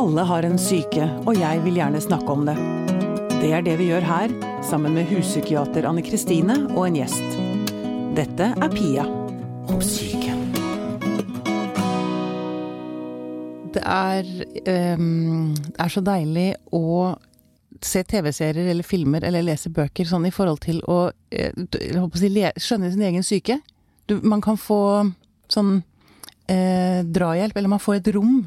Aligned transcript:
Alle 0.00 0.22
har 0.24 0.46
en 0.48 0.56
syke, 0.56 1.04
og 1.28 1.34
jeg 1.36 1.60
vil 1.60 1.74
gjerne 1.76 2.00
snakke 2.00 2.32
om 2.32 2.46
det. 2.48 2.54
Det 3.42 3.50
er 3.52 3.64
det 3.66 3.74
vi 3.76 3.90
gjør 3.90 4.04
her, 4.08 4.32
sammen 4.64 4.94
med 4.96 5.10
huspsykiater 5.10 5.84
Anne 5.84 6.00
Kristine 6.00 6.54
og 6.70 6.86
en 6.86 6.94
gjest. 6.96 7.34
Dette 8.16 8.46
er 8.48 8.70
Pia 8.72 9.02
om 9.68 9.82
syke. 9.84 10.32
Det 13.74 13.82
er, 13.84 14.30
um, 14.96 15.50
det 15.52 15.76
er 15.84 15.92
så 15.92 16.02
deilig 16.06 16.46
å 16.72 17.10
se 17.84 18.00
TV-serier 18.00 18.70
eller 18.72 18.86
filmer 18.88 19.26
eller 19.28 19.44
lese 19.50 19.68
bøker 19.68 20.08
sånn 20.08 20.24
i 20.30 20.32
forhold 20.32 20.62
til 20.64 20.80
å, 20.88 21.02
uh, 21.12 21.66
å 22.00 22.06
si, 22.16 22.30
skjønne 22.56 22.88
sin 22.94 23.04
egen 23.10 23.26
syke. 23.26 23.58
Du, 24.08 24.16
man 24.24 24.40
kan 24.40 24.56
få 24.56 24.80
sånn 25.52 25.82
eh, 26.48 27.04
drahjelp, 27.04 27.60
eller 27.60 27.74
man 27.74 27.84
får 27.84 28.00
et 28.00 28.10
rom 28.16 28.40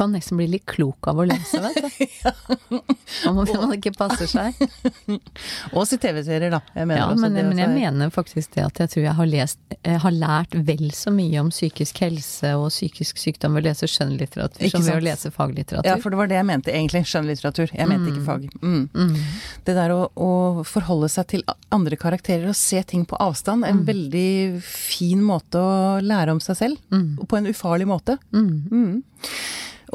kan 0.00 0.14
nesten 0.16 0.38
bli 0.40 0.46
litt 0.48 0.64
klok 0.68 1.10
av 1.10 1.20
å 1.20 1.26
lese, 1.28 1.60
vet 1.60 1.76
du. 1.84 2.78
Om 3.28 3.36
man 3.36 3.74
ikke 3.76 3.92
passer 3.96 4.28
seg. 4.30 4.56
og 5.76 5.84
si 5.88 5.98
TV-serier, 6.00 6.52
da. 6.54 6.62
Jeg 6.72 6.88
ja, 6.96 7.08
men, 7.18 7.36
men, 7.36 7.60
jeg 7.60 7.72
mener 7.74 8.12
faktisk 8.14 8.54
det 8.56 8.64
at 8.64 8.80
jeg 8.80 8.94
tror 8.94 9.04
jeg 9.04 9.16
har, 9.18 9.28
lest, 9.28 9.60
jeg 9.76 10.00
har 10.04 10.16
lært 10.16 10.56
vel 10.70 10.86
så 10.96 11.12
mye 11.12 11.42
om 11.42 11.50
psykisk 11.52 12.00
helse 12.06 12.54
og 12.56 12.70
psykisk 12.72 13.20
sykdom 13.20 13.58
ved 13.58 13.66
å 13.66 13.68
lese 13.68 13.90
skjønnlitteratur 13.90 14.72
som 14.72 14.86
ved 14.86 14.96
å 14.96 15.04
lese 15.04 15.32
faglitteratur. 15.34 15.90
Ja, 15.90 15.98
for 16.00 16.14
det 16.14 16.20
var 16.22 16.30
det 16.32 16.38
jeg 16.38 16.48
mente 16.48 16.72
egentlig. 16.74 17.04
Skjønnlitteratur. 17.10 17.74
Jeg 17.76 17.90
mente 17.90 18.08
mm. 18.08 18.10
ikke 18.14 18.26
fag. 18.26 18.48
Mm. 18.62 18.82
Mm. 18.94 19.14
Det 19.68 19.76
der 19.76 19.94
å, 19.94 20.00
å, 20.14 20.30
forholde 20.70 21.10
seg 21.12 21.28
til 21.34 21.44
andre 21.74 21.98
karakterer 22.00 22.48
og 22.50 22.58
se 22.58 22.80
ting 22.88 23.04
på 23.08 23.18
avstand, 23.20 23.66
en 23.68 23.82
mm. 23.82 23.86
veldig 23.88 24.30
fin 24.64 25.20
måte 25.24 25.60
å 25.60 25.98
lære 26.04 26.36
om 26.36 26.40
seg 26.44 26.58
selv. 26.64 26.84
Mm. 26.94 27.26
På 27.28 27.40
en 27.40 27.50
ufarlig 27.50 27.88
måte. 27.90 28.16
Mm. 28.32 29.02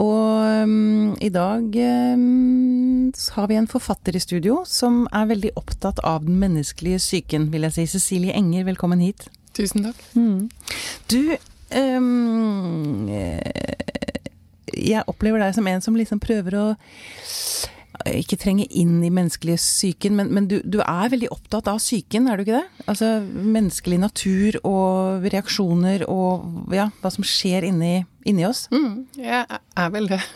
Og 0.01 0.63
um, 0.63 1.15
i 1.23 1.29
dag 1.31 1.77
um, 2.15 3.11
har 3.35 3.47
vi 3.47 3.55
en 3.55 3.69
forfatter 3.71 4.15
i 4.17 4.19
studio 4.23 4.63
som 4.67 5.05
er 5.15 5.29
veldig 5.29 5.53
opptatt 5.55 6.01
av 6.03 6.25
den 6.25 6.39
menneskelige 6.41 6.99
psyken, 6.99 7.47
vil 7.53 7.67
jeg 7.67 7.77
si. 7.77 7.85
Cecilie 7.95 8.35
Enger, 8.35 8.65
velkommen 8.67 9.03
hit. 9.03 9.29
Tusen 9.55 9.87
takk. 9.87 10.01
Mm. 10.19 10.49
Du 11.11 11.21
um, 11.79 13.07
Jeg 14.75 15.07
opplever 15.07 15.39
deg 15.39 15.55
som 15.55 15.67
en 15.71 15.85
som 15.85 15.95
liksom 15.95 16.19
prøver 16.23 16.59
å 16.59 16.65
ikke 18.05 18.37
trenge 18.37 18.65
inn 18.69 18.99
i 19.03 19.11
menneskelig 19.13 19.57
psyken, 19.57 20.15
men, 20.19 20.29
men 20.35 20.49
du, 20.51 20.59
du, 20.61 20.77
er 20.83 21.11
veldig 21.13 21.29
opptatt 21.33 21.69
av 21.71 21.79
psyken, 21.81 22.29
er 22.29 22.37
du 22.37 22.45
ikke 22.45 22.59
det? 22.59 22.85
Altså 22.91 23.09
menneskelig 23.25 23.99
natur 24.03 24.59
og 24.61 25.25
reaksjoner 25.33 26.05
og 26.11 26.73
ja, 26.75 26.89
hva 27.01 27.11
som 27.13 27.25
skjer 27.25 27.65
inni, 27.71 27.95
inni 28.29 28.45
oss? 28.47 28.65
Mm, 28.73 29.05
jeg 29.17 29.43
er 29.49 29.93
vel 29.95 30.11
det. 30.13 30.23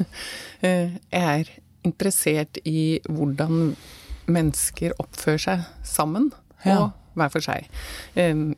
Eh, 0.59 0.97
jeg 1.07 1.23
er 1.23 1.49
interessert 1.87 2.57
i 2.67 2.99
hvordan 3.07 3.69
mennesker 4.27 4.91
oppfører 4.99 5.39
seg 5.39 5.61
sammen. 5.87 6.25
Ja. 6.65 6.73
Og 6.81 7.15
hver 7.15 7.31
for 7.31 7.45
seg. 7.45 7.69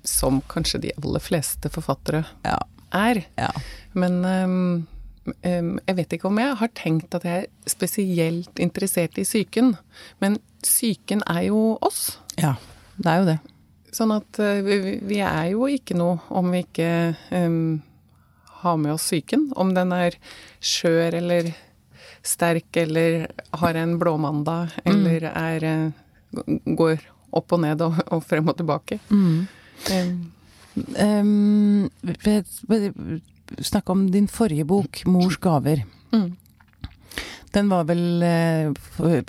Som 0.02 0.40
kanskje 0.50 0.82
de 0.88 0.96
aller 0.98 1.22
fleste 1.22 1.70
forfattere 1.70 2.24
ja. 2.42 2.58
er. 2.98 3.22
Ja. 3.38 3.52
Men 3.94 4.18
jeg 5.22 5.96
vet 5.98 6.16
ikke 6.16 6.30
om 6.32 6.40
jeg 6.42 6.58
har 6.58 6.72
tenkt 6.78 7.14
at 7.18 7.26
jeg 7.28 7.44
er 7.46 7.70
spesielt 7.70 8.62
interessert 8.62 9.20
i 9.22 9.26
psyken, 9.28 9.76
men 10.24 10.40
psyken 10.66 11.22
er 11.30 11.48
jo 11.52 11.78
oss. 11.86 12.18
Ja, 12.42 12.56
det 12.98 13.12
er 13.12 13.22
jo 13.22 13.28
det. 13.30 13.38
Sånn 13.92 14.14
at 14.16 14.40
eh, 14.40 14.62
vi 15.04 15.20
er 15.20 15.52
jo 15.52 15.68
ikke 15.70 15.98
noe 16.00 16.22
om 16.32 16.52
vi 16.54 16.64
ikke 16.64 16.92
um, 17.36 17.82
har 18.62 18.78
med 18.80 18.96
oss 18.96 19.10
psyken. 19.10 19.50
Om 19.60 19.74
den 19.76 19.92
er 19.96 20.16
skjør 20.64 21.18
eller 21.20 21.52
sterk 22.24 22.78
eller 22.78 23.26
har 23.62 23.80
en 23.82 23.98
blåmandag 24.00 24.78
mm. 24.78 24.92
eller 24.94 25.28
er 25.32 25.66
eh, 25.68 25.90
går 26.66 27.02
opp 27.36 27.56
og 27.56 27.64
ned 27.64 27.82
og, 27.84 28.00
og 28.12 28.24
frem 28.26 28.48
og 28.52 28.58
tilbake. 28.60 29.00
Mm. 29.12 29.48
Um, 29.92 30.14
um, 30.96 31.90
snakke 33.60 33.92
om 33.94 34.06
din 34.12 34.28
forrige 34.32 34.66
bok, 34.68 35.04
'Mors 35.06 35.38
gaver'. 35.42 35.84
Mm. 36.12 36.38
Den 37.52 37.70
var 37.70 37.84
vel 37.90 38.24
eh, 38.24 38.72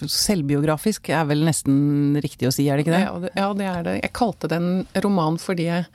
selvbiografisk, 0.06 1.10
er 1.10 1.26
vel 1.26 1.42
nesten 1.46 2.18
riktig 2.22 2.46
å 2.46 2.54
si, 2.54 2.68
er 2.70 2.78
det 2.78 2.86
ikke 2.86 2.94
det? 2.94 3.06
Ja, 3.34 3.48
det, 3.54 3.66
er 3.66 3.86
det. 3.86 3.96
Jeg 3.98 4.14
kalte 4.14 4.50
den 4.50 4.68
en 4.84 5.02
roman 5.02 5.38
fordi 5.42 5.66
jeg, 5.66 5.88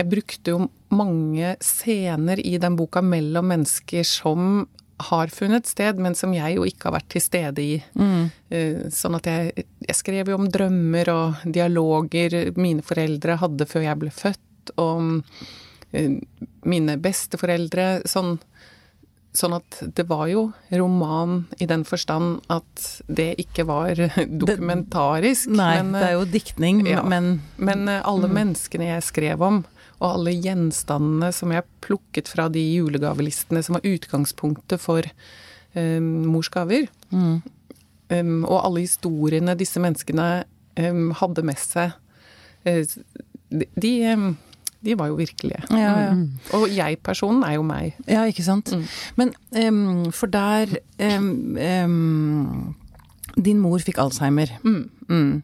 jeg 0.00 0.10
brukte 0.10 0.56
jo 0.56 0.64
mange 0.90 1.54
scener 1.62 2.42
i 2.42 2.56
den 2.58 2.78
boka 2.78 3.04
mellom 3.06 3.52
mennesker 3.52 4.06
som 4.08 4.64
har 5.02 5.30
funnet 5.34 5.66
sted, 5.66 5.98
men 6.02 6.14
som 6.18 6.34
jeg 6.34 6.56
jo 6.56 6.66
ikke 6.66 6.88
har 6.88 6.98
vært 6.98 7.10
til 7.14 7.24
stede 7.24 7.62
i. 7.62 7.78
Mm. 7.98 8.22
Eh, 8.54 8.82
sånn 8.94 9.18
at 9.18 9.30
jeg, 9.30 9.66
jeg 9.86 9.98
skrev 9.98 10.30
jo 10.30 10.38
om 10.38 10.50
drømmer 10.50 11.10
og 11.14 11.42
dialoger 11.46 12.52
mine 12.58 12.84
foreldre 12.86 13.38
hadde 13.42 13.66
før 13.70 13.86
jeg 13.86 14.00
ble 14.02 14.14
født, 14.14 14.74
og 14.78 15.22
mine 15.92 16.96
besteforeldre. 17.02 18.02
Sånn, 18.08 18.36
sånn 19.36 19.56
at 19.56 19.78
det 19.96 20.04
var 20.10 20.26
jo 20.30 20.44
roman 20.70 21.46
i 21.62 21.68
den 21.68 21.84
forstand 21.88 22.42
at 22.52 22.86
det 23.08 23.32
ikke 23.42 23.66
var 23.68 23.96
dokumentarisk. 24.44 25.48
Det, 25.50 25.58
nei, 25.58 25.76
men, 25.80 25.94
det 25.96 26.08
er 26.10 26.16
jo 26.18 26.26
diktning, 26.28 26.82
ja, 26.88 27.04
men 27.04 27.40
Men 27.56 27.88
eh, 27.88 28.02
alle 28.04 28.28
mm. 28.28 28.36
menneskene 28.40 28.90
jeg 28.90 29.08
skrev 29.08 29.44
om, 29.44 29.62
og 30.02 30.08
alle 30.08 30.34
gjenstandene 30.34 31.32
som 31.34 31.54
jeg 31.54 31.68
plukket 31.84 32.30
fra 32.32 32.48
de 32.52 32.62
julegavelistene 32.74 33.62
som 33.62 33.78
var 33.78 33.86
utgangspunktet 33.86 34.82
for 34.82 35.06
um, 35.78 36.08
mors 36.32 36.50
gaver, 36.52 36.88
mm. 37.14 37.36
um, 38.10 38.38
og 38.42 38.56
alle 38.58 38.82
historiene 38.82 39.54
disse 39.58 39.80
menneskene 39.80 40.30
um, 40.82 41.12
hadde 41.20 41.46
med 41.46 41.60
seg, 41.62 41.94
uh, 42.66 42.82
de, 43.52 43.68
de 43.78 43.92
de 44.84 44.98
var 44.98 45.10
jo 45.12 45.18
virkelige. 45.20 45.62
Ja, 45.70 45.94
ja. 46.08 46.12
Mm. 46.16 46.28
Og 46.58 46.68
jeg-personen 46.74 47.44
er 47.46 47.56
jo 47.56 47.64
meg. 47.66 47.96
Ja, 48.10 48.24
ikke 48.28 48.44
sant. 48.46 48.72
Mm. 48.74 48.86
Men 49.20 49.34
um, 49.72 50.12
for 50.14 50.30
der 50.32 50.76
um, 50.98 51.56
um, 51.56 52.74
Din 53.32 53.62
mor 53.62 53.80
fikk 53.80 54.00
Alzheimer. 54.02 54.50
Mm. 54.64 54.90
mm. 55.08 55.42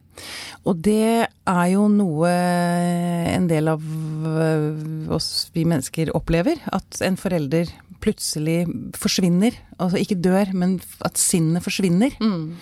Og 0.69 0.81
det 0.85 1.29
er 1.49 1.67
jo 1.73 1.87
noe 1.89 2.29
en 2.29 3.47
del 3.49 3.71
av 3.71 3.81
uh, 3.81 5.15
oss 5.15 5.49
vi 5.55 5.65
mennesker 5.65 6.13
opplever. 6.19 6.61
At 6.75 7.01
en 7.07 7.17
forelder 7.17 7.71
plutselig 8.03 8.67
forsvinner. 8.99 9.57
Altså 9.79 10.03
ikke 10.03 10.21
dør, 10.21 10.53
men 10.53 10.77
at 11.07 11.19
sinnet 11.19 11.65
forsvinner. 11.65 12.15
Mm. 12.21 12.59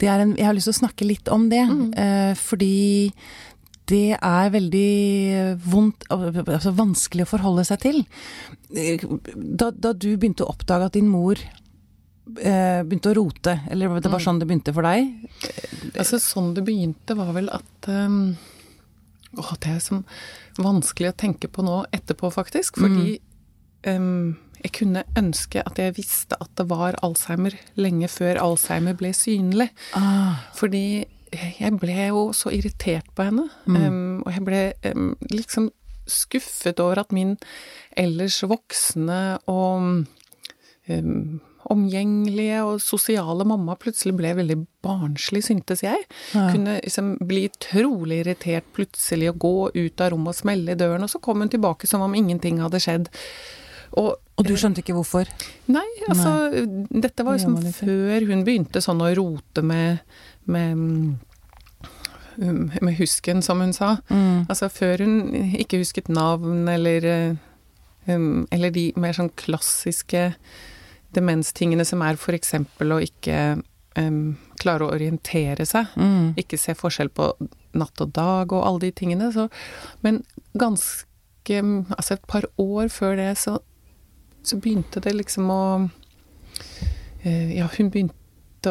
Det 0.00 0.10
er 0.10 0.24
en, 0.24 0.34
jeg 0.36 0.48
har 0.48 0.56
lyst 0.56 0.72
til 0.72 0.76
å 0.76 0.82
snakke 0.82 1.06
litt 1.08 1.30
om 1.32 1.46
det. 1.52 1.64
Uh, 1.94 2.32
fordi 2.40 2.74
det 3.90 4.16
er 4.16 4.52
veldig 4.54 5.58
vondt, 5.66 6.06
altså 6.08 6.72
vanskelig 6.76 7.26
å 7.26 7.32
forholde 7.34 7.66
seg 7.68 7.82
til. 7.82 8.00
Da, 8.70 9.68
da 9.70 9.92
du 9.92 10.14
begynte 10.16 10.46
å 10.46 10.54
oppdage 10.54 10.88
at 10.88 10.96
din 10.96 11.10
mor 11.12 11.36
eh, 11.36 12.80
begynte 12.84 13.12
å 13.12 13.18
rote, 13.18 13.58
eller 13.68 13.98
det 13.98 14.08
var 14.08 14.22
mm. 14.22 14.24
sånn 14.24 14.40
det 14.40 14.48
begynte 14.48 14.74
for 14.76 14.88
deg? 14.88 15.12
Altså 15.92 16.20
sånn 16.22 16.54
det 16.56 16.64
begynte 16.66 17.16
var 17.18 17.34
vel 17.36 17.50
at 17.52 17.90
um, 17.92 18.34
Å, 19.36 19.44
det 19.60 19.76
er 19.76 19.84
sånn 19.84 20.04
vanskelig 20.62 21.10
å 21.10 21.18
tenke 21.18 21.50
på 21.50 21.64
nå 21.66 21.82
etterpå, 21.94 22.30
faktisk. 22.32 22.78
Fordi 22.80 23.18
mm. 23.18 23.90
um, 23.90 24.36
jeg 24.64 24.72
kunne 24.78 25.02
ønske 25.18 25.60
at 25.66 25.80
jeg 25.82 25.96
visste 25.98 26.38
at 26.40 26.52
det 26.56 26.68
var 26.70 26.96
Alzheimer 27.04 27.56
lenge 27.76 28.08
før 28.08 28.40
Alzheimer 28.40 28.96
ble 28.96 29.10
synlig. 29.16 29.68
Ah. 29.98 30.46
Fordi 30.56 31.04
jeg 31.34 31.78
ble 31.80 32.10
jo 32.10 32.26
så 32.36 32.52
irritert 32.54 33.08
på 33.16 33.28
henne. 33.28 33.48
Mm. 33.66 33.80
Um, 33.80 34.22
og 34.24 34.30
jeg 34.34 34.44
ble 34.46 34.62
um, 34.92 35.10
liksom 35.32 35.70
skuffet 36.10 36.80
over 36.84 37.00
at 37.00 37.14
min 37.16 37.36
ellers 37.96 38.42
voksne 38.44 39.20
og 39.48 40.04
um, 40.88 41.40
omgjengelige 41.72 42.58
og 42.64 42.82
sosiale 42.84 43.46
mamma 43.48 43.76
plutselig 43.80 44.12
ble 44.18 44.34
veldig 44.36 44.58
barnslig, 44.84 45.44
syntes 45.46 45.84
jeg. 45.84 46.04
Ja. 46.34 46.48
Kunne 46.52 46.78
liksom 46.82 47.14
bli 47.24 47.46
trolig 47.62 48.20
irritert 48.24 48.68
plutselig 48.76 49.30
og 49.32 49.40
gå 49.44 49.54
ut 49.72 50.04
av 50.04 50.12
rommet 50.12 50.34
og 50.34 50.40
smelle 50.42 50.74
i 50.74 50.80
døren, 50.80 51.06
og 51.06 51.12
så 51.12 51.22
kom 51.24 51.44
hun 51.44 51.52
tilbake 51.52 51.88
som 51.88 52.04
om 52.04 52.16
ingenting 52.18 52.60
hadde 52.64 52.82
skjedd. 52.84 53.08
Og, 53.94 54.16
og, 54.18 54.42
du 54.42 54.56
skjønte 54.58 54.82
ikke 54.82 54.96
hvorfor? 54.96 55.28
Nei, 55.70 55.86
altså 56.08 56.32
nei. 56.50 56.64
Dette 57.04 57.24
var 57.26 57.38
liksom 57.38 57.60
før 57.76 58.26
hun 58.26 58.42
begynte 58.46 58.82
sånn 58.82 59.02
å 59.04 59.12
rote 59.14 59.62
med 59.62 60.02
med, 60.50 60.76
um, 62.36 62.70
med 62.80 62.96
husken, 62.98 63.42
som 63.42 63.60
hun 63.60 63.72
sa. 63.72 63.96
Mm. 64.10 64.46
Altså 64.48 64.68
før 64.72 65.04
hun 65.04 65.34
ikke 65.58 65.80
husket 65.82 66.08
navn 66.08 66.68
eller 66.68 67.36
um, 68.06 68.46
Eller 68.52 68.70
de 68.70 68.92
mer 69.00 69.16
sånn 69.16 69.32
klassiske 69.40 70.32
demenstingene 71.14 71.84
som 71.86 72.02
er 72.04 72.18
f.eks. 72.18 72.54
å 72.82 72.98
ikke 73.00 73.38
um, 73.98 74.34
klare 74.60 74.86
å 74.86 74.94
orientere 74.94 75.66
seg. 75.68 75.92
Mm. 75.96 76.34
Ikke 76.40 76.58
se 76.60 76.74
forskjell 76.76 77.10
på 77.14 77.30
natt 77.74 78.02
og 78.02 78.14
dag 78.14 78.52
og 78.52 78.66
alle 78.66 78.86
de 78.86 78.92
tingene. 78.94 79.30
Så, 79.34 79.48
men 80.06 80.22
ganske 80.52 80.84
Altså 81.44 82.14
et 82.14 82.22
par 82.24 82.46
år 82.56 82.88
før 82.88 83.18
det 83.18 83.34
så, 83.36 83.58
så 84.40 84.56
begynte 84.56 85.02
det 85.04 85.10
liksom 85.12 85.50
å 85.52 85.64
eh, 87.20 87.50
Ja, 87.58 87.66
hun 87.68 87.90
begynte 87.92 88.16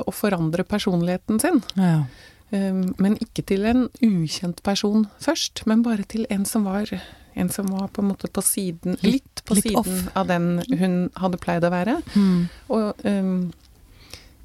å 0.02 0.14
forandre 0.16 0.66
personligheten 0.66 1.42
sin. 1.44 1.62
Ja. 1.78 2.06
Um, 2.54 2.94
men 3.02 3.18
ikke 3.22 3.46
til 3.50 3.66
en 3.66 3.88
ukjent 4.06 4.62
person 4.66 5.08
først, 5.22 5.64
men 5.70 5.84
bare 5.86 6.06
til 6.10 6.26
en 6.34 6.46
som 6.46 6.66
var 6.68 6.90
en 7.34 7.50
som 7.50 7.66
var 7.74 7.88
på 7.88 8.02
en 8.02 8.12
måte 8.12 8.28
på 8.30 8.42
siden 8.46 8.98
Litt 9.02 9.42
på 9.46 9.58
litt 9.58 9.66
siden 9.66 9.80
off. 9.80 10.10
av 10.14 10.28
den 10.30 10.62
hun 10.78 10.98
hadde 11.18 11.40
pleid 11.42 11.66
å 11.66 11.72
være. 11.74 11.96
Mm. 12.14 12.44
Og 12.76 13.06
um, 13.08 13.54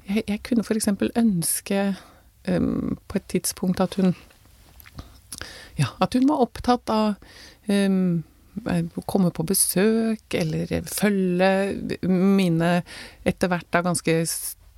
jeg, 0.07 0.23
jeg 0.25 0.41
kunne 0.47 0.65
eksempel 0.65 1.13
ønske 1.19 1.83
um, 2.49 2.97
på 3.07 3.19
et 3.19 3.29
tidspunkt 3.35 3.81
at 3.83 3.99
hun 4.01 4.15
Ja, 5.77 5.93
at 6.01 6.17
hun 6.17 6.25
var 6.27 6.41
opptatt 6.43 6.89
av 6.91 7.15
um, 7.69 8.23
komme 9.07 9.29
på 9.31 9.45
besøk, 9.47 10.33
eller 10.35 10.81
følge 10.89 12.09
mine 12.09 12.81
etter 13.23 13.51
hvert 13.51 13.69
da 13.71 13.83
ganske 13.85 14.17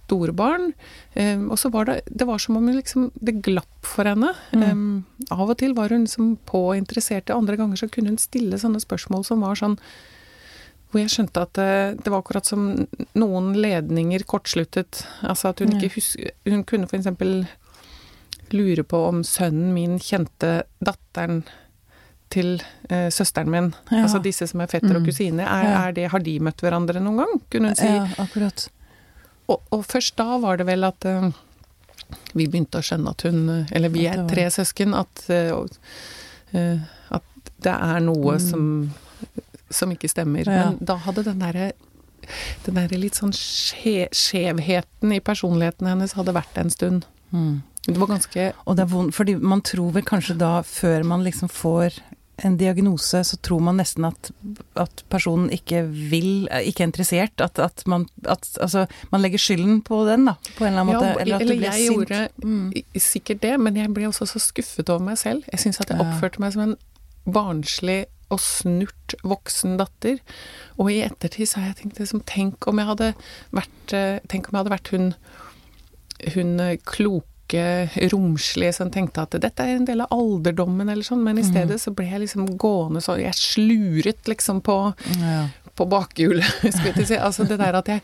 store 0.07 0.33
barn. 0.36 0.74
Um, 1.15 1.50
og 1.51 1.59
så 1.59 1.69
var 1.71 1.86
det 1.88 2.01
Det 2.12 2.25
var 2.27 2.38
som 2.39 2.57
om 2.57 2.68
liksom 2.68 3.12
Det 3.15 3.38
glapp 3.45 3.86
for 3.88 4.03
henne. 4.03 4.33
Um, 4.51 5.06
av 5.31 5.50
og 5.50 5.57
til 5.62 5.74
var 5.77 5.89
hun 5.89 6.03
liksom 6.03 6.33
på 6.45 6.63
og 6.71 6.77
interessert 6.77 7.30
andre 7.30 7.56
ganger 7.57 7.80
så 7.80 7.88
kunne 7.92 8.12
hun 8.12 8.18
stille 8.19 8.59
sånne 8.59 8.81
spørsmål 8.83 9.24
som 9.25 9.42
var 9.42 9.56
sånn 9.56 9.77
hvor 10.92 11.00
jeg 11.00 11.07
skjønte 11.13 11.39
at 11.45 11.53
det, 11.56 12.03
det 12.03 12.12
var 12.12 12.19
akkurat 12.19 12.44
som 12.45 12.65
noen 13.15 13.53
ledninger 13.56 14.25
kortsluttet. 14.27 15.06
Altså 15.24 15.53
at 15.53 15.62
hun 15.63 15.71
ikke 15.77 15.94
husker 15.95 16.33
Hun 16.44 16.65
kunne 16.68 16.89
eksempel 16.92 17.45
lure 18.51 18.83
på 18.83 19.00
om 19.07 19.21
sønnen 19.24 19.71
min 19.74 19.94
kjente 20.04 20.65
datteren 20.83 21.45
til 22.31 22.57
eh, 22.89 23.07
søsteren 23.12 23.47
min. 23.51 23.71
Ja. 23.92 24.01
Altså 24.04 24.19
disse 24.24 24.47
som 24.51 24.59
er 24.63 24.68
fetter 24.68 24.95
og 24.97 25.01
Mm. 25.01 25.07
kusine. 25.07 25.44
Er, 25.47 25.71
er 25.88 25.92
det, 25.95 26.09
har 26.12 26.19
de 26.19 26.36
møtt 26.44 26.59
hverandre 26.63 27.00
noen 27.00 27.18
gang? 27.24 27.39
Kunne 27.51 27.71
hun 27.71 27.75
si. 27.80 27.88
ja, 27.88 28.06
akkurat. 28.19 28.68
Og, 29.51 29.62
og 29.75 29.86
først 29.88 30.18
da 30.19 30.38
var 30.42 30.62
det 30.62 30.68
vel 30.69 30.88
at 30.88 31.07
uh, 31.09 31.30
vi 32.36 32.48
begynte 32.48 32.80
å 32.80 32.86
skjønne 32.86 33.12
at 33.12 33.24
hun 33.27 33.44
eh, 33.51 33.71
Eller 33.75 33.92
vi 33.94 34.06
er 34.07 34.24
tre 34.31 34.48
søsken. 34.51 34.95
At, 34.98 35.25
uh, 35.30 35.62
at 37.12 37.53
det 37.62 37.77
er 37.77 38.03
noe 38.03 38.38
Mm. 38.38 38.44
som, 38.50 38.65
som 39.69 39.92
ikke 39.94 40.09
stemmer. 40.12 40.48
Ja. 40.48 40.71
Men 40.71 40.80
da 40.81 40.98
hadde 41.06 41.27
den 41.27 41.44
derre 41.44 41.71
den 42.65 42.77
der 42.77 42.92
litt 43.01 43.18
sånn 43.18 43.33
skje, 43.36 44.06
skjevheten 44.13 45.13
i 45.15 45.19
personligheten 45.24 45.89
hennes 45.89 46.13
hadde 46.18 46.36
vært 46.38 46.57
en 46.62 46.69
stund. 46.74 47.07
Mm. 47.31 47.62
Det 47.88 47.97
var 47.97 48.12
ganske 48.12 48.51
Og 48.65 48.75
det 48.77 48.83
er 48.83 48.92
vondt, 48.92 49.15
fordi 49.18 49.36
man 49.42 49.63
tror 49.65 49.95
vel 49.95 50.06
kanskje 50.06 50.38
da, 50.38 50.62
før 50.62 51.04
man 51.07 51.24
liksom 51.25 51.50
får 51.50 51.97
en 52.46 52.58
diagnose, 52.58 53.22
så 53.28 53.38
tror 53.46 53.62
man 53.64 53.78
nesten 53.80 54.06
at, 54.08 54.32
at 54.80 55.04
personen 55.14 55.50
ikke 55.54 55.84
vil, 55.90 56.48
ikke 56.52 56.84
er 56.86 56.90
interessert. 56.90 57.42
At, 57.44 57.60
at 57.60 57.84
man 57.90 58.08
at, 58.26 58.48
Altså, 58.62 58.86
man 59.12 59.22
legger 59.22 59.42
skylden 59.42 59.82
på 59.88 60.04
den, 60.10 60.26
da, 60.30 60.36
på 60.58 60.66
en 60.66 60.72
eller 60.74 60.82
annen 60.86 60.94
måte. 60.96 61.12
Ja, 61.12 61.20
Eller 61.26 61.42
eller 61.46 61.68
jeg 61.68 61.74
sint. 61.74 61.92
gjorde 61.92 62.22
Mm. 62.44 62.72
sikkert 62.98 63.42
det, 63.42 63.54
men 63.60 63.76
jeg 63.78 63.94
ble 63.94 64.08
også 64.10 64.26
så 64.30 64.40
skuffet 64.42 64.90
over 64.90 65.04
meg 65.12 65.18
selv. 65.22 65.44
Jeg 65.52 65.60
syns 65.66 65.82
at 65.82 65.90
jeg 65.94 66.02
oppførte 66.02 66.42
meg 66.42 66.54
som 66.56 66.62
en 66.70 66.76
barnslig 67.30 68.06
og 68.32 68.40
snurt 68.40 69.16
voksen 69.28 69.78
datter. 69.78 70.20
Og 70.80 70.92
i 70.92 71.02
ettertid 71.06 71.50
så 71.50 71.60
har 71.60 71.72
jeg 71.72 71.82
tenkt 71.84 72.00
liksom, 72.00 72.24
tenk 72.26 72.68
om 72.68 72.80
jeg 72.80 72.88
hadde 72.88 73.14
vært 73.52 73.94
eh, 73.98 74.20
Tenk 74.32 74.48
om 74.50 74.56
jeg 74.56 74.64
hadde 74.64 74.76
vært 74.78 74.92
hun 74.96 75.14
hun 76.36 76.60
eh, 77.57 77.89
romslig, 78.12 78.12
romslige 78.13 78.74
som 78.74 78.92
tenkte 78.92 79.21
at 79.25 79.36
dette 79.42 79.63
er 79.63 79.75
en 79.77 79.86
del 79.88 80.01
av 80.06 80.12
alderdommen 80.15 80.89
eller 80.89 81.03
sånn, 81.03 81.24
men 81.24 81.38
i 81.42 81.44
stedet 81.45 81.80
så 81.81 81.94
ble 81.95 82.06
jeg 82.09 82.24
liksom 82.25 82.45
gående 82.57 83.01
så 83.01 83.18
Jeg 83.19 83.33
sluret 83.38 84.27
liksom 84.27 84.62
på 84.62 84.94
Ja. 85.19 85.48
på 85.75 85.86
bakhjulet, 85.88 86.45
skulle 86.75 86.95
jeg 86.98 87.07
si. 87.07 87.18
Altså 87.18 87.44
det 87.48 87.57
der 87.59 87.77
at 87.80 87.88
jeg, 87.88 88.01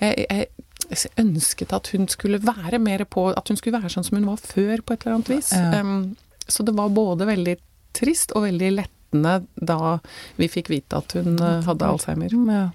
jeg, 0.00 0.26
jeg 0.30 1.10
ønsket 1.18 1.72
at 1.72 1.88
hun 1.92 2.08
skulle 2.08 2.38
være 2.40 2.78
mer 2.78 3.04
på 3.04 3.28
At 3.36 3.48
hun 3.48 3.56
skulle 3.56 3.78
være 3.80 3.90
sånn 3.90 4.04
som 4.06 4.16
hun 4.16 4.28
var 4.30 4.38
før, 4.42 4.80
på 4.82 4.94
et 4.94 5.04
eller 5.04 5.18
annet 5.18 5.28
vis. 5.28 5.52
Ja. 5.52 5.80
Um, 5.80 6.16
så 6.48 6.64
det 6.64 6.74
var 6.74 6.88
både 6.88 7.26
veldig 7.28 7.56
trist 7.92 8.32
og 8.36 8.46
veldig 8.46 8.70
lettende 9.12 9.46
da 9.54 9.98
vi 10.36 10.48
fikk 10.48 10.68
vite 10.70 10.96
at 10.96 11.12
hun 11.16 11.38
uh, 11.40 11.62
hadde 11.64 11.86
Alzheimer. 11.86 12.28
Ja. 12.32 12.70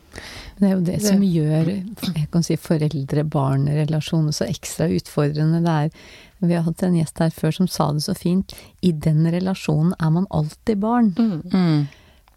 Det 0.60 0.68
er 0.68 0.74
jo 0.76 0.82
det, 0.86 1.02
som 1.02 1.22
gjør 1.22 1.66
jeg 2.16 2.28
kan 2.32 2.44
si, 2.44 2.56
foreldre-barn-relasjoner 2.58 4.32
så 4.34 4.46
ekstra 4.46 4.88
utfordrende. 4.90 5.62
Det 5.64 5.70
er 5.70 5.90
Vi 6.44 6.54
har 6.54 6.64
hatt 6.64 6.84
en 6.84 6.96
gjest 6.98 7.20
her 7.20 7.30
før 7.32 7.52
som 7.56 7.68
sa 7.68 7.92
det 7.94 8.04
så 8.04 8.14
fint. 8.14 8.54
I 8.84 8.92
den 8.92 9.24
relasjonen 9.32 9.94
er 10.00 10.10
man 10.12 10.28
alltid 10.30 10.78
barn. 10.78 11.14
Mm. 11.18 11.42
Mm. 11.54 11.88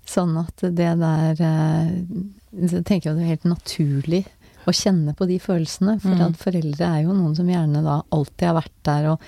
Sånn 0.06 0.36
at 0.38 0.56
det 0.62 0.92
der 1.00 1.34
Jeg 1.40 2.84
tenker 2.86 3.10
jo 3.10 3.16
det 3.16 3.24
er 3.24 3.32
helt 3.34 3.44
naturlig 3.44 4.24
å 4.66 4.72
kjenne 4.74 5.14
på 5.14 5.26
de 5.26 5.38
følelsene. 5.38 6.00
For 6.00 6.10
Mm. 6.14 6.20
at 6.26 6.36
foreldre 6.36 6.86
er 6.86 7.02
jo 7.02 7.12
noen 7.12 7.34
som 7.36 7.46
gjerne 7.46 7.82
da 7.84 8.02
alltid 8.12 8.46
har 8.46 8.54
vært 8.54 8.72
der, 8.84 9.10
og 9.12 9.20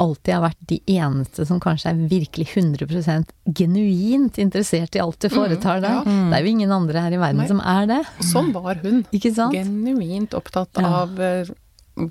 alltid 0.00 0.34
har 0.34 0.42
vært 0.42 0.58
de 0.68 0.80
eneste 0.86 1.46
som 1.46 1.60
kanskje 1.60 1.90
er 1.92 2.08
virkelig 2.10 2.46
100% 2.56 3.28
genuint 3.54 4.38
interessert 4.42 4.96
i 4.96 5.00
alt 5.00 5.18
du 5.20 5.28
foretar 5.30 5.80
deg. 5.80 5.90
ja. 5.90 6.02
Mm. 6.04 6.30
Det 6.30 6.38
er 6.38 6.42
jo 6.44 6.50
ingen 6.50 6.72
andre 6.72 7.00
her 7.04 7.12
i 7.12 7.20
verden 7.22 7.36
Nei. 7.42 7.46
som 7.48 7.60
er 7.60 7.86
det. 7.86 8.00
Sånn 8.20 8.52
var 8.52 8.74
hun. 8.82 9.04
Genuint 9.12 10.34
opptatt 10.34 10.80
Ja. 10.80 11.02
av 11.04 11.18
uh, 11.20 11.44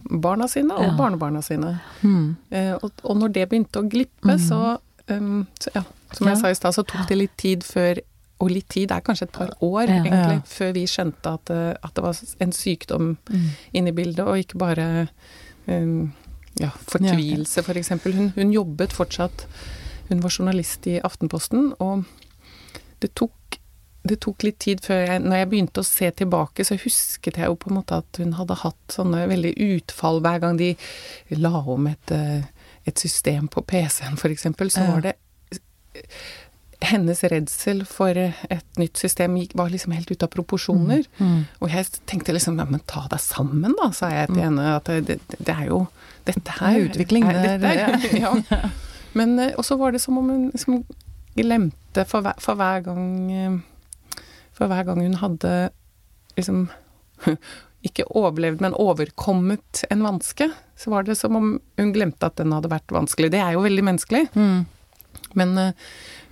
barna 0.09 0.47
sine 0.47 0.71
og 0.74 0.83
Ja. 0.83 0.95
barnebarna 0.97 1.41
sine. 1.44 1.81
Mm. 2.03 2.35
Eh, 2.51 2.74
og, 2.81 2.91
og 3.03 3.18
når 3.18 3.33
det 3.33 3.50
begynte 3.50 3.81
å 3.83 3.89
glippe, 3.89 4.38
så, 4.39 4.77
um, 5.09 5.45
så 5.59 5.69
Ja, 5.75 5.83
som 6.13 6.27
jeg 6.27 6.38
Ja. 6.38 6.41
sa 6.41 6.47
i 6.50 6.53
stad, 6.56 6.74
så 6.74 6.83
tok 6.88 7.07
det 7.07 7.18
litt 7.18 7.38
tid 7.38 7.63
før 7.63 8.00
Og 8.41 8.50
litt 8.51 8.68
tid 8.68 8.91
er 8.91 9.00
kanskje 9.00 9.24
et 9.24 9.31
par 9.31 9.50
år, 9.62 9.88
Ja. 9.88 10.03
egentlig, 10.03 10.35
Ja. 10.35 10.41
før 10.44 10.74
vi 10.74 10.83
skjønte 10.85 11.33
at, 11.33 11.50
eh, 11.50 11.75
at 11.81 11.94
det 11.94 12.03
var 12.03 12.15
en 12.41 12.51
sykdom 12.51 13.18
Mm. 13.30 13.50
inne 13.74 13.88
i 13.88 13.91
bildet, 13.91 14.19
og 14.27 14.35
ikke 14.35 14.57
bare 14.57 15.07
um, 15.68 16.12
ja, 16.61 16.69
fortvilelse, 16.89 17.63
for 17.65 17.79
eksempel. 17.79 18.13
Hun, 18.17 18.33
hun 18.35 18.53
jobbet 18.53 18.94
fortsatt 18.94 19.47
Hun 20.09 20.19
var 20.21 20.33
journalist 20.35 20.85
i 20.88 21.00
Aftenposten, 21.01 21.71
og 21.79 22.03
det 23.01 23.13
tok 23.17 23.57
det 24.03 24.19
tok 24.19 24.44
litt 24.44 24.59
tid 24.63 24.81
før 24.83 25.05
jeg 25.05 25.23
Når 25.23 25.39
jeg 25.39 25.50
begynte 25.51 25.79
å 25.83 25.88
se 25.88 26.09
tilbake, 26.19 26.65
så 26.67 26.75
husket 26.75 27.39
jeg 27.39 27.47
jo 27.47 27.55
på 27.59 27.71
en 27.71 27.77
måte 27.79 28.01
at 28.03 28.19
hun 28.19 28.35
hadde 28.35 28.59
hatt 28.59 28.95
sånne 28.97 29.25
veldig 29.31 29.53
utfall 29.69 30.19
hver 30.23 30.41
gang 30.44 30.59
de 30.59 30.73
la 31.39 31.61
om 31.61 31.88
et, 31.88 32.11
eh, 32.11 32.44
et 32.83 32.99
system 32.99 33.47
på 33.47 33.63
PC-en, 33.63 34.19
for 34.19 34.33
eksempel. 34.33 34.71
Så 34.73 34.83
var 34.89 35.06
det 35.06 35.15
Hennes 36.83 37.21
redsel 37.31 37.85
for 37.88 38.17
et 38.17 38.79
nytt 38.81 38.99
system 38.99 39.38
var 39.56 39.69
liksom 39.71 39.94
helt 39.95 40.11
ute 40.11 40.27
av 40.27 40.33
proporsjoner. 40.33 41.06
Mm. 41.15 41.45
Og 41.63 41.71
jeg 41.71 41.88
tenkte 42.09 42.35
liksom 42.35 42.59
ja, 42.59 42.65
men 42.67 42.83
ta 42.83 43.06
deg 43.07 43.23
sammen, 43.23 43.71
da, 43.80 43.87
sa 43.95 44.09
jeg 44.11 44.33
til 44.33 44.42
henne. 44.44 44.66
At 44.81 44.92
det, 44.92 45.06
det, 45.07 45.37
det 45.39 45.56
er 45.56 45.69
jo 45.69 45.85
Dette 46.27 46.56
her 46.59 46.77
er 46.77 46.87
utvikling, 46.87 47.27
er, 47.27 47.57
dette 47.59 47.73
er, 47.73 48.07
ja. 48.23 48.31
Men 49.18 49.35
eh, 49.39 49.53
Og 49.57 49.65
så 49.68 49.77
var 49.80 49.94
det 49.94 50.01
som 50.03 50.18
om 50.19 50.30
hun 50.31 50.47
liksom 50.51 50.83
glemte 51.37 52.06
for 52.09 52.25
hver, 52.25 52.39
for 52.42 52.59
hver 52.59 52.83
gang 52.85 53.06
eh, 53.31 53.59
For 54.53 54.69
hver 54.71 54.85
gang 54.87 55.01
hun 55.03 55.19
hadde 55.21 55.53
liksom 56.37 56.68
ikke 57.87 58.06
overlevd, 58.15 58.61
men 58.63 58.75
overkommet 58.80 59.83
en 59.92 60.06
vanske, 60.06 60.47
så 60.80 60.92
var 60.94 61.03
det 61.03 61.18
som 61.19 61.35
om 61.35 61.49
hun 61.80 61.92
glemte 61.94 62.30
at 62.30 62.37
den 62.39 62.53
hadde 62.56 62.71
vært 62.71 62.94
vanskelig. 62.95 63.27
Det 63.33 63.42
er 63.44 63.57
jo 63.57 63.63
veldig 63.65 63.83
menneskelig. 63.83 64.21
Mm. 64.39 64.63
Men, 65.39 65.51
eh, 65.59 65.89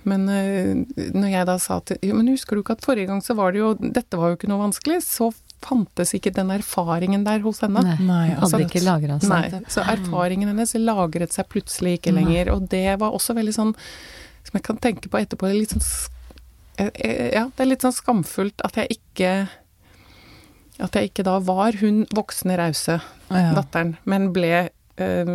men 0.08 0.24
når 0.26 1.28
jeg 1.28 1.48
da 1.50 1.58
sa 1.62 1.76
til 1.86 2.00
jo, 2.02 2.16
Men 2.18 2.32
husker 2.32 2.56
du 2.56 2.62
ikke 2.64 2.74
at 2.78 2.86
forrige 2.86 3.10
gang 3.10 3.20
så 3.22 3.36
var 3.38 3.52
det 3.54 3.60
jo 3.60 3.68
Dette 3.78 4.18
var 4.18 4.32
jo 4.32 4.38
ikke 4.38 4.50
noe 4.50 4.64
vanskelig. 4.64 5.02
Så 5.06 5.30
fantes 5.62 6.12
ikke 6.16 6.32
den 6.34 6.50
erfaringen 6.54 7.24
der 7.24 7.40
hos 7.44 7.60
henne. 7.64 7.82
Nei, 7.86 7.96
Nei, 8.00 8.28
hadde 8.34 8.42
altså- 8.46 8.60
ikke 8.66 8.82
lagret 8.84 9.22
seg. 9.22 9.52
Nei, 9.52 9.62
så 9.68 9.84
erfaringen 9.86 10.48
hennes 10.52 10.74
lagret 10.74 11.32
seg 11.32 11.48
plutselig 11.48 11.98
ikke 12.00 12.12
lenger. 12.14 12.52
Og 12.54 12.68
det 12.68 12.98
var 13.00 13.12
også 13.12 13.34
veldig 13.38 13.54
sånn 13.54 13.74
Som 14.44 14.58
jeg 14.58 14.62
kan 14.64 14.76
tenke 14.82 15.08
på 15.08 15.20
etterpå, 15.20 15.46
litt 15.54 15.70
sånn 15.70 16.08
eh, 16.78 16.90
eh, 16.96 17.30
Ja, 17.32 17.44
det 17.56 17.60
er 17.60 17.68
litt 17.70 17.80
sånn 17.84 17.94
skamfullt 17.94 18.60
at 18.64 18.74
jeg 18.74 18.98
ikke 18.98 19.48
At 20.80 20.92
jeg 20.98 21.10
ikke 21.12 21.22
da 21.24 21.38
var 21.38 21.72
hun 21.78 22.06
voksne, 22.12 22.56
rause 22.58 23.00
Ja. 23.30 23.52
datteren, 23.54 23.96
men 24.04 24.32
ble 24.32 24.70
eh, 24.98 25.26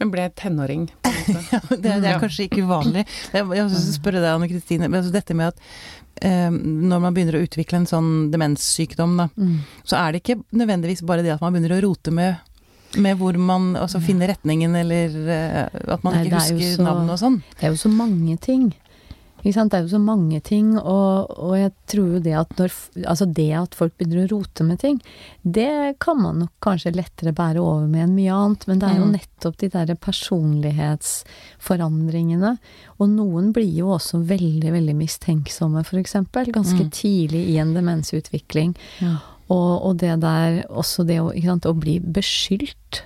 men 0.00 0.10
ble 0.14 0.28
tenåring. 0.38 0.88
Ja, 1.52 1.58
det, 1.68 1.82
det 2.00 2.08
er 2.08 2.20
kanskje 2.22 2.46
ikke 2.46 2.62
uvanlig. 2.64 3.02
Jeg, 3.34 3.44
jeg 3.44 3.64
vil 3.68 3.80
spørre 3.92 4.20
deg, 4.22 4.30
Anne 4.32 4.46
Kristine. 4.48 4.88
Altså 4.88 5.10
dette 5.12 5.34
med 5.36 5.50
at 5.50 5.58
eh, 6.24 6.48
når 6.50 7.02
man 7.04 7.12
begynner 7.16 7.36
å 7.36 7.42
utvikle 7.44 7.82
en 7.82 7.88
sånn 7.90 8.08
demenssykdom, 8.32 9.16
da, 9.20 9.26
Mm. 9.36 9.58
så 9.84 9.98
er 10.00 10.12
det 10.16 10.22
ikke 10.22 10.38
nødvendigvis 10.56 11.02
bare 11.04 11.22
det 11.26 11.34
at 11.34 11.42
man 11.44 11.52
begynner 11.52 11.76
å 11.76 11.82
rote 11.84 12.10
med, 12.16 12.38
med 12.96 13.18
hvor 13.20 13.36
man 13.36 13.74
altså, 13.76 14.00
finner 14.00 14.32
retningen, 14.32 14.72
eller 14.80 15.18
eh, 15.28 15.80
at 15.92 16.04
man 16.06 16.16
Nei, 16.16 16.24
ikke 16.30 16.40
er 16.40 16.54
husker 16.56 16.76
så- 16.78 16.86
navn 16.88 17.12
og 17.12 17.20
sånn. 17.20 17.40
Det 17.58 17.68
er 17.68 17.74
jo 17.76 17.82
så 17.84 17.92
mange 17.92 18.38
ting. 18.40 18.70
Det 19.44 19.54
er 19.56 19.82
jo 19.84 19.88
så 19.92 20.00
mange 20.02 20.40
ting, 20.42 20.72
og, 20.78 21.30
og 21.38 21.52
jeg 21.56 21.70
tror 21.86 22.08
jo 22.16 22.20
det 22.24 22.32
at 22.36 22.50
når 22.58 22.70
Altså 23.06 23.26
det 23.32 23.52
at 23.54 23.74
folk 23.78 23.92
begynner 23.96 24.24
å 24.26 24.30
rote 24.34 24.64
med 24.66 24.78
ting, 24.82 24.98
det 25.46 25.94
kan 26.02 26.18
man 26.20 26.38
nok 26.42 26.50
kanskje 26.64 26.90
lettere 26.96 27.32
bære 27.32 27.60
over 27.62 27.86
med 27.88 28.02
enn 28.08 28.14
mye 28.16 28.32
annet, 28.34 28.66
men 28.68 28.78
det 28.82 28.88
er 28.90 28.96
jo 28.98 29.04
Mm. 29.06 29.12
nettopp 29.14 29.56
de 29.62 29.68
derre 29.72 29.94
personlighetsforandringene. 29.96 32.52
Og 32.98 33.08
noen 33.14 33.52
blir 33.54 33.70
jo 33.78 33.86
også 33.96 34.18
veldig, 34.26 34.72
veldig 34.74 34.96
mistenksomme, 34.98 35.80
eksempel, 36.02 36.50
ganske 36.52 36.82
Mm. 36.84 36.90
tidlig 36.90 37.44
i 37.54 37.58
en 37.58 37.74
demensutvikling. 37.74 38.74
Ja. 39.00 39.16
Og, 39.48 39.82
og 39.86 39.96
det 39.98 40.20
der 40.20 40.62
også 40.68 41.04
det 41.06 41.20
å, 41.22 41.30
sant, 41.42 41.64
å 41.64 41.72
bli 41.78 41.98
beskyldt 42.00 43.02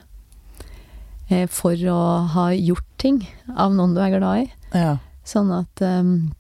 eh, 1.31 1.47
for 1.47 1.73
å 1.77 2.27
ha 2.35 2.49
gjort 2.51 2.85
ting 2.99 3.27
av 3.57 3.71
noen 3.73 3.95
du 3.95 4.01
er 4.01 4.19
glad 4.19 4.39
i. 4.43 4.51
Ja. 4.75 4.97
Sånn 5.25 5.50
at 5.55 5.83
um, 5.87 6.33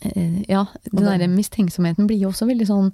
eh, 0.00 0.42
Ja, 0.48 0.66
den 0.90 1.04
derre 1.04 1.28
mistenksomheten 1.28 2.06
blir 2.08 2.22
jo 2.22 2.30
også 2.32 2.46
veldig 2.48 2.66
sånn 2.70 2.92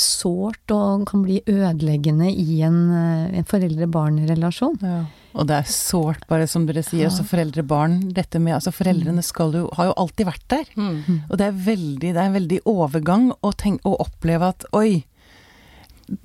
sårt 0.00 0.70
og 0.72 1.02
kan 1.10 1.24
bli 1.26 1.40
ødeleggende 1.50 2.30
i 2.32 2.60
en, 2.64 2.78
eh, 2.94 3.38
en 3.40 3.44
foreldre-barn-relasjon. 3.50 4.78
Ja. 4.80 5.00
Og 5.34 5.46
det 5.46 5.58
er 5.60 5.68
sårt, 5.70 6.24
bare 6.26 6.46
som 6.50 6.64
dere 6.66 6.82
sier. 6.82 7.04
Ja. 7.04 7.10
også 7.12 7.22
foreldre-barn. 7.28 8.00
Dette 8.16 8.40
med 8.42 8.54
Altså 8.56 8.72
foreldrene 8.74 9.22
skal 9.22 9.52
jo 9.54 9.68
Har 9.76 9.90
jo 9.90 9.94
alltid 9.96 10.26
vært 10.26 10.48
der. 10.48 10.64
Mm. 10.74 11.20
Og 11.30 11.36
det 11.38 11.46
er 11.46 11.60
veldig, 11.68 12.00
det 12.00 12.16
er 12.16 12.26
en 12.26 12.38
veldig 12.38 12.60
overgang 12.66 13.30
å, 13.42 13.52
tenke, 13.54 13.84
å 13.86 14.00
oppleve 14.02 14.48
at 14.48 14.64
oi 14.72 15.04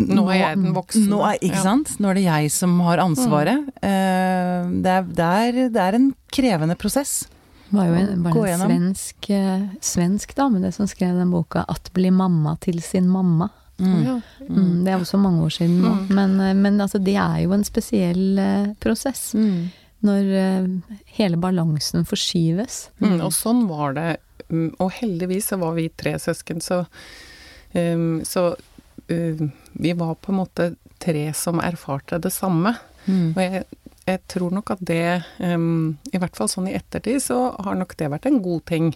Nå 0.02 0.24
er 0.34 0.40
jeg 0.40 0.58
den 0.64 0.74
voksne. 0.74 1.06
Nå 1.12 1.20
er, 1.22 1.36
ikke 1.38 1.60
Ja. 1.60 1.62
sant? 1.62 1.92
Nå 2.02 2.10
er 2.10 2.14
det 2.18 2.24
jeg 2.26 2.50
som 2.56 2.80
har 2.82 2.98
ansvaret. 3.04 3.68
Eh, 3.86 4.64
det, 4.82 4.90
er, 4.90 5.04
det, 5.04 5.28
er, 5.30 5.70
det 5.70 5.82
er 5.84 5.94
en 6.00 6.08
krevende 6.34 6.76
prosess. 6.76 7.28
Var 7.76 7.88
jo 7.90 8.00
en, 8.00 8.24
var 8.24 8.48
en 8.48 8.64
svensk, 8.64 9.30
eh, 9.30 9.68
svensk 9.82 10.36
dame 10.38 10.62
det 10.64 10.74
som 10.76 10.88
skrev 10.88 11.16
den 11.18 11.32
boka 11.32 11.66
'At 11.68 11.92
bli 11.94 12.12
mamma 12.12 12.56
til 12.62 12.82
sin 12.82 13.10
mamma'. 13.10 13.50
Ja. 13.78 14.22
Mm, 14.48 14.86
det 14.86 14.94
er 14.94 15.00
også 15.00 15.18
mange 15.20 15.44
år 15.44 15.52
siden 15.52 15.82
nå. 15.82 15.92
Mm. 15.92 16.16
Men, 16.16 16.40
eh, 16.40 16.54
men 16.54 16.82
altså, 16.82 16.98
det 17.04 17.16
er 17.16 17.44
jo 17.44 17.52
en 17.52 17.64
spesiell 17.64 18.40
eh, 18.40 18.74
prosess. 18.80 19.34
Mm. 19.36 19.72
Når 20.06 20.82
hele 21.18 21.38
balansen 21.38 22.06
forskyves. 22.06 22.90
Mm, 23.02 23.22
og 23.22 23.32
sånn 23.34 23.68
var 23.68 23.94
det. 23.94 24.18
Mm, 24.50 24.76
Og 24.80 24.92
heldigvis 24.92 25.48
så 25.50 25.58
var 25.58 25.74
vi 25.74 25.90
tre 25.90 26.20
søsken, 26.20 26.62
så, 26.62 26.86
um, 27.74 28.22
så 28.24 28.56
vi 29.74 29.94
var 29.94 30.16
på 30.16 30.32
en 30.32 30.38
måte 30.38 30.76
tre 31.00 31.34
som 31.34 31.60
erfarte 31.60 32.20
det 32.22 32.32
samme. 32.34 32.76
Mm. 33.06 33.34
Og 33.36 33.42
jeg, 33.42 33.64
jeg 34.06 34.20
tror 34.28 34.52
nok 34.54 34.70
at 34.76 34.82
det, 34.86 35.24
um, 35.42 35.98
i 36.14 36.18
hvert 36.22 36.36
fall 36.38 36.48
sånn 36.52 36.68
i 36.70 36.76
ettertid, 36.78 37.18
så 37.24 37.56
har 37.66 37.76
nok 37.80 37.96
det 37.98 38.10
vært 38.14 38.28
en 38.30 38.42
god 38.46 38.66
ting. 38.70 38.92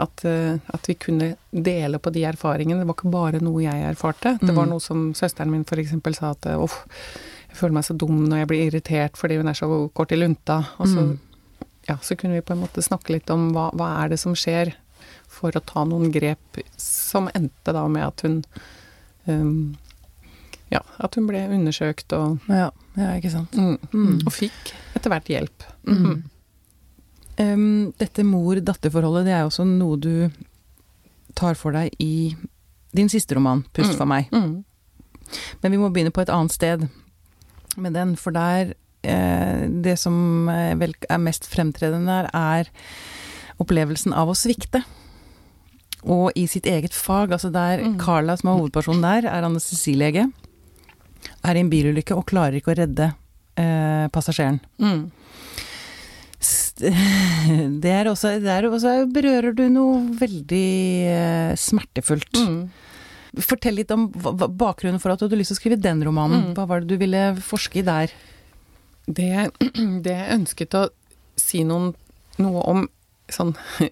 At, 0.00 0.22
uh, 0.24 0.56
at 0.74 0.86
vi 0.88 0.94
kunne 0.96 1.34
dele 1.52 1.98
på 2.00 2.10
de 2.14 2.22
erfaringene. 2.24 2.80
Det 2.80 2.88
var 2.88 2.96
ikke 2.96 3.12
bare 3.12 3.40
noe 3.44 3.60
jeg 3.62 3.84
erfarte. 3.90 4.38
Det 4.40 4.54
var 4.56 4.64
Mm. 4.66 4.70
noe 4.70 4.80
som 4.80 5.12
søsteren 5.14 5.50
min 5.50 5.64
f.eks. 5.64 5.92
sa 6.16 6.30
at 6.30 6.46
uff, 6.56 6.86
jeg 7.50 7.56
føler 7.56 7.72
meg 7.74 7.84
så 7.84 7.96
dum 7.96 8.24
når 8.28 8.38
jeg 8.38 8.48
blir 8.48 8.66
irritert 8.70 9.16
fordi 9.16 9.36
hun 9.36 9.48
er 9.48 9.52
så 9.58 9.90
kort 9.94 10.12
i 10.12 10.16
lunta. 10.16 10.64
Og 10.80 10.86
så 10.88 11.00
Mm. 11.04 11.18
ja, 11.88 11.96
så 11.96 12.16
kunne 12.16 12.34
vi 12.34 12.40
på 12.40 12.52
en 12.54 12.62
måte 12.62 12.82
snakke 12.82 13.10
litt 13.10 13.28
om 13.30 13.52
hva, 13.52 13.70
hva 13.74 14.04
er 14.04 14.08
det 14.08 14.18
som 14.20 14.32
skjer, 14.34 14.72
for 15.28 15.50
å 15.52 15.60
ta 15.64 15.84
noen 15.84 16.10
grep 16.12 16.38
som 16.76 17.28
endte 17.34 17.72
da 17.72 17.86
med 17.88 18.02
at 18.06 18.20
hun 18.22 18.44
um, 19.28 19.76
Ja, 20.70 20.80
at 21.02 21.14
hun 21.18 21.26
ble 21.26 21.40
undersøkt 21.50 22.12
og 22.14 22.38
Ja, 22.48 22.70
ja, 22.96 23.08
ikke 23.18 23.30
sant. 23.32 23.52
mm, 23.52 23.78
Mm. 23.92 24.20
Og 24.26 24.32
fikk 24.32 24.72
etter 24.94 25.10
hvert 25.10 25.26
hjelp. 25.26 25.64
Mm. 25.86 26.22
Um, 27.40 27.92
dette 27.98 28.22
mor-datter-forholdet, 28.22 29.24
det 29.24 29.32
er 29.32 29.46
også 29.48 29.64
noe 29.66 29.96
du 29.96 30.30
tar 31.34 31.54
for 31.56 31.72
deg 31.72 31.94
i 31.98 32.36
din 32.94 33.08
siste 33.08 33.34
roman, 33.34 33.64
'Pust 33.72 33.92
Mm. 33.94 33.96
for 33.96 34.04
meg'. 34.06 34.28
Mm. 34.30 34.64
Men 35.62 35.72
vi 35.72 35.78
må 35.78 35.88
begynne 35.92 36.10
på 36.12 36.20
et 36.22 36.28
annet 36.28 36.52
sted 36.52 36.88
med 37.76 37.92
den, 37.94 38.16
for 38.16 38.30
der 38.32 38.74
eh, 39.02 39.66
Det 39.68 39.98
som 39.98 40.48
eh, 40.48 40.74
vel 40.74 40.92
er 41.08 41.16
mest 41.18 41.46
fremtredende 41.48 42.06
der, 42.06 42.30
er 42.34 42.64
opplevelsen 43.58 44.12
av 44.12 44.28
å 44.28 44.34
svikte. 44.36 44.84
Og 46.04 46.32
i 46.36 46.46
sitt 46.46 46.64
eget 46.66 46.92
fag, 46.92 47.30
altså 47.30 47.50
der 47.52 47.78
Mm. 47.82 47.98
Carla, 47.98 48.36
som 48.36 48.48
er 48.50 48.58
hovedpersonen 48.60 49.00
der, 49.02 49.28
er 49.30 49.42
anestesilege, 49.42 50.30
er 51.44 51.56
i 51.56 51.62
en 51.64 51.70
bilulykke 51.72 52.16
og 52.16 52.26
klarer 52.30 52.58
ikke 52.60 52.72
å 52.74 52.78
redde 52.82 53.10
eh, 53.60 54.06
passasjeren. 54.14 54.60
Mm. 54.82 55.02
S- 56.40 56.74
Det 57.82 57.90
er 57.92 58.08
også, 58.08 58.34
det 58.40 58.48
er 58.54 58.66
også 58.70 58.94
berører 59.12 59.52
du 59.56 59.66
noe 59.72 59.98
veldig 60.20 60.66
eh, 61.12 61.50
smertefullt. 61.60 62.38
Mm. 62.40 62.62
Fortell 63.46 63.76
litt 63.78 63.92
om 63.94 64.08
bakgrunnen 64.10 64.98
for 65.02 65.12
at 65.12 65.20
du 65.20 65.26
hadde 65.28 65.38
lyst 65.38 65.52
til 65.52 65.58
å 65.58 65.60
skrive 65.60 65.80
den 65.82 66.00
romanen. 66.06 66.48
Mm. 66.48 66.54
Hva 66.56 66.64
var 66.70 66.82
det 66.82 66.90
du 66.94 67.00
ville 67.02 67.24
forske 67.44 67.82
i 67.82 67.86
der? 67.86 68.14
Det, 69.06 69.28
det 70.06 70.14
jeg 70.16 70.38
ønsket 70.38 70.78
å 70.80 70.86
si 71.40 71.62
noen, 71.68 71.92
noe 72.40 72.64
om 72.72 72.86
sånn 73.30 73.52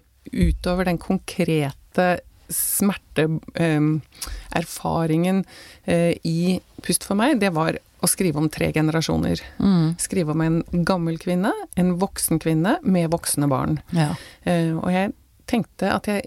utover 0.49 0.89
den 0.89 0.99
konkrete 1.01 2.09
smerteerfaringen 2.49 5.45
eh, 5.85 6.13
i 6.23 6.59
Pust 6.85 7.03
for 7.03 7.15
meg, 7.19 7.39
det 7.41 7.51
var 7.55 7.77
å 7.99 8.07
skrive 8.07 8.39
om 8.39 8.47
tre 8.51 8.69
generasjoner. 8.71 9.41
Mm. 9.59 9.95
Skrive 9.99 10.31
om 10.31 10.41
en 10.45 10.61
gammel 10.87 11.17
kvinne, 11.19 11.51
en 11.75 11.89
voksen 11.99 12.39
kvinne 12.39 12.77
med 12.87 13.09
voksne 13.11 13.47
barn. 13.51 13.81
Ja. 13.91 14.13
Eh, 14.47 14.71
og 14.77 14.87
jeg 14.93 15.11
tenkte 15.51 15.91
at 15.97 16.07
jeg 16.07 16.21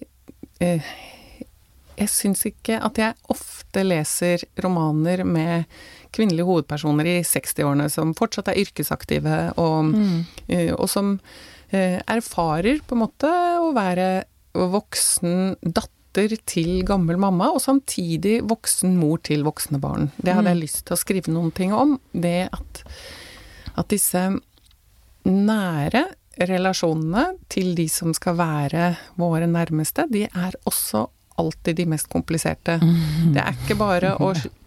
eh, 0.60 0.82
Jeg 1.96 2.08
syns 2.08 2.40
ikke 2.48 2.78
at 2.82 2.96
jeg 2.98 3.14
ofte 3.30 3.82
leser 3.84 4.38
romaner 4.64 5.24
med 5.28 5.64
kvinnelige 6.12 6.44
hovedpersoner 6.48 7.04
i 7.06 7.22
60-årene 7.24 7.88
som 7.92 8.14
fortsatt 8.16 8.48
er 8.48 8.58
yrkesaktive, 8.64 9.52
og, 9.60 9.84
Mm. 9.92 10.24
eh, 10.48 10.72
og 10.74 10.88
som 10.88 11.20
eh, 11.70 12.00
erfarer 12.08 12.80
på 12.84 12.94
en 12.96 13.02
måte 13.04 13.28
å 13.60 13.72
være 13.76 14.24
voksen 14.54 15.56
datter 15.62 15.90
til 16.12 16.82
gammel 16.86 17.18
mamma, 17.20 17.50
og 17.52 17.62
samtidig 17.64 18.40
voksen 18.48 18.96
mor 19.00 19.20
til 19.24 19.44
voksne 19.46 19.80
barn. 19.80 20.10
Det 20.18 20.34
hadde 20.36 20.52
jeg 20.52 20.62
lyst 20.62 20.84
til 20.86 20.96
å 20.96 21.00
skrive 21.00 21.32
noen 21.32 21.52
ting 21.54 21.72
om. 21.72 21.98
Det 22.12 22.48
at, 22.52 22.82
at 23.76 23.88
disse 23.92 24.26
nære 25.28 26.04
relasjonene 26.40 27.36
til 27.52 27.74
de 27.76 27.86
som 27.92 28.14
skal 28.16 28.36
være 28.38 28.94
våre 29.20 29.46
nærmeste, 29.46 30.06
de 30.10 30.24
er 30.28 30.56
også 30.68 31.06
alltid 31.40 31.76
de 31.80 31.86
mest 31.88 32.08
kompliserte. 32.12 32.78
Det 33.32 33.40
er 33.40 33.56
ikke 33.56 33.78
bare 33.80 34.14
å, 34.20 34.32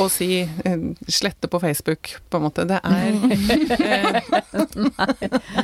å 0.00 0.06
si 0.12 0.28
eh, 0.42 0.84
slette 1.08 1.48
på 1.50 1.60
Facebook, 1.62 2.12
på 2.30 2.38
en 2.38 2.44
måte. 2.46 2.64
Det 2.68 2.78
er 2.82 3.14
eh, 3.90 4.20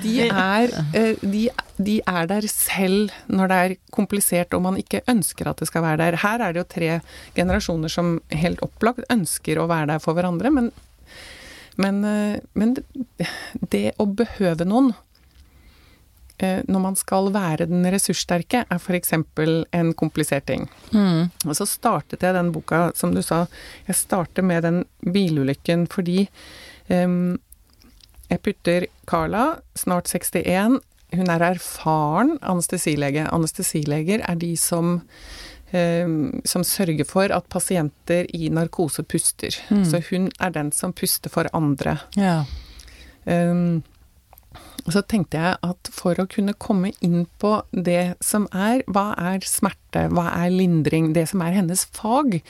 De 0.02 0.14
er, 0.26 0.74
eh, 0.96 1.22
de, 1.22 1.44
de 1.76 1.98
er 2.06 2.30
der 2.30 2.48
selv 2.50 3.12
når 3.26 3.52
det 3.52 3.60
er 3.64 3.76
komplisert 3.94 4.54
og 4.56 4.64
man 4.66 4.80
ikke 4.80 5.04
ønsker 5.10 5.50
at 5.50 5.62
det 5.62 5.70
skal 5.70 5.86
være 5.86 6.02
der. 6.04 6.20
Her 6.22 6.42
er 6.42 6.54
det 6.54 6.62
jo 6.62 6.70
tre 6.76 6.90
generasjoner 7.36 7.92
som 7.92 8.16
helt 8.32 8.62
opplagt 8.64 9.06
ønsker 9.12 9.60
å 9.60 9.68
være 9.70 9.94
der 9.94 10.02
for 10.02 10.18
hverandre, 10.18 10.52
men, 10.54 10.72
men, 11.80 12.02
men 12.58 12.76
det 13.72 13.92
å 14.02 14.08
behøve 14.08 14.68
noen 14.68 14.92
når 16.40 16.80
man 16.82 16.96
skal 16.98 17.28
være 17.34 17.68
den 17.70 17.84
ressurssterke, 17.92 18.64
er 18.64 18.78
f.eks. 18.80 19.12
en 19.14 19.92
komplisert 19.94 20.46
ting. 20.48 20.68
Mm. 20.90 21.28
Og 21.46 21.54
så 21.58 21.66
startet 21.68 22.22
jeg 22.24 22.34
den 22.34 22.50
boka, 22.54 22.90
som 22.98 23.14
du 23.14 23.22
sa, 23.22 23.44
jeg 23.86 23.98
starter 23.98 24.42
med 24.42 24.64
den 24.66 24.82
bilulykken 25.02 25.86
fordi 25.92 26.24
um, 26.88 27.38
jeg 28.32 28.42
putter 28.42 28.86
Carla, 29.06 29.58
snart 29.76 30.08
61, 30.08 30.80
hun 31.12 31.30
er 31.30 31.44
erfaren 31.44 32.38
anestesilege. 32.40 33.28
Anestesileger 33.28 34.24
er 34.24 34.38
de 34.40 34.54
som 34.56 35.02
som 35.72 36.64
sørger 36.68 37.06
for 37.08 37.32
at 37.32 37.46
pasienter 37.48 38.26
i 38.36 38.50
narkose 38.52 39.02
puster. 39.08 39.54
Mm. 39.70 39.84
Så 39.88 40.02
hun 40.10 40.26
er 40.40 40.50
den 40.52 40.72
som 40.72 40.92
puster 40.92 41.32
for 41.32 41.48
andre. 41.56 41.96
Ja. 42.12 42.44
Um, 43.24 43.82
så 44.90 45.02
tenkte 45.06 45.38
jeg 45.38 45.58
at 45.62 45.90
for 45.94 46.18
å 46.18 46.26
kunne 46.30 46.56
komme 46.58 46.90
inn 47.04 47.26
på 47.42 47.54
det 47.70 48.16
som 48.24 48.48
er 48.50 48.82
Hva 48.90 49.12
er 49.20 49.44
smerte? 49.46 50.08
Hva 50.10 50.30
er 50.40 50.50
lindring? 50.50 51.12
Det 51.14 51.28
som 51.30 51.44
er 51.44 51.54
hennes 51.58 51.84
fag. 51.94 52.40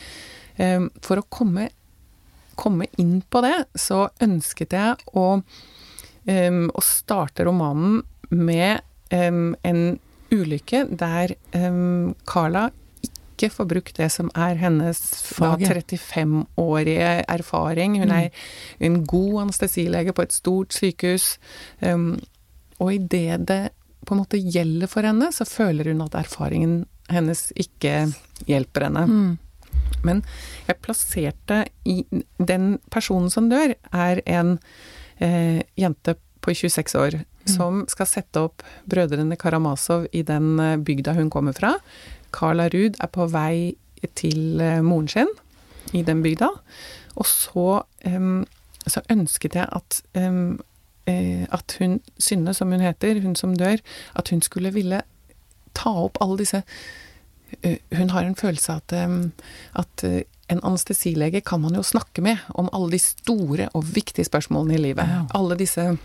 um, 0.59 0.91
for 1.05 1.21
å 1.21 1.27
komme, 1.29 1.69
komme 2.57 2.87
inn 3.01 3.23
på 3.29 3.43
det, 3.45 3.67
så 3.75 4.07
ønsket 4.21 4.73
jeg 4.77 4.97
å, 5.13 5.27
um, 6.29 6.65
å 6.73 6.85
starte 6.85 7.45
romanen 7.49 8.03
med 8.31 8.81
um, 9.13 9.53
en 9.63 9.99
ulykke 10.33 10.87
der 10.97 11.35
Carla 12.25 12.71
ikke 13.33 13.51
få 13.53 13.67
brukt 13.69 13.97
det 13.99 14.09
som 14.15 14.31
er 14.39 14.59
hennes 14.61 15.01
da, 15.01 15.21
Fag, 15.37 15.65
ja. 15.65 15.75
35-årige 15.81 17.13
erfaring. 17.27 17.99
Hun 18.03 18.15
er 18.15 18.31
en 18.79 19.03
god 19.09 19.47
anestesilege 19.47 20.15
på 20.15 20.27
et 20.27 20.37
stort 20.37 20.77
sykehus. 20.77 21.37
Um, 21.81 22.21
og 22.79 22.95
idet 22.95 23.47
det 23.49 23.63
på 24.07 24.15
en 24.15 24.23
måte 24.25 24.41
gjelder 24.41 24.91
for 24.91 25.07
henne, 25.07 25.31
så 25.35 25.47
føler 25.47 25.93
hun 25.93 26.03
at 26.05 26.17
erfaringen 26.19 26.83
hennes 27.13 27.51
ikke 27.59 28.09
hjelper 28.49 28.89
henne. 28.89 29.07
Mm. 29.07 29.33
Men 30.03 30.23
jeg 30.67 30.81
plasserte 30.83 31.65
i 31.89 32.03
Den 32.39 32.79
personen 32.91 33.31
som 33.31 33.49
dør, 33.51 33.75
er 33.93 34.23
en 34.27 34.57
eh, 35.23 35.63
jente 35.79 36.17
på 36.43 36.55
26 36.55 36.99
år 36.99 37.21
som 37.49 37.83
skal 37.91 38.07
sette 38.07 38.43
opp 38.43 38.63
Brødrene 38.91 39.39
Karamazov 39.39 40.09
i 40.15 40.23
den 40.27 40.59
eh, 40.63 40.79
bygda 40.79 41.15
hun 41.19 41.31
kommer 41.31 41.57
fra. 41.57 41.77
Carla 42.33 42.69
Ruud 42.73 42.99
er 43.01 43.11
på 43.13 43.29
vei 43.33 43.75
til 44.19 44.61
eh, 44.61 44.83
moren 44.83 45.09
sin. 45.09 45.31
i 45.93 46.03
den 46.03 46.23
bygda. 46.23 46.49
Og 47.21 47.27
så, 47.27 47.83
um, 48.07 48.47
så 48.87 49.03
ønsket 49.11 49.55
jeg 49.55 49.67
at 49.73 50.03
um, 50.17 50.61
at 51.07 51.77
hun, 51.81 52.01
Synne 52.19 52.55
som 52.55 52.71
hun 52.71 52.81
heter, 52.81 53.21
hun 53.21 53.35
som 53.37 53.57
dør, 53.59 53.77
at 54.15 54.31
hun 54.31 54.43
skulle 54.43 54.71
ville 54.73 55.03
ta 55.75 55.91
opp 55.91 56.21
alle 56.21 56.39
disse 56.39 56.63
Hun 57.97 58.11
har 58.11 58.23
en 58.23 58.37
følelse 58.37 58.73
av 58.73 58.95
at, 58.95 59.33
at 59.75 60.05
en 60.49 60.61
anestesilege 60.63 61.41
kan 61.41 61.61
man 61.61 61.75
jo 61.75 61.83
snakke 61.83 62.23
med 62.23 62.37
om 62.55 62.71
alle 62.73 62.95
de 62.95 62.99
store 62.99 63.69
og 63.75 63.95
viktige 63.95 64.25
spørsmålene 64.25 64.75
i 64.75 64.83
livet. 64.83 65.11
Alle 65.35 65.59
disse 65.59 65.99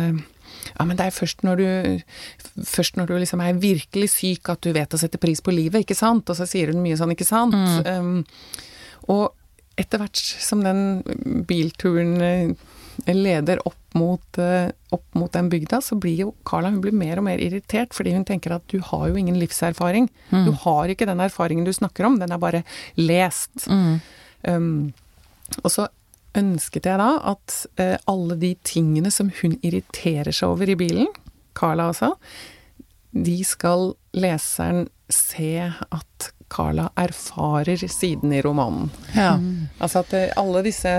ja, 0.78 0.84
men 0.84 0.96
det 0.98 1.04
er 1.08 1.14
først 1.14 1.42
når 1.46 1.56
du, 1.60 1.68
først 2.66 2.96
når 2.98 3.06
du 3.10 3.14
liksom 3.22 3.40
er 3.44 3.60
virkelig 3.60 4.08
syk 4.14 4.42
at 4.52 4.60
du 4.64 4.70
vet 4.76 4.94
å 4.94 5.00
sette 5.00 5.20
pris 5.20 5.40
på 5.44 5.54
livet, 5.54 5.80
ikke 5.84 5.98
sant? 5.98 6.30
Og 6.30 6.36
så 6.38 6.44
sier 6.48 6.66
hun 6.72 6.84
mye 6.84 6.98
sånn, 6.98 7.14
ikke 7.14 7.28
sant? 7.28 7.56
Mm. 7.56 7.78
Um, 7.88 8.18
og 9.08 9.24
etter 9.78 9.98
hvert 10.02 10.18
som 10.18 10.62
den 10.64 10.80
bilturen 11.48 12.12
eh, 12.24 12.48
leder 13.06 13.60
opp 13.66 13.94
mot, 13.94 14.38
eh, 14.38 14.70
opp 14.90 15.14
mot, 15.14 15.32
den 15.32 15.48
bygda, 15.48 15.80
så 15.80 15.96
blir 15.96 16.16
jo 16.16 16.34
Carla 16.44 16.70
hun 16.70 16.80
blir 16.80 16.92
mer 16.92 17.18
og 17.18 17.24
mer 17.28 17.38
irritert, 17.38 17.94
fordi 17.96 18.14
hun 18.14 18.24
tenker 18.24 18.54
at 18.54 18.66
du 18.68 18.80
har 18.84 19.08
jo 19.08 19.16
ingen 19.16 19.38
livserfaring. 19.38 20.08
Mm. 20.30 20.44
Du 20.46 20.52
har 20.64 20.88
ikke 20.88 21.06
den 21.08 21.22
erfaringen 21.24 21.64
du 21.64 21.72
snakker 21.72 22.08
om, 22.08 22.18
den 22.18 22.32
er 22.32 22.42
bare 22.42 22.64
lest. 22.96 23.68
Mm. 23.68 24.00
Um, 24.42 24.92
og 25.62 25.70
så 25.72 25.88
ønsket 26.38 26.86
jeg 26.86 27.00
da 27.00 27.10
at 27.32 27.56
uh, 27.80 27.96
alle 28.10 28.36
de 28.38 28.52
tingene 28.66 29.10
som 29.14 29.32
hun 29.40 29.56
irriterer 29.62 30.34
seg 30.34 30.52
over 30.52 30.70
i 30.70 30.78
bilen, 30.78 31.08
Carla 31.58 31.88
altså, 31.90 32.12
de 33.10 33.40
skal 33.46 33.94
leseren 34.14 34.86
se 35.10 35.56
at 35.64 36.32
Carla 36.48 36.88
erfarer 36.96 37.80
siden 37.88 38.32
i 38.32 38.42
romanen. 38.44 38.90
Ja. 39.14 39.36
Mm. 39.36 39.68
Altså 39.78 40.04
at 40.04 40.14
eh, 40.16 40.30
alle 40.36 40.62
disse 40.64 40.92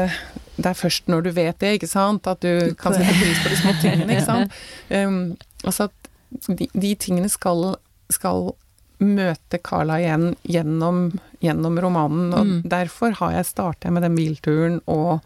Det 0.59 0.71
er 0.71 0.77
først 0.77 1.07
når 1.11 1.25
du 1.25 1.29
vet 1.35 1.59
det, 1.61 1.75
ikke 1.77 1.89
sant, 1.89 2.27
at 2.27 2.41
du 2.43 2.73
kan 2.79 2.95
sette 2.95 3.15
pris 3.15 3.43
på 3.43 3.51
de 3.51 3.59
små 3.59 3.75
tingene, 3.81 4.09
ikke 4.15 4.27
sant. 4.27 4.57
Um, 4.99 5.37
altså 5.63 5.85
at 5.85 6.09
de, 6.47 6.65
de 6.73 6.89
tingene 6.97 7.29
skal, 7.29 7.75
skal, 8.13 8.51
møte 8.99 9.61
Carla 9.63 9.95
igjen 10.01 10.33
gjennom, 10.43 11.05
gjennom 11.39 11.77
romanen. 11.79 12.33
Og 12.35 12.49
mm. 12.49 12.57
derfor 12.67 13.13
har 13.21 13.37
jeg 13.37 13.47
starta 13.47 13.93
med 13.95 14.03
den 14.03 14.17
bilturen 14.17 14.81
og 14.91 15.21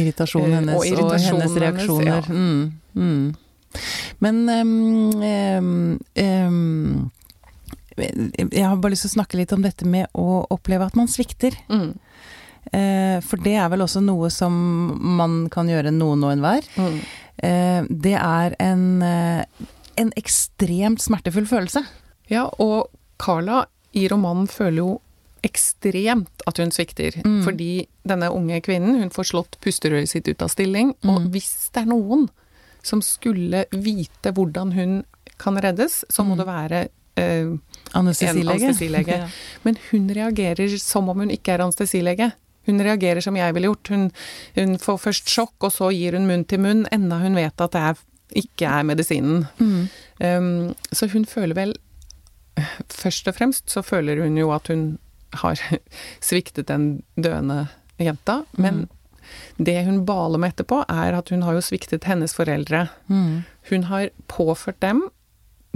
Irritasjonen 0.00 0.54
hennes 0.62 0.78
og, 0.78 0.86
irritasjonen 0.88 1.34
og 1.36 1.44
hennes 1.44 1.58
reaksjoner. 1.66 2.30
Hennes, 2.30 2.30
ja. 2.32 2.38
mm. 2.38 2.88
Mm. 2.94 3.34
Men 4.24 4.40
um, 4.48 5.98
um, 6.24 7.10
jeg 7.98 8.64
har 8.64 8.76
bare 8.78 8.94
lyst 8.94 9.04
til 9.04 9.12
å 9.12 9.16
snakke 9.18 9.38
litt 9.40 9.52
om 9.52 9.64
dette 9.64 9.84
med 9.88 10.08
å 10.16 10.44
oppleve 10.54 10.88
at 10.88 10.96
man 10.96 11.10
svikter. 11.10 11.56
Mm. 11.68 11.98
Eh, 12.72 13.18
for 13.24 13.40
det 13.44 13.56
er 13.58 13.70
vel 13.72 13.84
også 13.84 14.02
noe 14.04 14.30
som 14.32 14.52
man 15.18 15.40
kan 15.52 15.70
gjøre 15.70 15.92
noen 15.94 16.24
og 16.26 16.34
enhver. 16.34 16.68
Mm. 16.76 17.00
Eh, 17.48 17.88
det 17.88 18.14
er 18.18 18.56
en, 18.62 19.02
eh, 19.02 19.66
en 19.96 20.12
ekstremt 20.16 21.02
smertefull 21.02 21.46
følelse. 21.48 21.84
Ja, 22.28 22.48
og 22.58 22.90
Carla 23.18 23.64
i 23.96 24.08
romanen 24.08 24.48
føler 24.50 24.82
jo 24.82 24.90
ekstremt 25.46 26.42
at 26.46 26.58
hun 26.58 26.72
svikter. 26.74 27.14
Mm. 27.24 27.42
Fordi 27.46 27.86
denne 28.08 28.30
unge 28.34 28.60
kvinnen, 28.64 28.98
hun 28.98 29.12
får 29.14 29.30
slått 29.32 29.58
pusterøret 29.64 30.10
sitt 30.10 30.28
ut 30.28 30.42
av 30.42 30.50
stilling. 30.52 30.94
Og 31.06 31.22
mm. 31.22 31.30
hvis 31.34 31.70
det 31.74 31.84
er 31.84 31.92
noen 31.92 32.28
som 32.82 33.02
skulle 33.04 33.64
vite 33.72 34.32
hvordan 34.34 34.72
hun 34.76 35.00
kan 35.38 35.58
reddes, 35.62 36.04
så 36.10 36.24
må 36.26 36.34
mm. 36.34 36.40
det 36.40 36.46
være 36.48 36.82
eh, 37.20 37.52
Anestesilege. 37.98 38.56
anestesilege. 38.56 39.30
Men 39.64 39.78
hun 39.90 40.10
reagerer 40.14 40.78
som 40.82 41.08
om 41.08 41.24
hun 41.24 41.34
ikke 41.34 41.54
er 41.54 41.64
anestesilege. 41.66 42.32
Hun 42.68 42.84
reagerer 42.84 43.24
som 43.24 43.36
jeg 43.38 43.56
ville 43.56 43.72
gjort. 43.72 43.90
Hun, 43.94 44.06
hun, 44.58 44.76
får 44.82 45.02
først 45.08 45.32
sjokk, 45.32 45.56
og 45.66 45.74
så 45.74 45.90
gir 45.94 46.16
hun 46.18 46.28
munn 46.28 46.46
til 46.48 46.62
munn, 46.62 46.86
enda 46.94 47.20
hun 47.24 47.38
vet 47.38 47.64
at 47.64 47.74
det 47.74 47.84
er, 47.90 48.06
ikke 48.44 48.70
er 48.78 48.86
medisinen. 48.86 49.46
Mm. 49.58 49.88
Um, 50.20 50.50
så 50.92 51.10
hun 51.12 51.28
føler 51.28 51.56
vel 51.58 51.76
Først 52.90 53.28
og 53.30 53.36
fremst 53.36 53.70
så 53.70 53.84
føler 53.86 54.18
hun 54.18 54.34
jo 54.34 54.48
at 54.50 54.66
hun 54.66 54.96
har 55.42 55.60
sviktet 56.28 56.66
den 56.66 57.04
døende 57.14 57.68
jenta, 58.02 58.40
men 58.58 58.80
mm. 58.80 59.64
det 59.66 59.76
hun 59.86 60.04
baler 60.06 60.42
med 60.42 60.56
etterpå, 60.56 60.80
er 60.88 61.14
at 61.18 61.30
hun 61.30 61.44
har 61.46 61.54
jo 61.54 61.62
sviktet 61.62 62.08
hennes 62.10 62.34
foreldre. 62.34 62.88
Mm. 63.06 63.44
Hun 63.70 63.86
har 63.92 64.10
påført 64.26 64.80
dem 64.82 65.04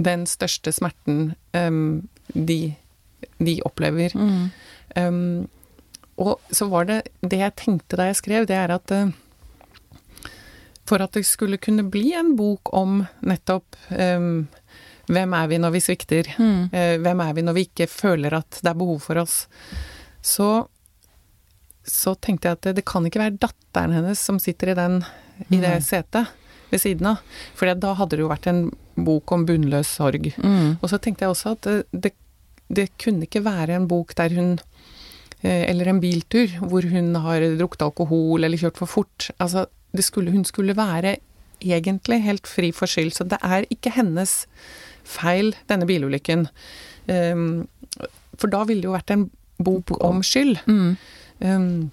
den 0.03 0.25
største 0.27 0.73
smerten 0.73 1.33
um, 1.53 2.09
de, 2.33 2.75
de, 3.39 3.59
opplever. 3.65 4.15
Mm. 4.17 4.49
Um, 4.97 5.49
og 6.21 6.53
så 6.53 6.67
var 6.69 6.85
det 6.85 6.99
Det 7.21 7.39
jeg 7.39 7.55
tenkte 7.57 7.97
da 7.97 8.09
jeg 8.09 8.19
skrev, 8.19 8.47
det 8.49 8.57
er 8.57 8.73
at 8.75 8.91
uh, 8.93 9.13
for 10.85 11.01
at 11.01 11.15
det 11.15 11.23
skulle 11.25 11.57
kunne 11.63 11.85
bli 11.87 12.11
en 12.17 12.33
bok 12.35 12.73
om 12.75 13.05
nettopp 13.23 13.77
um, 13.89 14.45
hvem 15.07 15.33
er 15.35 15.47
vi 15.51 15.59
når 15.59 15.73
vi 15.75 15.81
svikter? 15.83 16.29
Mm. 16.39 16.69
Uh, 16.73 16.95
hvem 17.03 17.23
er 17.23 17.33
vi 17.37 17.45
når 17.47 17.57
vi 17.57 17.65
ikke 17.69 17.87
føler 17.91 18.35
at 18.37 18.59
det 18.61 18.71
er 18.71 18.79
behov 18.79 19.01
for 19.03 19.19
oss? 19.23 19.45
Så, 20.23 20.49
så 21.87 22.15
tenkte 22.15 22.49
jeg 22.49 22.59
at 22.59 22.67
det, 22.67 22.77
det 22.79 22.85
kan 22.87 23.07
ikke 23.07 23.23
være 23.23 23.39
datteren 23.41 23.95
hennes 23.95 24.19
som 24.19 24.39
sitter 24.39 24.71
i, 24.71 24.77
den, 24.79 25.01
i 25.49 25.59
det 25.63 25.75
setet 25.87 26.31
ved 26.71 26.81
siden 26.81 27.13
av. 27.13 27.23
For 27.57 27.67
da 27.67 27.93
hadde 27.99 28.17
det 28.17 28.25
jo 28.25 28.31
vært 28.31 28.49
en 28.51 28.65
bok 28.95 29.31
om 29.35 29.45
bunnløs 29.47 29.95
sorg. 29.97 30.31
Mm. 30.37 30.79
Og 30.79 30.87
så 30.91 30.99
tenkte 31.01 31.25
jeg 31.25 31.33
også 31.33 31.55
at 31.57 31.67
det, 31.67 31.77
det, 31.91 32.13
det, 32.73 32.87
kunne 33.01 33.27
ikke 33.27 33.43
være 33.45 33.77
en 33.77 33.89
bok 33.91 34.15
der 34.17 34.35
hun 34.37 34.55
eh, 34.57 34.72
Eller 35.43 35.89
en 35.91 35.99
biltur 35.99 36.47
hvor 36.63 36.85
hun 36.87 37.15
har 37.19 37.43
drukket 37.59 37.81
alkohol 37.83 38.45
eller 38.47 38.59
kjørt 38.59 38.77
for 38.79 38.87
fort. 38.87 39.27
Altså, 39.43 39.65
skulle, 39.99 40.31
hun 40.31 40.45
skulle 40.47 40.75
være 40.77 41.17
egentlig 41.63 42.21
helt 42.23 42.47
fri 42.47 42.71
for 42.71 42.87
skyld. 42.89 43.13
Så 43.15 43.27
det 43.27 43.39
er 43.43 43.67
ikke 43.73 43.93
hennes 43.95 44.43
feil, 45.03 45.53
denne 45.69 45.87
bilulykken. 45.89 46.47
Um, 47.07 47.67
for 48.39 48.51
da 48.51 48.63
ville 48.67 48.83
det 48.83 48.89
jo 48.89 48.95
vært 48.95 49.13
en 49.13 49.27
bok 49.63 49.95
om 50.03 50.23
skyld. 50.25 50.57
Mm. 50.67 50.95
Um, 51.43 51.91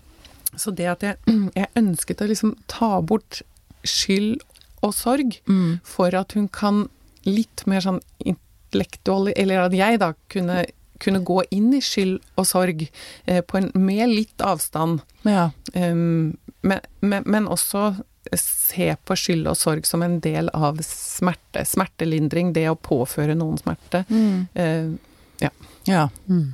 så 0.56 0.72
det 0.74 0.88
at 0.90 1.04
jeg, 1.06 1.18
jeg 1.58 1.72
ønsket 1.78 2.22
å 2.22 2.30
liksom 2.30 2.56
ta 2.70 2.98
bort 3.02 3.42
skyld 3.86 4.40
og 4.84 4.94
sorg, 4.96 5.36
mm. 5.48 5.80
for 5.84 6.14
at 6.16 6.32
hun 6.36 6.48
kan 6.52 6.86
litt 7.26 7.66
mer 7.68 7.82
sånn 7.84 7.98
intellektuell 8.24 9.28
Eller 9.36 9.66
at 9.66 9.74
jeg 9.76 9.98
da 10.00 10.14
kunne, 10.32 10.62
kunne 11.00 11.22
gå 11.24 11.42
inn 11.50 11.72
i 11.74 11.80
skyld 11.84 12.18
og 12.38 12.46
sorg 12.48 12.86
eh, 13.24 13.40
på 13.40 13.58
en, 13.60 13.70
med 13.74 14.12
litt 14.12 14.44
avstand. 14.44 15.02
Ja. 15.26 15.50
Um, 15.74 16.36
men, 16.60 16.80
men, 17.00 17.24
men, 17.26 17.48
også 17.48 17.94
se 18.36 18.92
på 19.04 19.16
skyld 19.16 19.48
og 19.50 19.56
sorg 19.58 19.88
som 19.88 20.04
en 20.04 20.18
del 20.22 20.50
av 20.54 20.80
smerte. 20.84 21.64
Smertelindring, 21.66 22.52
det 22.56 22.68
å 22.70 22.78
påføre 22.78 23.36
noen 23.38 23.58
smerte. 23.60 24.04
Mm. 24.10 24.48
Uh, 24.54 25.30
ja. 25.40 25.52
Ja. 25.88 26.08
Mm. 26.28 26.50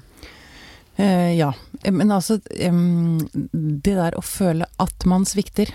Uh, 0.96 1.32
ja. 1.36 1.50
Men 1.90 2.14
altså 2.14 2.38
um, 2.70 3.18
Det 3.52 3.96
der 3.98 4.16
å 4.16 4.22
føle 4.24 4.68
at 4.80 5.04
man 5.10 5.26
svikter 5.28 5.74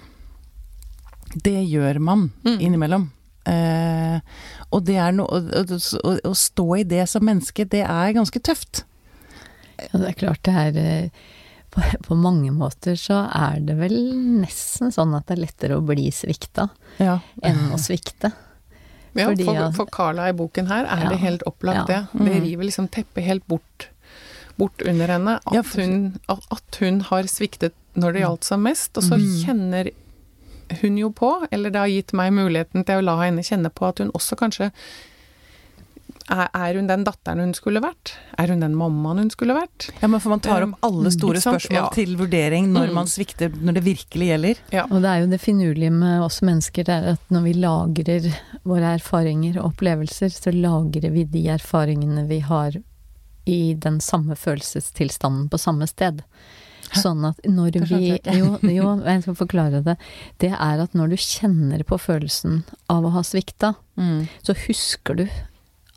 det 1.33 1.61
gjør 1.63 1.99
man 1.99 2.29
mm. 2.43 2.59
innimellom. 2.59 3.09
Eh, 3.49 4.17
og 4.69 4.85
det 4.85 4.97
er 5.01 5.15
noe 5.17 5.41
å, 5.41 5.61
å, 5.61 6.15
å, 6.29 6.33
stå 6.37 6.67
i 6.77 6.87
det 6.87 7.07
som 7.09 7.25
menneske, 7.25 7.65
det 7.65 7.83
er 7.87 8.17
ganske 8.17 8.41
tøft. 8.43 8.83
Ja, 9.81 9.97
det 9.97 10.11
er 10.11 10.19
klart 10.19 10.43
det 10.45 10.57
er 10.67 10.77
eh, 10.77 11.23
på, 11.71 11.81
på, 12.05 12.17
mange 12.19 12.51
måter 12.53 12.97
så 12.99 13.23
er 13.31 13.61
det 13.65 13.77
vel 13.79 13.95
nesten 14.41 14.91
sånn 14.93 15.15
at 15.17 15.29
det 15.29 15.37
er 15.37 15.43
lettere 15.45 15.79
å 15.79 15.85
bli 15.85 16.09
svikta 16.13 16.67
ja. 16.99 17.19
enn 17.47 17.71
å 17.71 17.79
svikte. 17.81 18.33
Ja, 19.13 19.27
Fordi, 19.27 19.45
for, 19.47 19.63
for 19.75 19.91
Carla 19.91 20.29
i 20.31 20.35
boken 20.35 20.69
her 20.71 20.85
er 20.85 21.05
ja, 21.05 21.09
det 21.11 21.19
helt 21.23 21.41
opplagt 21.47 21.89
det. 21.91 22.03
Det 22.15 22.37
river 22.45 22.67
liksom 22.67 22.87
teppet 22.91 23.25
helt 23.27 23.47
bort, 23.51 23.89
bort 24.59 24.83
under 24.87 25.11
henne. 25.11 25.39
At, 25.43 25.73
hun, 25.75 26.13
at, 26.31 26.79
hun, 26.79 27.01
har 27.09 27.27
sviktet 27.27 27.75
når 27.99 28.15
det 28.15 28.23
gjaldt 28.23 28.47
som 28.47 28.63
mest, 28.63 28.95
og 28.95 29.03
så 29.03 29.19
mm. 29.19 29.27
kjenner 29.41 29.91
hun 30.81 30.97
jo 30.99 31.11
på, 31.15 31.31
eller 31.51 31.73
det 31.73 31.79
har 31.79 31.91
gitt 31.91 32.13
meg 32.17 32.33
muligheten 32.35 32.85
til 32.87 33.01
å 33.01 33.05
la 33.05 33.17
henne 33.23 33.45
kjenne 33.45 33.71
på 33.73 33.87
at 33.89 34.03
hun 34.03 34.13
også 34.17 34.39
kanskje 34.39 34.71
er 36.31 36.77
hun 36.77 36.87
den 36.87 37.03
datteren 37.03 37.41
hun 37.41 37.53
skulle 37.55 37.81
vært? 37.83 38.13
Er 38.39 38.51
hun 38.53 38.61
den 38.63 38.75
mammaen 38.77 39.19
hun 39.23 39.31
skulle 39.33 39.55
vært? 39.57 39.89
Ja, 39.99 40.07
men 40.07 40.21
For 40.21 40.31
man 40.31 40.43
tar 40.43 40.63
opp 40.65 40.85
alle 40.85 41.09
mm, 41.09 41.15
store 41.15 41.41
spørsmål 41.43 41.79
ja. 41.79 41.87
til 41.95 42.13
vurdering 42.19 42.69
når 42.71 42.91
mm. 42.91 42.95
man 42.95 43.09
svikter, 43.11 43.51
når 43.51 43.79
det 43.79 43.83
virkelig 43.85 44.29
gjelder. 44.29 44.61
Ja. 44.75 44.85
Og 44.89 45.01
det 45.03 45.11
er 45.11 45.23
jo 45.23 45.31
det 45.33 45.41
finurlige 45.43 45.91
med 45.95 46.23
oss 46.23 46.41
mennesker, 46.45 46.87
det 46.87 46.95
er 46.95 47.09
at 47.15 47.33
når 47.33 47.45
vi 47.47 47.55
lagrer 47.59 48.29
våre 48.67 48.95
erfaringer 48.99 49.59
og 49.59 49.73
opplevelser, 49.73 50.31
så 50.35 50.55
lagrer 50.55 51.11
vi 51.11 51.25
de 51.35 51.45
erfaringene 51.57 52.25
vi 52.29 52.39
har 52.45 52.79
i 53.49 53.61
den 53.73 53.99
samme 54.03 54.37
følelsestilstanden 54.37 55.49
på 55.49 55.59
samme 55.59 55.87
sted. 55.89 56.21
Sånn 56.97 57.23
at 57.29 57.37
når 57.47 57.77
vi 57.87 58.07
jo, 58.37 58.57
jo, 58.67 58.89
jeg 59.05 59.21
skal 59.23 59.35
forklare 59.39 59.79
det. 59.85 59.95
Det 60.43 60.49
er 60.51 60.81
at 60.83 60.93
når 60.97 61.13
du 61.13 61.17
kjenner 61.21 61.83
på 61.87 61.99
følelsen 62.01 62.63
av 62.91 63.05
å 63.07 63.13
ha 63.15 63.23
svikta, 63.23 63.75
Mm. 64.01 64.27
så 64.41 64.55
husker 64.67 65.15
du 65.19 65.25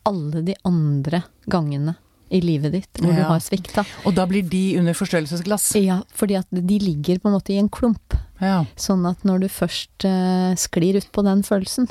alle 0.05 0.43
de 0.45 0.55
andre 0.69 1.23
gangene 1.49 1.95
i 2.35 2.41
livet 2.43 2.73
ditt 2.75 3.01
hvor 3.01 3.15
du 3.15 3.23
har 3.23 3.41
svikta. 3.41 3.85
Og 4.05 4.15
da 4.17 4.27
blir 4.27 4.43
de 4.51 4.77
under 4.81 4.93
forstørrelsesglass. 4.99 5.71
Ja, 5.81 6.03
fordi 6.13 6.37
at 6.37 6.47
de 6.51 6.79
ligger 6.83 7.19
på 7.23 7.31
en 7.31 7.37
måte 7.39 7.55
i 7.55 7.59
en 7.63 7.69
klump. 7.73 8.17
Ja. 8.43 8.65
Sånn 8.77 9.07
at 9.09 9.23
når 9.25 9.45
du 9.45 9.49
først 9.49 10.05
eh, 10.09 10.53
sklir 10.59 10.99
ut 11.01 11.09
på 11.15 11.25
den 11.25 11.43
følelsen, 11.47 11.89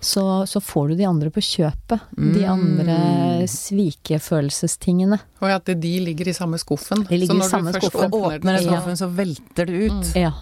så, 0.00 0.46
så 0.48 0.60
får 0.64 0.88
du 0.88 0.94
de 0.96 1.04
andre 1.04 1.30
på 1.30 1.40
kjøpet. 1.44 2.00
De 2.16 2.40
Mm. 2.40 2.50
andre 2.50 3.46
svikefølelsestingene. 3.46 5.18
Og 5.42 5.50
at 5.54 5.64
de 5.80 5.92
ligger 6.04 6.28
i 6.30 6.34
samme 6.36 6.58
skuffen. 6.60 7.04
De 7.08 7.18
ligger 7.20 7.40
så 7.44 7.60
når 7.60 7.72
du 7.74 7.80
først 7.80 7.92
skuffen. 7.92 8.10
Åpner 8.12 8.56
den 8.58 8.64
Ja. 8.64 8.80
skuffen, 8.80 8.96
så 8.96 9.08
velter 9.14 9.66
det 9.66 9.90
ut. 9.90 10.14
Ja. 10.16 10.32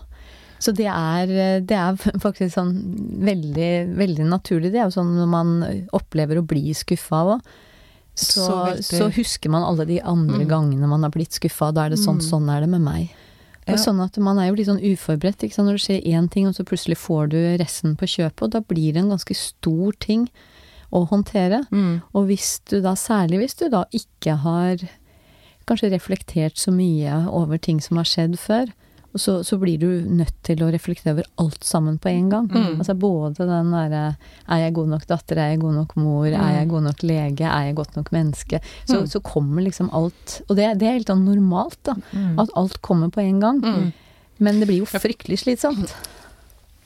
Så 0.61 0.73
det 0.75 0.87
er, 0.87 1.61
det 1.61 1.77
er 1.77 1.94
faktisk 2.27 2.55
sånn 2.55 2.73
veldig, 3.23 3.94
veldig 3.97 4.27
naturlig. 4.27 4.73
Det 4.73 4.81
er 4.83 4.88
jo 4.90 4.97
sånn 5.01 5.14
når 5.16 5.29
man 5.29 5.53
opplever 5.92 6.38
å 6.40 6.47
bli 6.47 6.73
skuffa 6.75 7.25
òg. 7.37 7.40
Så, 8.18 8.75
Så 8.83 8.99
så 8.99 9.11
husker 9.14 9.49
man 9.51 9.62
alle 9.62 9.85
de 9.87 10.01
andre 10.01 10.40
Mm. 10.44 10.49
gangene 10.49 10.88
man 10.88 11.03
har 11.03 11.11
blitt 11.11 11.31
skuffa. 11.38 11.73
Da 11.73 11.85
er 11.87 11.90
det 11.90 11.99
sånn, 11.99 12.18
Mm. 12.18 12.31
sånn 12.31 12.51
er 12.57 12.61
det 12.62 12.68
med 12.68 12.81
meg. 12.81 13.11
Ja. 13.69 13.75
Og 13.77 13.83
sånn 13.83 13.99
at 14.01 14.17
man 14.25 14.41
er 14.41 14.49
jo 14.49 14.57
litt 14.59 14.69
sånn 14.71 14.81
uforberedt. 14.81 15.45
Ikke 15.45 15.59
sant? 15.59 15.69
Når 15.69 15.77
det 15.79 15.85
skjer 15.85 16.07
én 16.17 16.29
ting, 16.33 16.49
og 16.49 16.57
så 16.57 16.65
plutselig 16.67 16.97
får 17.01 17.35
du 17.35 17.41
resten 17.61 17.99
på 18.01 18.09
kjøpet, 18.09 18.47
og 18.47 18.55
da 18.57 18.63
blir 18.65 18.95
det 18.97 19.03
en 19.03 19.13
ganske 19.13 19.37
stor 19.37 19.99
ting 20.01 20.29
å 20.95 21.05
håndtere. 21.11 21.65
Mm. 21.69 22.01
Og 22.17 22.31
hvis 22.31 22.59
du 22.71 22.79
da, 22.85 22.95
særlig 22.97 23.43
hvis 23.43 23.59
du 23.61 23.67
da 23.73 23.85
ikke 23.95 24.39
har 24.45 24.87
kanskje 25.69 25.93
reflektert 25.93 26.57
så 26.57 26.73
mye 26.73 27.27
over 27.29 27.61
ting 27.61 27.83
som 27.85 28.01
har 28.01 28.09
skjedd 28.09 28.39
før, 28.41 28.73
så, 29.19 29.39
så 29.45 29.59
blir 29.61 29.79
du 29.83 29.89
nødt 30.09 30.35
til 30.47 30.63
å 30.65 30.71
reflektere 30.73 31.13
over 31.17 31.27
alt 31.43 31.65
sammen 31.67 31.99
på 32.03 32.09
en 32.11 32.29
gang. 32.33 32.49
Mm. 32.49 32.79
Altså 32.81 32.95
både 32.99 33.47
den 33.49 33.71
derre 33.75 34.03
Er 34.49 34.63
jeg 34.65 34.75
god 34.79 34.89
nok 34.95 35.07
datter? 35.11 35.39
Er 35.43 35.51
jeg 35.53 35.61
god 35.63 35.75
nok 35.75 35.95
mor? 36.01 36.27
Er 36.27 36.55
jeg 36.61 36.69
god 36.71 36.83
nok 36.89 37.03
lege? 37.03 37.47
Er 37.47 37.69
jeg 37.69 37.77
godt 37.79 37.97
nok 37.99 38.11
menneske? 38.15 38.61
Så, 38.89 39.01
Mm. 39.03 39.07
så 39.13 39.21
kommer 39.23 39.63
liksom 39.67 39.91
alt 39.93 40.41
Og 40.49 40.57
det, 40.57 40.79
det 40.81 40.89
er 40.89 40.97
helt 40.99 41.11
sånn 41.13 41.25
normalt, 41.29 41.79
da. 41.85 41.95
Mm. 42.13 42.39
At 42.41 42.51
alt 42.57 42.81
kommer 42.83 43.11
på 43.11 43.21
en 43.23 43.41
gang. 43.41 43.61
Mm. 43.63 43.93
Men 44.39 44.61
det 44.61 44.69
blir 44.71 44.79
jo 44.85 44.87
fryktelig 44.87 45.41
slitsomt. 45.45 45.93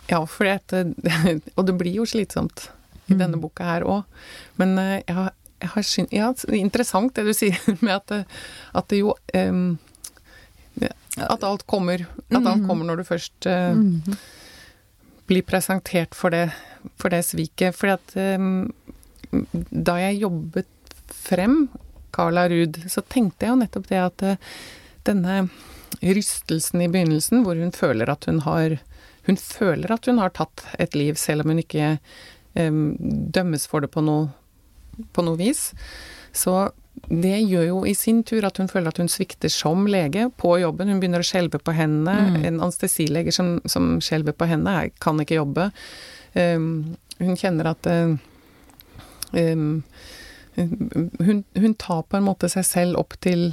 Ja, 0.08 0.24
for 0.26 0.44
det- 0.44 1.42
Og 1.56 1.66
det 1.66 1.76
blir 1.78 1.94
jo 2.00 2.04
slitsomt 2.08 2.68
i 3.10 3.14
denne 3.14 3.38
boka 3.40 3.64
her 3.64 3.82
òg. 3.84 4.04
Men 4.58 4.78
eh, 4.78 5.02
jeg 5.06 5.14
har, 5.16 5.32
jeg 5.60 5.68
har 5.74 5.82
syn, 5.82 6.06
ja, 6.10 6.28
er 6.48 6.54
interessant 6.58 7.14
det 7.14 7.24
du 7.26 7.32
sier 7.36 7.58
med 7.82 7.94
at, 7.94 8.06
det- 8.08 8.26
at 8.74 8.88
det 8.88 8.98
jo 9.02 9.14
em, 9.34 9.78
At 11.20 11.44
alt 11.44 11.66
kommer. 11.68 12.06
At 12.32 12.46
alt 12.46 12.64
kommer 12.68 12.88
når 12.88 13.02
du 13.02 13.04
først 13.04 13.46
uh, 13.46 13.76
mm 13.76 14.02
-hmm. 14.04 14.16
blir 15.26 15.42
presentert 15.42 16.14
for 16.14 16.30
det, 16.30 16.50
for 16.96 17.08
det 17.08 17.24
sviket. 17.24 17.76
Fordi 17.76 17.92
at 17.92 18.38
um, 18.40 18.72
da 19.70 19.96
jeg 19.96 20.22
jobbet 20.22 20.66
frem 21.08 21.68
Carla 22.10 22.48
Ruud, 22.48 22.76
så 22.88 23.00
tenkte 23.00 23.46
jeg 23.46 23.50
jo 23.50 23.56
nettopp 23.56 23.88
det 23.88 23.98
at 23.98 24.22
uh, 24.22 24.36
denne 25.04 25.48
rystelsen 26.00 26.80
i 26.80 26.88
begynnelsen, 26.88 27.42
hvor 27.44 27.54
hun 27.54 27.72
føler 27.72 28.10
at 28.10 28.24
hun 28.24 28.40
har 28.40 28.78
Hun 29.26 29.36
føler 29.36 29.92
at 29.92 30.06
hun 30.06 30.18
har 30.18 30.30
tatt 30.30 30.64
et 30.78 30.94
liv, 30.94 31.14
selv 31.14 31.40
om 31.42 31.48
hun 31.48 31.58
ikke 31.58 31.98
um, 32.58 32.96
dømmes 33.30 33.68
for 33.68 33.80
det 33.80 33.90
på 33.90 34.00
noe, 34.00 34.32
på 35.12 35.22
noe 35.22 35.36
vis. 35.36 35.74
Så 36.32 36.72
det 37.08 37.38
gjør 37.48 37.64
jo 37.66 37.78
i 37.88 37.94
sin 37.96 38.22
tur 38.28 38.44
at 38.44 38.58
hun 38.60 38.68
føler 38.68 38.88
at 38.92 38.98
hun 39.00 39.08
svikter 39.10 39.48
som 39.52 39.86
lege 39.90 40.26
på 40.40 40.54
jobben. 40.60 40.88
Hun 40.92 41.00
begynner 41.00 41.24
å 41.24 41.26
skjelve 41.26 41.58
på 41.60 41.72
hendene. 41.76 42.36
Mm. 42.36 42.44
En 42.50 42.60
anestesilege 42.68 43.32
som, 43.32 43.54
som 43.68 43.94
skjelver 44.04 44.36
på 44.36 44.48
hendene, 44.50 44.90
kan 45.02 45.20
ikke 45.24 45.38
jobbe. 45.40 45.70
Um, 46.36 46.66
hun 47.18 47.36
kjenner 47.40 47.72
at 47.72 47.88
uh, 47.88 48.14
um, 49.32 49.82
hun, 50.56 51.44
hun 51.56 51.74
tar 51.80 52.02
på 52.08 52.16
en 52.20 52.26
måte 52.28 52.48
seg 52.52 52.64
selv 52.68 53.00
opp 53.00 53.16
til 53.24 53.50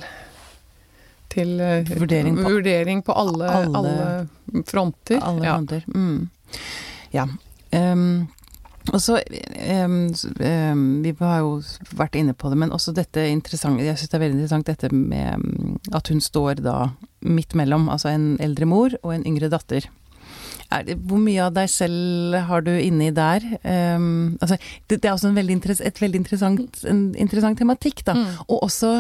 til 1.30 1.60
uh, 1.62 1.84
Vurdering 2.00 2.40
på- 2.40 2.50
vurdering 2.50 3.04
på 3.06 3.14
alle, 3.14 3.50
alle- 3.54 3.78
alle 3.78 4.64
fronter. 4.66 5.20
Alle 5.22 5.46
ja. 5.46 5.56
kanter. 5.60 5.84
Mm. 5.94 6.30
Ja. 7.14 7.28
Ehm, 7.72 8.28
og 8.94 9.02
så 9.04 9.20
um, 9.20 9.98
ehm, 10.44 10.84
Vi 11.06 11.14
har 11.20 11.44
jo 11.44 11.60
vært 11.98 12.18
inne 12.20 12.36
på 12.38 12.52
det, 12.52 12.60
men 12.62 12.74
også 12.76 12.94
dette 12.98 13.28
interessante 13.30 13.86
Jeg 13.86 14.00
syns 14.00 14.12
det 14.12 14.18
er 14.18 14.26
veldig 14.26 14.40
interessant 14.40 14.70
dette 14.70 14.90
med 14.94 15.96
at 15.96 16.12
hun 16.12 16.22
står 16.24 16.64
da 16.66 16.92
midt 17.26 17.56
mellom, 17.58 17.90
altså 17.92 18.14
en 18.14 18.34
eldre 18.40 18.68
mor 18.70 18.94
og 19.02 19.12
en 19.12 19.26
yngre 19.28 19.50
datter. 19.52 19.90
Er 20.72 20.86
det, 20.86 20.96
hvor 21.10 21.20
mye 21.20 21.42
av 21.48 21.56
deg 21.56 21.68
selv 21.72 22.38
har 22.48 22.64
du 22.64 22.72
inni 22.78 23.10
der? 23.16 23.44
Um, 23.64 24.38
altså, 24.40 24.60
det, 24.88 25.02
det 25.02 25.10
er 25.10 25.16
også 25.16 25.32
en 25.32 25.40
veldig 25.40 25.58
et 25.74 26.02
veldig 26.02 26.22
interessant, 26.22 26.84
en 26.88 27.02
interessant 27.18 27.58
tematikk, 27.58 28.06
da. 28.06 28.16
Mm. 28.16 28.28
Og 28.48 28.68
også 28.70 28.92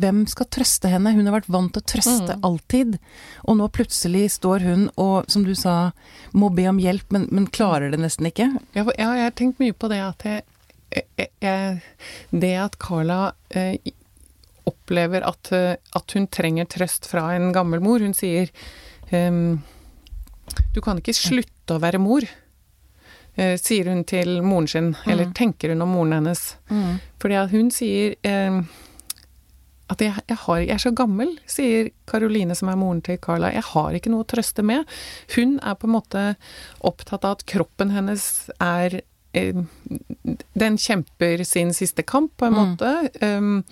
hvem 0.00 0.26
skal 0.28 0.46
trøste 0.46 0.88
henne? 0.92 1.12
Hun 1.14 1.26
har 1.26 1.40
vært 1.40 1.48
vant 1.52 1.72
til 1.72 1.82
å 1.82 1.86
trøste 1.92 2.36
Mm. 2.36 2.42
alltid. 2.48 2.98
Og 3.46 3.56
nå 3.58 3.68
plutselig 3.72 4.30
står 4.38 4.60
hun 4.66 4.90
og, 4.96 5.24
som 5.30 5.44
du 5.44 5.54
sa, 5.54 5.92
må 6.32 6.48
be 6.54 6.66
om 6.68 6.78
hjelp, 6.78 7.10
men, 7.10 7.28
men 7.30 7.46
klarer 7.46 7.90
det 7.90 8.00
nesten 8.00 8.26
ikke. 8.30 8.48
Ja, 8.74 8.84
jeg 8.96 9.06
har 9.24 9.30
tenkt 9.30 9.58
mye 9.60 9.72
på 9.72 9.88
det 9.88 10.00
at 10.00 10.22
jeg, 10.24 10.44
jeg, 11.18 11.28
jeg 11.40 11.82
Det 12.30 12.54
at 12.56 12.78
Carla 12.78 13.32
eh, 13.50 13.76
opplever 14.66 15.22
at, 15.26 15.52
eh, 15.52 15.76
at 15.96 16.12
hun 16.14 16.26
trenger 16.28 16.64
trøst 16.70 17.06
fra 17.10 17.32
en 17.34 17.52
gammel 17.52 17.80
mor. 17.82 17.98
Hun 18.00 18.14
sier 18.14 18.50
ehm, 19.10 19.60
Du 20.74 20.80
kan 20.84 20.98
ikke 21.00 21.14
slutte 21.16 21.76
å 21.76 21.80
være 21.80 21.98
mor, 22.00 22.22
eh, 23.36 23.56
sier 23.60 23.88
hun 23.88 24.04
til 24.04 24.40
moren 24.42 24.68
sin. 24.68 24.96
Eller 25.06 25.26
Mm. 25.26 25.34
tenker 25.34 25.68
hun 25.72 25.82
om 25.82 25.88
moren 25.88 26.12
hennes. 26.12 26.56
Fordi 27.20 27.34
at 27.42 27.50
hun 27.50 27.70
sier 27.70 28.14
ehm, 28.24 28.66
at 29.92 30.02
jeg, 30.04 30.14
jeg, 30.30 30.38
har, 30.44 30.58
jeg 30.62 30.74
er 30.74 30.82
så 30.82 30.92
gammel, 30.96 31.34
sier 31.50 31.90
Karoline, 32.10 32.54
som 32.58 32.70
er 32.72 32.78
moren 32.80 33.00
til 33.04 33.18
Carla. 33.22 33.50
Jeg 33.54 33.64
har 33.70 33.96
ikke 33.98 34.12
noe 34.12 34.24
å 34.24 34.28
trøste 34.32 34.64
med. 34.66 34.88
Hun 35.36 35.58
er 35.62 35.76
på 35.78 35.88
en 35.88 35.94
måte 35.96 36.22
opptatt 36.84 37.24
av 37.28 37.38
at 37.38 37.46
kroppen 37.50 37.92
hennes 37.94 38.26
er 38.62 39.00
eh, 39.34 39.62
Den 40.58 40.78
kjemper 40.78 41.44
sin 41.48 41.72
siste 41.76 42.02
kamp, 42.04 42.34
på 42.40 42.46
en 42.50 42.52
Mm. 42.52 42.62
måte. 42.62 42.92
Um, 43.22 43.64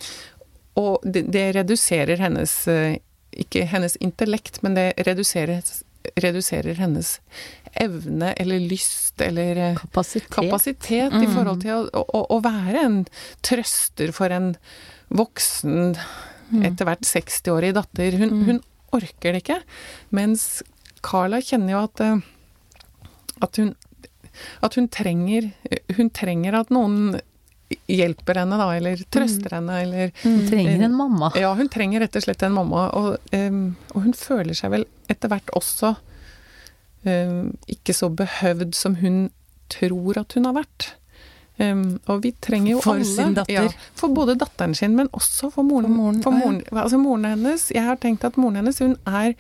og 0.81 1.03
det, 1.05 1.27
det 1.35 1.49
reduserer 1.59 2.17
hennes 2.23 2.53
eh, 2.71 2.99
Ikke 3.43 3.65
hennes 3.71 3.97
intellekt, 4.03 4.63
men 4.63 4.75
det 4.75 4.89
reduserer, 5.07 5.63
reduserer 6.19 6.75
hennes 6.81 7.19
evne 7.79 8.33
eller 8.41 8.59
lyst 8.59 9.21
eller 9.23 9.77
Kapasitet, 9.79 10.31
Kapasitet. 10.35 11.13
mm. 11.13 11.23
i 11.23 11.29
forhold 11.31 11.61
til 11.63 11.85
å, 11.95 12.03
å, 12.03 12.25
å 12.35 12.39
være 12.43 12.81
en 12.83 12.97
trøster 13.47 14.11
for 14.17 14.35
en 14.35 14.55
voksen, 15.11 15.97
Mm. 16.51 16.65
etter 16.67 16.85
hvert 16.89 17.05
60-årig 17.07 17.69
datter. 17.77 18.11
Hun, 18.19 18.31
Mm. 18.31 18.45
hun 18.45 18.57
orker 18.93 19.33
det 19.37 19.45
ikke. 19.45 19.61
Mens 20.11 20.63
Carla 21.01 21.39
kjenner 21.39 21.71
jo 21.77 21.83
at, 21.85 22.01
eh, 22.01 22.17
at 23.43 23.57
hun 23.57 23.77
at 24.63 24.75
hun 24.75 24.89
trenger 24.89 25.53
Hun 25.97 26.09
trenger 26.11 26.55
at 26.59 26.69
noen 26.71 27.21
hjelper 27.89 28.35
henne, 28.41 28.57
da, 28.59 28.67
eller 28.75 28.97
trøster 29.13 29.51
henne, 29.53 29.71
eller 29.83 30.11
Hun 30.25 30.49
trenger 30.49 30.83
en 30.83 30.95
mamma. 30.97 31.31
Ja, 31.37 31.55
hun 31.55 31.69
trenger 31.69 32.01
rett 32.01 32.17
og 32.17 32.23
slett 32.25 32.43
en 32.43 32.53
mamma, 32.53 32.89
og, 32.95 33.19
em, 33.33 33.77
og 33.95 34.03
hun 34.03 34.13
føler 34.13 34.55
seg 34.55 34.71
vel 34.73 34.85
etter 35.09 35.29
hvert 35.29 35.47
også 35.55 35.97
em, 37.07 37.57
ikke 37.69 37.95
så 37.95 38.09
behøvd 38.15 38.75
som 38.75 38.97
hun 38.97 39.31
tror 39.69 40.19
at 40.19 40.33
hun 40.35 40.45
har 40.47 40.55
vært. 40.55 40.95
Em, 41.61 41.99
og 42.09 42.23
vi 42.25 42.33
trenger 42.41 42.73
jo 42.73 42.79
For 42.85 42.97
alle 42.97 43.09
sin 43.09 43.35
datter. 43.37 43.69
Ja, 43.69 43.91
for 43.99 44.15
både 44.17 44.37
datteren 44.41 44.75
sin, 44.77 44.95
men 44.97 45.11
også 45.17 45.51
for 45.53 45.67
moren. 45.67 45.91
For 45.91 46.33
moren, 46.33 46.63
for 46.65 46.77
ja, 46.77 46.79
ja. 46.79 46.85
altså 46.87 47.01
moren 47.03 47.27
hennes. 47.29 47.67
Jeg 47.75 47.85
har 47.85 48.01
tenkt 48.01 48.25
at 48.25 48.39
moren 48.41 48.63
hennes, 48.63 48.81
hun 48.81 48.97
er 49.09 49.35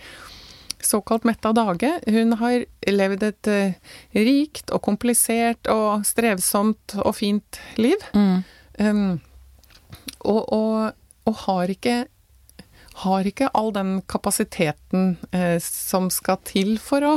såkalt 0.84 1.24
mett 1.28 1.44
av 1.48 1.56
dage. 1.56 1.92
Hun 2.06 2.36
har 2.40 2.64
levd 2.88 3.24
et 3.24 3.50
uh, 3.52 3.96
rikt 4.16 4.72
og 4.74 4.82
komplisert 4.84 5.68
og 5.72 6.04
strevsomt 6.08 6.96
og 7.00 7.12
fint 7.16 7.60
liv. 7.80 8.00
Mm. 8.16 8.40
Um, 8.80 9.20
og, 10.20 10.42
og, 10.52 10.96
og 11.28 11.38
har 11.46 11.72
ikke 11.72 12.02
har 13.04 13.26
ikke 13.28 13.48
all 13.56 13.70
den 13.76 13.94
kapasiteten 14.10 15.16
eh, 15.32 15.58
som 15.64 16.08
skal 16.12 16.38
til 16.48 16.74
for 16.82 17.06
å, 17.06 17.12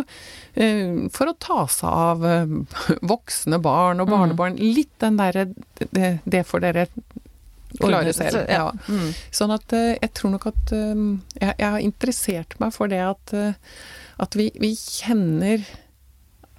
eh, 0.56 1.08
for 1.14 1.32
å 1.32 1.36
ta 1.40 1.66
seg 1.72 1.90
av 1.90 2.26
eh, 2.30 2.56
voksne 3.14 3.60
barn 3.64 4.04
og 4.04 4.10
barnebarn. 4.14 4.58
Litt 4.62 4.94
den 5.04 5.18
derre 5.20 5.48
det, 5.92 6.20
det 6.24 6.44
får 6.50 6.64
dere 6.68 6.88
klare 7.80 8.12
selv. 8.14 8.44
ja. 8.54 8.68
Mm. 8.88 9.08
Sånn 9.34 9.52
at 9.56 9.74
eh, 9.74 9.96
jeg 10.02 10.12
tror 10.14 10.36
nok 10.36 10.46
at 10.52 10.74
eh, 10.78 11.06
jeg, 11.42 11.56
jeg 11.58 11.70
har 11.76 11.80
interessert 11.82 12.54
meg 12.62 12.76
for 12.76 12.92
det 12.92 13.00
at, 13.02 13.34
eh, 13.34 13.56
at 14.22 14.38
vi, 14.40 14.52
vi 14.62 14.74
kjenner 14.78 15.64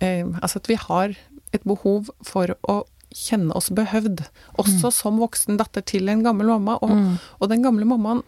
Altså 0.04 0.58
at 0.60 0.66
vi 0.68 0.74
har 0.76 1.14
et 1.54 1.62
behov 1.64 2.10
for 2.26 2.50
å 2.68 2.74
kjenne 3.14 3.54
oss 3.56 3.70
behøvd. 3.72 4.24
Også 4.60 4.90
som 4.92 5.16
voksen 5.22 5.56
datter 5.56 5.80
til 5.86 6.10
en 6.12 6.20
gammel 6.26 6.50
mamma. 6.50 6.74
Og, 6.82 6.90
Mm. 6.92 7.14
og 7.40 7.48
den 7.48 7.62
gamle 7.64 7.86
mammaen 7.88 8.20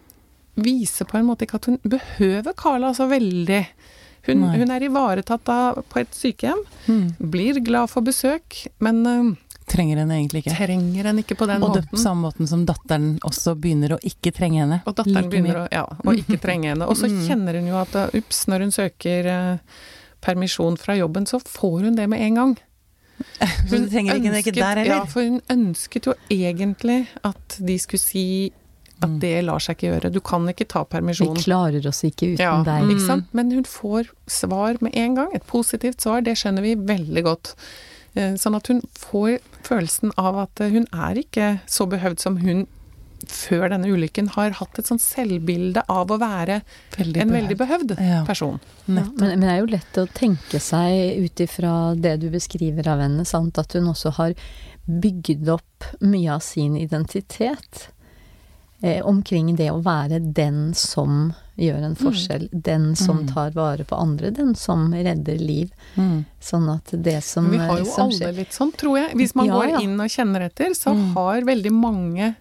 viser 0.57 1.05
på 1.09 1.19
en 1.21 1.27
måte 1.29 1.47
ikke 1.47 1.59
at 1.61 1.69
hun 1.71 1.79
behøver 1.85 2.55
Carla 2.57 2.93
så 2.97 3.07
veldig. 3.11 3.63
Hun, 4.27 4.43
hun 4.51 4.71
er 4.75 4.83
ivaretatt 4.83 5.49
av 5.53 5.83
på 5.87 6.01
et 6.03 6.15
sykehjem, 6.17 6.63
blir 7.31 7.61
glad 7.63 7.91
for 7.93 8.03
besøk, 8.07 8.65
men 8.83 9.03
eh, 9.07 9.35
Trenger 9.67 9.99
henne 9.99 10.15
egentlig 10.21 10.45
ikke. 10.45 10.53
trenger 10.61 11.09
henne 11.11 11.23
ikke 11.25 11.35
på 11.41 11.47
den 11.51 11.63
Og 11.67 11.73
det 11.75 11.81
Og 11.89 11.95
på 11.97 11.99
samme 11.99 12.23
måten 12.29 12.47
som 12.47 12.61
datteren 12.69 13.17
også 13.27 13.57
begynner 13.59 13.97
å 13.97 13.99
ikke 14.07 14.31
trenge 14.35 14.61
henne. 14.63 14.77
Og 14.87 14.95
datteren 14.95 15.25
like 15.27 15.31
begynner 15.33 15.59
å, 15.65 15.67
ja, 15.75 15.83
å 16.07 16.15
ikke 16.21 16.39
trenge 16.43 16.71
henne. 16.71 16.87
Og 16.87 16.95
så 16.99 17.09
Mm. 17.11 17.17
kjenner 17.27 17.59
hun 17.59 17.67
jo 17.73 17.79
at 17.81 17.97
uh, 17.99 18.15
ups, 18.15 18.45
når 18.47 18.63
hun 18.67 18.71
søker 18.77 19.27
eh, 19.27 19.81
permisjon 20.23 20.79
fra 20.79 20.95
jobben, 20.99 21.27
så 21.27 21.41
får 21.43 21.81
hun 21.89 21.97
det 21.99 22.07
med 22.11 22.23
en 22.29 22.35
gang. 22.41 22.55
Hun, 23.71 23.87
du 23.87 23.89
trenger 23.91 24.19
ikke 24.39 24.53
der 24.53 24.83
Ja, 24.85 24.99
for 25.09 25.25
hun 25.25 25.39
ønsket 25.51 26.05
jo 26.07 26.13
egentlig 26.31 27.07
at 27.25 27.57
de 27.65 27.79
skulle 27.81 28.03
si 28.03 28.25
at 29.03 29.09
Mm. 29.11 29.19
det 29.21 29.45
lar 29.45 29.59
seg 29.59 29.77
ikke 29.77 29.91
gjøre. 30.01 30.13
Du 30.13 30.21
kan 30.21 30.47
ikke 30.49 30.67
ta 30.69 30.85
Vi 30.85 31.13
klarer 31.43 31.87
oss 31.87 32.03
ikke 32.03 32.33
uten 32.35 32.39
Ja, 32.39 32.63
deg. 32.63 32.83
ikke 32.91 33.07
sant? 33.07 33.27
Men 33.35 33.51
hun 33.51 33.65
får 33.65 34.09
svar 34.27 34.77
med 34.81 34.95
en 34.97 35.15
gang. 35.15 35.35
Et 35.35 35.47
positivt 35.47 36.01
svar, 36.01 36.23
det 36.23 36.37
skjønner 36.37 36.63
vi 36.63 36.75
veldig 36.75 37.23
godt. 37.25 37.55
Eh, 38.17 38.33
Sånn 38.35 38.57
at 38.57 38.67
hun 38.69 38.81
får 38.95 39.39
følelsen 39.63 40.13
av 40.17 40.39
at 40.39 40.61
eh, 40.61 40.71
hun 40.71 40.87
er 40.95 41.15
ikke 41.21 41.61
så 41.67 41.87
behøvd 41.87 42.19
som 42.21 42.39
hun 42.39 42.67
før 43.27 43.71
denne 43.71 43.89
ulykken 43.89 44.29
har 44.37 44.51
hatt 44.51 44.79
et 44.79 44.87
sånn 44.87 45.01
selvbilde 45.01 45.83
av 45.89 46.07
å 46.09 46.19
være 46.21 46.63
Veldig 46.97 47.17
en 47.23 47.29
behøvd. 47.29 47.49
veldig 47.49 47.57
behøvd 47.59 48.01
Ja. 48.01 48.25
person. 48.25 48.61
Ja, 48.87 48.95
men, 48.95 49.13
men 49.17 49.41
det 49.41 49.49
er 49.49 49.59
jo 49.61 49.67
lett 49.67 49.93
å 49.97 50.07
tenke 50.13 50.61
seg 50.61 51.19
ut 51.25 51.35
ifra 51.41 51.95
det 52.01 52.21
du 52.21 52.31
beskriver 52.31 52.87
av 52.87 53.01
henne, 53.01 53.25
sant? 53.27 53.59
at 53.59 53.73
hun 53.73 53.85
også 53.89 54.13
har 54.15 54.35
bygd 54.87 55.49
opp 55.49 55.85
mye 56.03 56.29
av 56.35 56.41
sin 56.41 56.77
identitet 56.77 57.89
eh, 58.83 59.01
omkring 59.07 59.57
det 59.57 59.71
å 59.73 59.83
være 59.83 60.21
den 60.35 60.75
som 60.75 61.35
gjør 61.59 61.85
en 61.87 61.95
forskjell, 61.97 62.49
den 62.53 62.95
som 62.97 63.23
Mm. 63.25 63.29
tar 63.35 63.51
vare 63.53 63.85
på 63.85 63.97
andre, 63.97 64.31
den 64.31 64.55
som 64.55 64.93
redder 64.93 65.39
liv. 65.41 65.71
Mm. 65.97 66.25
Sånn 66.41 66.69
at 66.75 66.91
det 67.03 67.23
som, 67.25 67.49
Vi 67.51 67.57
har 67.57 67.79
jo 67.79 67.87
alle 67.97 68.13
skjer 68.13 68.35
litt 68.37 68.53
sånn, 68.53 68.73
tror 68.77 68.99
jeg. 68.99 69.15
Hvis 69.17 69.35
man 69.35 69.47
Ja, 69.47 69.55
går 69.55 69.69
ja. 69.71 69.79
inn 69.81 69.99
og 70.01 70.09
kjenner 70.09 70.41
etter, 70.51 70.75
så 70.75 70.93
Mm. 70.95 71.15
har 71.15 71.41
veldig 71.43 71.73
mange 71.73 72.37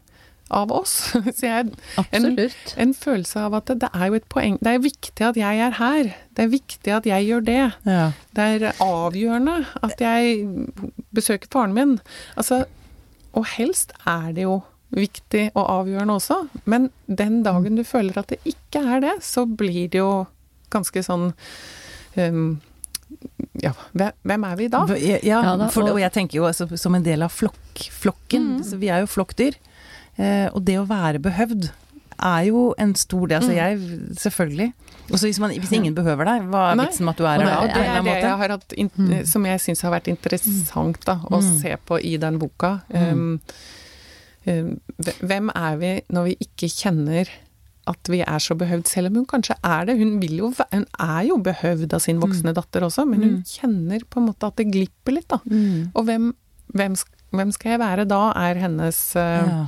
av 0.51 0.69
oss 0.71 1.11
så 1.37 1.41
jeg, 1.41 1.71
Absolutt. 1.97 2.75
en 2.77 2.93
følelse 2.93 3.37
av 3.39 3.53
at 3.55 3.65
det, 3.65 3.79
det 3.79 3.89
er 3.95 4.07
jo 4.09 4.13
et 4.13 4.29
poeng 4.29 4.59
Det 4.61 4.67
er 4.75 4.79
viktig 4.79 5.21
at 5.25 5.35
jeg 5.35 5.57
er 5.59 5.71
her. 5.71 6.03
Det 6.35 6.43
er 6.45 6.47
viktig 6.49 6.91
at 6.93 7.03
jeg 7.05 7.25
gjør 7.25 7.45
det. 7.45 7.73
Ja. 7.85 8.11
Det 8.35 8.61
er 8.61 8.73
avgjørende 8.79 9.65
at 9.81 9.97
jeg 9.99 10.67
besøker 11.15 11.47
faren 11.49 11.73
min. 11.73 11.99
Altså, 12.37 12.65
og 13.33 13.45
helst 13.57 13.91
er 14.05 14.33
det 14.33 14.43
jo 14.43 14.61
viktig 14.95 15.49
og 15.55 15.65
avgjørende 15.69 16.15
også, 16.15 16.37
men 16.65 16.89
den 17.07 17.41
dagen 17.43 17.75
du 17.75 17.83
føler 17.83 18.17
at 18.21 18.27
det 18.31 18.39
ikke 18.47 18.81
er 18.95 19.01
det, 19.03 19.15
så 19.27 19.43
blir 19.45 19.89
det 19.91 19.99
jo 19.99 20.25
ganske 20.73 21.03
sånn 21.05 21.33
um, 22.17 22.61
Ja, 23.61 23.71
hvem, 23.95 24.43
er 24.43 24.55
vi 24.59 24.67
da? 24.67 24.81
Ja, 24.99 25.19
Ja 25.23 25.67
for, 25.69 25.83
og- 25.91 25.99
jeg 26.01 26.11
tenker 26.11 26.35
jo 26.39 26.47
altså, 26.49 26.67
som 26.77 26.95
en 26.95 27.03
del 27.03 27.21
av 27.23 27.31
flokk, 27.31 27.85
flokken. 27.91 28.57
Mm. 28.57 28.63
Så 28.65 28.77
vi 28.81 28.89
er 28.91 29.03
jo 29.05 29.07
flokkdyr. 29.07 29.55
Eh, 30.17 30.49
og 30.53 30.63
det 30.65 30.75
å 30.79 30.87
være 30.87 31.19
behøvd 31.23 31.69
er 32.19 32.43
jo 32.49 32.73
en 32.77 32.93
stor 32.95 33.27
del. 33.27 33.39
Altså 33.39 33.51
Mm. 33.51 33.55
jeg, 33.55 34.17
selvfølgelig. 34.17 34.73
Og 35.11 35.19
hvis, 35.19 35.37
hvis 35.39 35.71
ingen 35.71 35.93
behøver 35.95 36.25
deg, 36.25 36.49
hva 36.49 36.71
er 36.73 36.75
vitsen 36.81 37.05
med 37.05 37.13
at 37.13 37.17
du 37.17 37.23
er 37.25 37.29
her? 37.29 37.39
det, 37.39 37.45
da, 37.45 37.61
det 37.61 37.87
er 37.87 38.01
det 38.01 38.21
jeg 38.21 38.37
har 38.37 38.49
hatt 38.49 38.73
Mm. 38.97 39.25
som 39.27 39.45
jeg 39.45 39.59
syns 39.59 39.81
har 39.81 39.91
vært 39.91 40.07
interessant 40.07 41.05
da, 41.05 41.15
å 41.29 41.41
Mm. 41.41 41.61
se 41.61 41.75
på 41.85 41.99
i 42.03 42.17
den 42.17 42.39
boka. 42.39 42.81
Um, 42.93 43.39
hvem 44.45 45.49
er 45.55 45.77
vi 45.81 45.91
når 46.13 46.23
vi 46.29 46.35
ikke 46.45 46.69
kjenner 46.71 47.29
at 47.87 48.09
vi 48.09 48.19
er 48.25 48.39
så 48.41 48.55
behøvd, 48.57 48.87
selv 48.89 49.11
om 49.11 49.15
hun 49.19 49.25
kanskje 49.29 49.55
er 49.63 49.85
det. 49.85 49.97
Hun, 49.99 50.15
jo, 50.25 50.47
hun 50.73 50.85
er 50.99 51.19
jo 51.27 51.35
behøvd 51.37 51.93
av 51.93 52.01
sin 52.01 52.17
voksne 52.23 52.53
datter 52.57 52.81
også, 52.87 53.05
men 53.05 53.21
hun 53.21 53.35
Mm. 53.35 53.43
kjenner 53.45 54.05
på 54.09 54.17
en 54.21 54.25
måte 54.31 54.47
at 54.47 54.55
det 54.57 54.71
glipper 54.73 55.13
litt, 55.13 55.27
da. 55.29 55.37
Mm. 55.45 55.91
Og 55.93 56.05
hvem, 56.07 56.31
hvem, 56.73 56.95
hvem 57.31 57.51
skal 57.53 57.71
jeg 57.75 57.79
være 57.83 58.07
da, 58.09 58.31
er 58.35 58.55
hennes 58.55 59.15
eh, 59.15 59.45
Ja. 59.45 59.67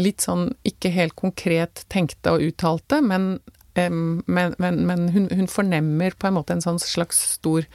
litt 0.00 0.24
sånn 0.24 0.54
ikke 0.64 0.90
helt 0.90 1.16
konkret 1.16 1.84
tenkte 1.92 2.32
og 2.32 2.40
uttalte, 2.48 3.02
men, 3.04 3.40
men, 3.76 4.54
men, 4.58 4.86
men 4.86 5.08
hun, 5.12 5.28
hun 5.28 5.46
fornemmer 5.46 6.16
på 6.16 6.28
en 6.28 6.34
måte 6.40 6.52
en 6.56 6.62
sånn 6.64 6.80
slags 6.80 7.20
stor 7.36 7.66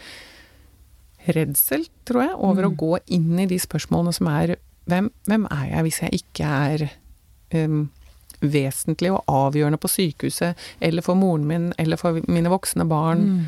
redsel, 1.28 1.86
tror 2.10 2.24
jeg, 2.26 2.36
over 2.40 2.64
å 2.66 2.72
Mm. 2.74 2.78
gå 2.78 2.98
inn 3.08 3.40
i 3.40 3.46
de 3.46 3.60
spørsmålene 3.60 4.14
som 4.16 4.28
er 4.28 4.56
hvem, 4.90 5.08
hvem 5.30 5.48
er 5.52 5.66
jeg 5.72 5.86
hvis 5.88 6.02
jeg 6.04 6.20
ikke 6.20 6.50
er 6.50 6.84
um, 7.66 7.90
vesentlig 8.42 9.12
og 9.12 9.24
avgjørende 9.28 9.80
på 9.82 9.90
sykehuset, 9.92 10.56
eller 10.82 11.04
for 11.06 11.16
moren 11.20 11.46
min, 11.50 11.72
eller 11.78 11.98
for 12.00 12.22
mine 12.28 12.50
voksne 12.52 12.86
barn. 12.90 13.26
Mm. 13.26 13.46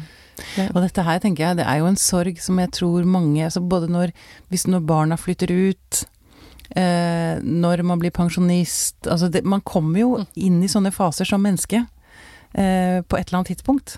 Ja. 0.58 0.65
Og 0.73 0.82
dette 0.84 1.04
her, 1.06 1.19
tenker 1.21 1.45
jeg, 1.49 1.58
det 1.60 1.65
er 1.67 1.77
jo 1.82 1.86
en 1.91 1.99
sorg 1.99 2.39
som 2.41 2.58
jeg 2.60 2.71
tror 2.73 3.04
mange 3.06 3.43
altså 3.45 3.62
Både 3.62 3.88
når, 3.91 4.12
hvis 4.49 4.63
når 4.65 4.80
barna 4.89 5.17
flytter 5.19 5.51
ut, 5.51 5.99
eh, 6.75 7.38
når 7.43 7.84
man 7.86 7.99
blir 8.01 8.13
pensjonist 8.15 9.06
Altså 9.12 9.30
det, 9.30 9.43
man 9.45 9.62
kommer 9.62 9.99
jo 9.99 10.12
Mm. 10.21 10.25
inn 10.36 10.63
i 10.63 10.67
sånne 10.71 10.91
faser 10.95 11.25
som 11.27 11.43
menneske 11.43 11.84
eh, 12.56 13.01
på 13.06 13.17
et 13.19 13.27
eller 13.27 13.41
annet 13.41 13.51
tidspunkt. 13.54 13.97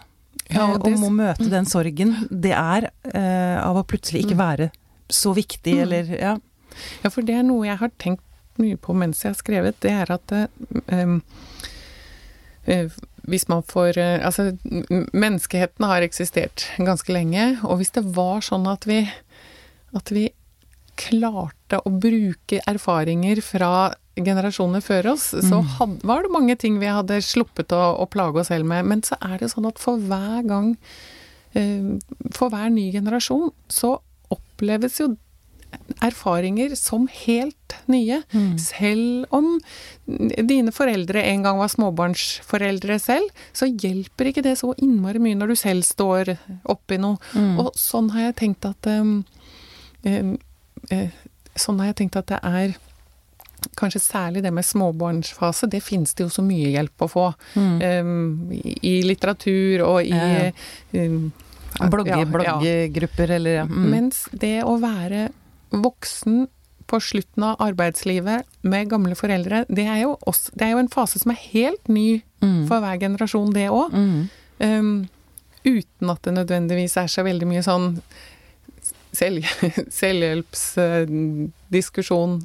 Ja, 0.52 0.66
og, 0.74 0.82
og 0.82 0.90
og, 0.92 1.00
må 1.00 1.10
møte 1.14 1.48
den 1.50 1.66
sorgen 1.70 2.28
det 2.30 2.52
er 2.52 2.90
eh, 3.14 3.58
av 3.64 3.78
å 3.80 3.86
plutselig 3.88 4.26
ikke 4.26 4.36
Mm. 4.36 4.44
være 4.44 4.72
så 5.10 5.34
viktig, 5.38 5.74
Mm. 5.78 5.82
eller 5.86 6.04
Ja. 6.20 6.36
Ja, 7.04 7.10
for 7.14 7.22
det 7.26 7.36
er 7.40 7.44
noe 7.48 7.68
jeg 7.68 7.80
har 7.82 7.92
tenkt 8.02 8.24
mye 8.62 8.78
på 8.78 8.94
mens 8.94 9.24
jeg 9.24 9.34
har 9.34 9.40
skrevet, 9.40 9.80
det 9.82 9.92
er 9.92 10.12
at 10.14 10.32
eh, 10.36 11.16
eh, 12.66 12.88
hvis 13.24 13.48
man 13.50 13.64
får 13.66 13.98
eh, 13.98 14.20
Altså, 14.26 14.52
menneskeheten 15.14 15.86
har 15.88 16.06
eksistert 16.06 16.68
ganske 16.78 17.14
lenge, 17.16 17.58
og 17.64 17.80
hvis 17.82 17.94
det 17.96 18.04
var 18.16 18.44
sånn 18.46 18.68
at 18.70 18.86
vi 18.90 19.02
at 19.94 20.10
vi 20.10 20.28
klarte 20.98 21.80
å 21.86 21.90
bruke 22.02 22.60
erfaringer 22.70 23.42
fra 23.46 23.94
generasjoner 24.18 24.82
før 24.86 25.12
oss, 25.14 25.32
så 25.34 25.60
Mm. 25.62 25.68
had, 25.78 25.94
var 26.04 26.22
det 26.22 26.32
mange 26.34 26.56
ting 26.58 26.80
vi 26.80 26.86
hadde 26.90 27.18
sluppet 27.22 27.74
å, 27.74 27.98
å 28.02 28.06
plage 28.10 28.42
oss 28.42 28.48
selv 28.54 28.66
med. 28.70 28.86
Men 28.86 29.02
så 29.02 29.18
er 29.22 29.38
det 29.42 29.50
sånn 29.54 29.66
at 29.70 29.80
for 29.82 29.98
hver 29.98 30.44
gang 30.46 30.76
eh, 31.56 31.98
For 32.34 32.50
hver 32.50 32.70
ny 32.74 32.92
generasjon 32.94 33.52
så 33.70 34.00
oppleves 34.34 35.00
jo 35.00 35.16
erfaringer 36.04 36.76
som 36.80 37.08
helt 37.08 37.76
nye. 37.92 38.22
Mm. 38.34 38.54
Selv 38.62 39.26
om 39.34 39.60
dine 40.50 40.74
foreldre 40.76 41.24
en 41.24 41.44
gang 41.46 41.60
var 41.62 41.72
småbarnsforeldre 41.74 43.00
selv, 43.02 43.44
så 43.56 43.70
hjelper 43.70 44.32
ikke 44.32 44.46
det 44.46 44.58
så 44.62 44.74
innmari 44.78 45.22
mye 45.24 45.40
når 45.40 45.54
du 45.54 45.60
selv 45.60 45.88
står 45.88 46.36
oppi 46.70 47.00
noe. 47.02 47.20
Mm. 47.34 47.60
Og 47.64 47.74
sånn 47.80 48.12
har 48.16 48.30
jeg 48.30 48.40
tenkt 48.44 48.68
at 48.70 48.90
um, 48.94 49.22
um, 50.08 50.34
uh, 50.92 51.22
Sånn 51.54 51.78
har 51.78 51.92
jeg 51.92 52.00
tenkt 52.00 52.16
at 52.18 52.32
det 52.32 52.40
er 52.42 52.72
Kanskje 53.80 54.02
særlig 54.04 54.42
det 54.44 54.50
med 54.52 54.66
småbarnsfase, 54.68 55.70
det 55.72 55.80
finnes 55.86 56.12
det 56.18 56.26
jo 56.26 56.32
så 56.34 56.44
mye 56.44 56.74
hjelp 56.74 57.06
å 57.06 57.08
få. 57.08 57.28
Mm. 57.56 57.78
Um, 57.80 58.50
i, 58.52 58.74
I 58.90 58.94
litteratur 59.08 59.86
og 59.86 60.02
i 60.04 60.12
Ja, 60.12 60.50
um, 61.00 61.30
Blogge, 61.80 62.10
ja, 62.12 62.20
ja. 62.20 62.26
bloggegrupper, 62.26 63.32
eller 63.38 63.56
ja. 63.62 63.64
Mm. 63.66 63.86
Mens 63.90 64.26
det 64.32 64.60
å 64.68 64.76
være 64.82 65.30
voksen 65.74 66.48
på 66.88 67.00
slutten 67.02 67.44
av 67.48 67.56
arbeidslivet 67.64 68.46
med 68.62 68.90
gamle 68.92 69.16
foreldre, 69.18 69.66
det 69.70 69.86
er 69.88 70.00
jo, 70.04 70.18
også, 70.30 70.52
det 70.54 70.64
er 70.68 70.72
jo 70.76 70.80
en 70.84 70.94
fase 70.94 71.20
som 71.22 71.32
er 71.34 71.40
helt 71.54 71.88
ny 71.90 72.22
Mm. 72.44 72.68
for 72.68 72.78
hver 72.84 72.98
generasjon, 73.00 73.54
det 73.56 73.70
òg. 73.72 73.94
Mm. 73.94 74.30
Um, 74.60 75.08
uten 75.64 76.10
at 76.12 76.22
det 76.26 76.34
nødvendigvis 76.34 76.98
er 77.00 77.08
så 77.08 77.24
veldig 77.24 77.48
mye 77.48 77.64
sånn 77.64 78.02
selv, 79.16 79.46
selvhjelpsdiskusjon, 80.02 82.42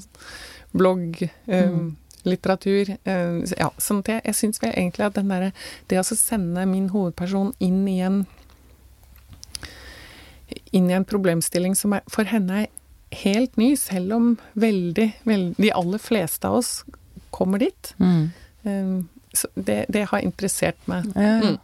blogg, 0.77 1.31
um, 1.47 1.97
litteratur. 2.29 2.87
Um, 3.09 3.45
ja, 3.59 3.71
sånn 3.83 3.99
at 4.05 4.09
jeg, 4.13 4.21
jeg 4.31 4.37
syns 4.39 4.59
egentlig 4.63 5.05
at 5.07 5.17
den 5.17 5.31
derre 5.33 5.51
Det 5.89 5.97
å 5.99 6.03
sende 6.07 6.67
min 6.69 6.89
hovedperson 6.93 7.53
inn 7.59 7.89
i 7.89 8.01
en 8.05 8.27
inn 10.73 10.91
i 10.91 10.97
en 10.97 11.05
problemstilling 11.05 11.77
som 11.77 11.93
er, 11.97 12.05
for 12.09 12.29
henne 12.29 12.63
er 12.63 12.69
helt 13.11 13.57
ny, 13.57 13.75
selv 13.77 14.13
om 14.15 14.27
veldig, 14.55 15.13
veldig 15.25 15.55
De 15.57 15.71
aller 15.73 15.99
fleste 15.99 16.49
av 16.49 16.59
oss 16.61 16.85
kommer 17.31 17.59
dit. 17.59 17.95
Mm. 17.99 18.31
Um, 18.65 19.09
så 19.37 19.49
det, 19.55 19.85
det 19.93 20.07
har 20.11 20.25
interessert 20.25 20.79
meg. 20.91 21.09
Ja, 21.15 21.39
Mm. 21.45 21.59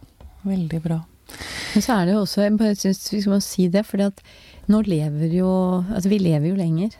Veldig 0.45 0.77
bra. 0.83 0.99
Men 1.73 1.81
så 1.81 1.95
er 1.95 2.05
det 2.05 2.13
jo 2.13 2.19
også 2.21 2.43
Jeg 2.43 2.57
bare 2.59 2.75
syns 2.77 3.07
vi 3.11 3.21
skal 3.23 3.39
si 3.41 3.63
det, 3.73 3.81
fordi 3.85 4.03
at 4.11 4.19
nå 4.69 4.83
lever 4.85 5.31
jo 5.33 5.47
Altså, 5.89 6.09
vi 6.11 6.19
lever 6.21 6.51
jo 6.51 6.55
lenger. 6.59 6.93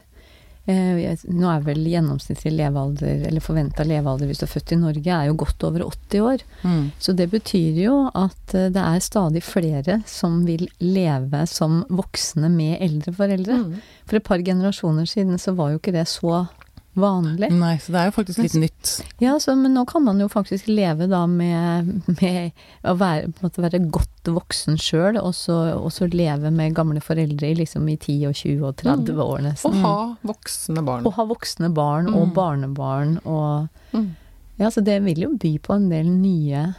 Eh, 0.65 1.17
nå 1.29 1.49
er 1.51 1.61
vel 1.61 1.83
gjennomsnittlig 1.85 2.55
levealder, 2.55 3.27
eller 3.27 3.43
forventa 3.43 3.85
levealder 3.85 4.29
hvis 4.29 4.41
du 4.41 4.45
er 4.47 4.53
født 4.55 4.73
i 4.73 4.79
Norge, 4.81 5.11
er 5.13 5.29
jo 5.29 5.37
godt 5.37 5.65
over 5.67 5.85
80 5.85 6.23
år. 6.25 6.45
Mm. 6.65 6.87
Så 6.97 7.13
det 7.13 7.27
betyr 7.33 7.77
jo 7.83 7.97
at 8.17 8.55
eh, 8.57 8.71
det 8.73 8.81
er 8.81 9.05
stadig 9.05 9.43
flere 9.45 9.99
som 10.09 10.41
vil 10.47 10.65
leve 10.81 11.43
som 11.49 11.83
voksne 11.93 12.49
med 12.49 12.79
eldre 12.81 13.13
foreldre. 13.13 13.59
Mm. 13.61 13.83
For 14.09 14.17
et 14.17 14.25
par 14.25 14.41
generasjoner 14.41 15.09
siden 15.09 15.37
så 15.41 15.53
var 15.57 15.73
jo 15.73 15.81
ikke 15.81 15.93
det 15.93 16.07
så 16.09 16.47
vanlig. 16.95 17.49
Nei, 17.51 17.75
så 17.83 17.91
det 17.93 17.99
er 18.01 18.05
jo 18.09 18.13
faktisk 18.15 18.39
litt 18.45 18.55
nytt. 18.59 18.91
Ja, 19.19 19.33
så, 19.39 19.55
men 19.59 19.73
nå 19.75 19.83
kan 19.89 20.03
man 20.05 20.19
jo 20.23 20.27
faktisk 20.31 20.67
leve 20.71 21.07
da 21.11 21.25
med, 21.27 21.89
med 22.21 22.51
å 22.87 22.95
være, 22.97 23.33
være 23.57 23.81
godt 23.91 24.31
voksen 24.31 24.79
sjøl, 24.81 25.19
og, 25.21 25.33
så- 25.37 25.75
og 25.77 25.91
så 25.93 26.07
leve 26.09 26.49
med 26.51 26.73
gamle 26.75 27.01
foreldre 27.03 27.51
liksom 27.59 27.87
i 27.91 27.97
10 27.97 28.25
og 28.31 28.33
20 28.39 28.63
og 28.69 28.75
30 28.81 29.19
år 29.21 29.37
Og 29.37 29.43
nesten. 29.43 29.81
ha 29.83 29.95
voksne 30.23 30.85
barn. 30.87 31.05
Og 31.05 31.13
ha 31.19 31.25
voksne 31.29 31.73
barn 31.73 32.07
og 32.13 32.27
Mm. 32.29 32.33
barnebarn 32.33 33.19
og 33.25 33.69
Mm. 33.93 34.15
Ja, 34.57 34.69
så 34.71 34.81
det 34.83 35.01
vil 35.03 35.19
jo 35.19 35.29
by 35.37 35.57
på 35.59 35.73
en 35.75 35.89
del 35.89 36.05
nye 36.07 36.75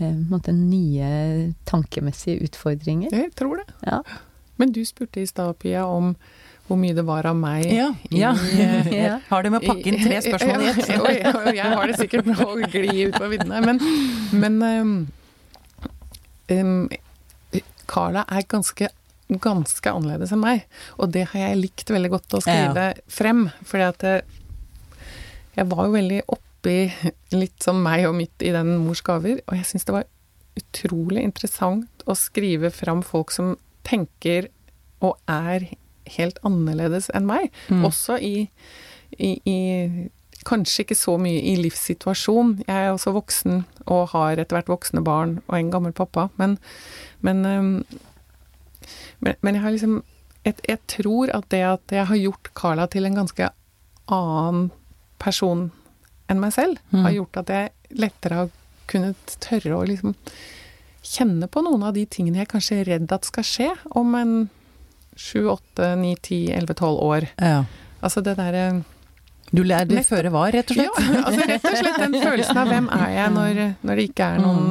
på 0.00 0.04
en 0.08 0.26
måte 0.30 0.52
nye 0.56 1.54
tankemessige 1.68 2.40
utfordringer. 2.48 3.10
Jeg 3.12 3.34
tror 3.36 3.56
det. 3.60 3.66
Ja. 3.86 4.00
Men 4.58 4.72
du 4.72 4.80
spurte 4.84 5.20
i 5.20 5.26
stad, 5.26 5.58
Pia, 5.58 5.84
om 5.86 6.16
hvor 6.70 6.78
mye 6.78 6.94
det 6.94 7.02
var 7.08 7.26
av 7.26 7.34
meg 7.36 7.64
Ja, 7.74 7.88
ja. 8.14 8.30
eh, 8.54 8.90
Ja. 9.04 9.16
Har 9.28 9.42
du 9.42 9.50
med 9.50 9.64
å 9.64 9.72
pakke 9.72 9.90
inn 9.90 9.98
tre 10.00 10.20
spørsmål 10.28 10.62
i 10.62 10.70
ett. 10.70 10.90
Jeg- 11.58 11.72
har 11.74 11.90
det 11.90 11.96
sikkert 11.98 12.28
med 12.30 12.40
å 12.46 12.54
gli 12.62 13.08
ut 13.10 13.18
på 13.18 13.28
viddene. 13.32 13.58
Men, 13.66 13.80
men 14.38 14.62
um, 14.62 14.92
um, 16.54 16.88
Carla 17.90 18.22
er 18.30 18.46
ganske, 18.46 18.88
ganske 19.42 19.90
annerledes 19.92 20.30
enn 20.34 20.42
meg. 20.44 20.62
Og 21.02 21.10
det 21.14 21.26
har 21.32 21.48
jeg 21.48 21.58
likt 21.64 21.90
veldig 21.90 22.12
godt 22.14 22.38
å 22.38 22.42
skrive 22.44 22.92
frem. 23.10 23.48
Fordi 23.66 23.88
at 23.90 24.06
jeg 25.58 25.66
var 25.72 25.88
jo 25.88 25.96
veldig 25.96 26.20
oppi 26.30 26.76
litt 27.34 27.66
som 27.66 27.82
meg 27.82 28.06
og 28.08 28.14
mitt 28.20 28.46
i 28.46 28.52
den 28.54 28.76
mors 28.84 29.02
gaver. 29.06 29.42
Og 29.50 29.58
jeg 29.58 29.66
syns 29.72 29.88
det 29.88 29.96
var 29.98 30.06
utrolig 30.60 31.22
interessant 31.26 32.06
å 32.10 32.14
skrive 32.18 32.70
fram 32.74 33.02
folk 33.06 33.34
som 33.34 33.56
tenker 33.86 34.48
og 35.00 35.16
er 35.30 35.66
helt 36.16 36.38
annerledes 36.46 37.10
enn 37.14 37.26
meg. 37.28 37.50
Mm. 37.68 37.84
Også 37.88 38.16
i, 38.20 38.48
i, 39.18 39.34
i 39.44 39.58
Kanskje 40.48 40.86
ikke 40.86 40.96
så 40.96 41.18
mye 41.20 41.36
i 41.44 41.50
livssituasjon. 41.60 42.54
Jeg 42.64 42.86
er 42.86 42.94
også 42.94 43.12
voksen 43.12 43.58
og 43.92 44.06
har 44.14 44.40
etter 44.40 44.56
hvert 44.56 44.70
voksne 44.72 45.02
barn 45.04 45.34
og 45.50 45.56
en 45.58 45.68
gammel 45.74 45.92
pappa, 45.92 46.30
men 46.40 46.54
Men, 47.20 47.42
men, 49.20 49.34
men 49.42 49.54
jeg 49.54 49.62
har 49.62 49.74
liksom 49.74 49.98
jeg, 50.46 50.54
jeg 50.64 50.78
tror 50.88 51.28
at 51.36 51.50
det 51.52 51.60
at 51.68 51.92
jeg 51.92 52.06
har 52.08 52.16
gjort 52.16 52.48
Carla 52.56 52.86
til 52.88 53.04
en 53.04 53.18
ganske 53.18 53.50
annen 54.08 54.70
person 55.20 55.66
enn 56.30 56.40
meg 56.40 56.54
selv, 56.56 56.78
Mm. 56.90 57.02
har 57.04 57.12
gjort 57.12 57.36
at 57.42 57.48
jeg 57.52 57.98
lettere 58.00 58.34
har 58.34 58.48
kunnet 58.88 59.36
tørre 59.44 59.76
å 59.76 59.84
liksom 59.86 60.14
kjenne 61.04 61.48
på 61.48 61.60
noen 61.62 61.82
av 61.82 61.92
de 61.94 62.06
tingene 62.06 62.38
jeg 62.40 62.48
kanskje 62.48 62.80
er 62.80 62.88
redd 62.94 63.12
at 63.12 63.28
skal 63.28 63.44
skje 63.44 63.68
om 63.98 64.14
en 64.14 64.32
sju, 65.20 65.44
åtte, 65.52 65.90
ni, 66.00 66.14
ti, 66.24 66.38
elleve, 66.56 66.74
tolv 66.78 67.02
år. 67.04 67.26
Ja. 67.36 67.64
Altså 68.00 68.22
det 68.24 68.36
derre 68.38 68.64
Du 69.52 69.60
lærte 69.66 69.92
Nettopp. 69.92 70.08
føre 70.14 70.30
var, 70.32 70.52
rett 70.54 70.70
og 70.72 70.78
Ja, 70.78 70.88
slett? 70.96 71.24
altså 71.26 71.46
rett 71.50 71.64
og 71.68 71.78
slett 71.80 71.98
den 72.04 72.14
følelsen 72.22 72.60
av 72.62 72.68
hvem 72.70 72.86
er 72.94 73.08
jeg 73.16 73.32
når, 73.34 73.58
når 73.82 73.98
det 74.00 74.04
ikke 74.08 74.28
er 74.36 74.38
noen, 74.44 74.68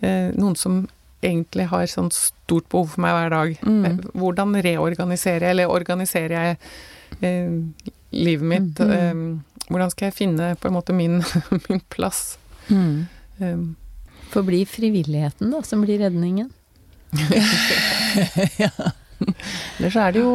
eh, 0.00 0.28
noen 0.38 0.54
som 0.56 0.76
egentlig 1.24 1.66
har 1.70 1.86
sånn 1.90 2.10
stort 2.14 2.68
behov 2.72 2.92
for 2.94 3.00
meg 3.02 3.14
hver 3.16 3.32
dag. 3.34 3.54
Mm. 3.64 3.84
Eh, 3.88 3.98
Hvordan 4.22 4.54
reorganiserer 4.64 5.48
jeg, 5.48 5.56
eller 5.56 5.72
organiserer 5.72 6.34
jeg 6.36 6.58
eh, 7.24 7.90
livet 8.14 8.48
mitt? 8.54 8.78
Mm. 8.84 8.94
Eh, 8.94 9.68
hvordan 9.70 9.90
skal 9.94 10.10
jeg 10.10 10.16
finne 10.18 10.50
på 10.60 10.68
en 10.70 10.76
måte 10.76 10.94
min, 10.96 11.18
min 11.68 11.80
plass? 11.92 12.36
Mm. 12.70 13.06
Eh, 13.40 13.64
Forbli 14.34 14.62
frivilligheten 14.66 15.50
da, 15.52 15.60
som 15.66 15.82
blir 15.84 15.98
redningen. 16.06 16.52
ja. 18.62 18.70
Eller 19.78 19.90
så 19.90 20.06
er 20.06 20.14
det 20.16 20.22
jo 20.24 20.32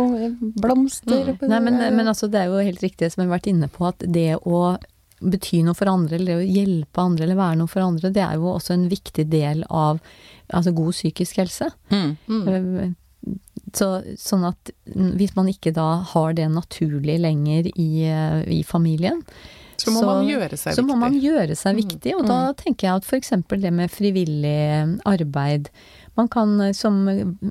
blomster 0.60 1.34
mm. 1.34 1.44
Nei, 1.50 1.60
men, 1.66 1.80
men 1.96 2.08
altså, 2.08 2.30
det 2.32 2.42
er 2.42 2.52
jo 2.52 2.64
helt 2.64 2.84
riktig 2.84 3.12
som 3.12 3.24
jeg 3.24 3.30
har 3.30 3.38
vært 3.38 3.52
inne 3.52 3.70
på, 3.72 3.88
at 3.90 4.06
det 4.06 4.32
å 4.40 4.78
bety 5.20 5.62
noe 5.68 5.76
for 5.76 5.92
andre, 5.92 6.16
eller 6.16 6.32
det 6.32 6.40
å 6.40 6.48
hjelpe 6.60 7.04
andre, 7.04 7.26
eller 7.26 7.40
være 7.40 7.60
noe 7.60 7.72
for 7.72 7.84
andre, 7.84 8.12
det 8.16 8.24
er 8.24 8.40
jo 8.40 8.54
også 8.54 8.76
en 8.76 8.88
viktig 8.92 9.26
del 9.32 9.66
av 9.68 10.00
altså, 10.48 10.74
god 10.76 10.96
psykisk 10.96 11.42
helse. 11.44 11.70
Mm. 11.92 12.18
mm. 12.28 12.98
Så, 13.76 13.88
sånn 14.18 14.48
at 14.48 14.72
hvis 14.88 15.36
man 15.36 15.50
ikke 15.52 15.74
da 15.76 16.00
har 16.14 16.34
det 16.34 16.48
naturlig 16.50 17.20
lenger 17.22 17.68
i, 17.76 17.90
eh, 18.08 18.40
i 18.60 18.64
familien, 18.66 19.20
Så 19.80 19.92
må 19.96 20.02
Så- 20.02 20.06
man 20.06 20.26
gjøre 20.28 20.58
seg 20.58 20.74
så 20.76 20.82
viktig. 20.82 20.88
må 20.90 20.96
man 21.00 21.14
gjøre 21.22 21.56
seg 21.56 21.76
Mm, 21.76 21.82
viktig. 21.84 22.16
Og 22.18 22.28
da 22.28 22.52
tenker 22.52 22.88
jeg 22.88 22.96
at 22.96 23.06
f.eks. 23.06 23.30
det 23.62 23.72
med 23.72 23.90
frivillig 23.90 25.00
arbeid 25.06 25.70
Man 26.20 26.28
kan 26.32 26.58
eh, 26.66 26.74
som 26.76 27.00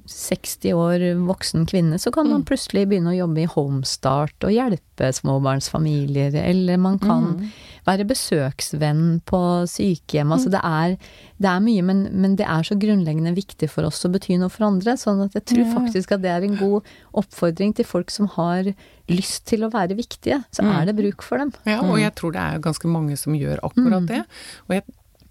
60 0.04 0.74
år 0.76 1.04
voksen 1.26 1.64
kvinne, 1.70 1.96
så 1.98 2.12
kan 2.12 2.28
man 2.28 2.42
Mm. 2.42 2.48
plutselig 2.50 2.84
begynne 2.90 3.14
å 3.14 3.18
jobbe 3.22 3.42
i 3.46 3.48
Homestart 3.54 4.44
og 4.44 4.52
hjelpe 4.52 5.08
småbarnsfamilier, 5.16 6.34
eller 6.36 6.76
man 6.76 6.98
kan 6.98 7.24
Mm. 7.38 7.48
være 7.86 8.04
besøksvenn 8.06 9.22
på 9.24 9.40
sykehjem. 9.70 10.32
Altså 10.34 10.50
det 10.52 10.60
er, 10.62 10.96
det 11.40 11.48
er 11.48 11.60
mye, 11.64 11.82
men, 11.82 12.02
men 12.12 12.36
det 12.36 12.44
er 12.46 12.62
så 12.66 12.76
grunnleggende 12.78 13.34
viktig 13.34 13.70
for 13.70 13.84
oss 13.88 14.04
å 14.04 14.10
bety 14.12 14.36
noe 14.38 14.50
for 14.52 14.66
andre. 14.68 14.96
Sånn 15.00 15.24
at 15.24 15.32
jeg 15.38 15.44
tror 15.46 15.72
faktisk 15.74 16.12
at 16.12 16.22
det 16.22 16.30
er 16.30 16.44
en 16.44 16.56
god 16.60 16.82
oppfordring 17.14 17.74
til 17.74 17.84
folk 17.88 18.10
som 18.10 18.26
har 18.36 18.64
lyst 19.08 19.46
til 19.48 19.64
å 19.64 19.70
være 19.72 19.96
viktige. 19.96 20.44
Så 20.52 20.62
Mm. 20.62 20.72
er 20.76 20.84
det 20.86 20.96
bruk 20.96 21.22
for 21.22 21.38
dem. 21.38 21.52
Ja, 21.64 21.80
og 21.80 21.98
jeg 21.98 22.14
tror 22.14 22.32
det 22.32 22.40
er 22.44 22.58
ganske 22.60 22.84
mange 22.88 23.16
som 23.16 23.32
gjør 23.32 23.60
akkurat 23.62 24.06
det. 24.06 24.24
Og 24.68 24.74
jeg 24.76 24.82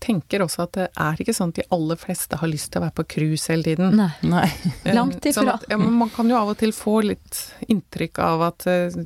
tenker 0.08 0.43
også 0.43 0.63
at 0.65 0.74
det 0.78 0.88
er 1.04 1.22
ikke 1.22 1.36
sånn 1.36 1.52
at 1.54 1.60
de 1.60 1.65
aller 1.76 2.00
fleste 2.00 2.39
har 2.39 2.50
lyst 2.50 2.72
til 2.72 2.82
å 2.82 2.86
være 2.86 2.96
på 3.00 3.06
cruise 3.15 3.52
hele 3.52 3.65
tiden. 3.67 3.96
Nei. 4.00 4.10
Nei. 4.28 4.48
Eh, 4.84 4.93
Langt 4.98 5.20
ifra. 5.20 5.41
Sånn 5.41 5.52
at, 5.54 5.65
ja, 5.72 5.80
men 5.82 5.96
man 6.00 6.12
kan 6.13 6.30
jo 6.32 6.38
av 6.39 6.54
og 6.54 6.60
til 6.62 6.74
få 6.76 7.00
litt 7.06 7.41
inntrykk 7.67 8.22
av 8.24 8.46
at 8.48 8.67
uh, 8.70 9.00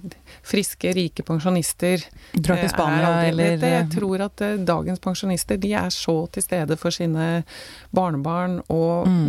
friske, 0.47 0.93
rike 0.95 1.25
pensjonister 1.27 2.03
Drar 2.35 2.57
eh, 2.57 2.65
til 2.65 2.73
Spania 2.73 3.13
er 3.21 3.31
eller 3.31 3.65
Jeg 3.65 3.87
tror 3.95 4.25
at 4.27 4.43
uh, 4.45 4.57
dagens 4.71 5.01
pensjonister 5.03 5.59
de 5.61 5.73
er 5.81 5.89
så 5.95 6.17
til 6.33 6.45
stede 6.45 6.77
for 6.79 6.93
sine 6.95 7.31
barnebarn, 7.95 8.59
og 8.71 9.09
mm. 9.09 9.27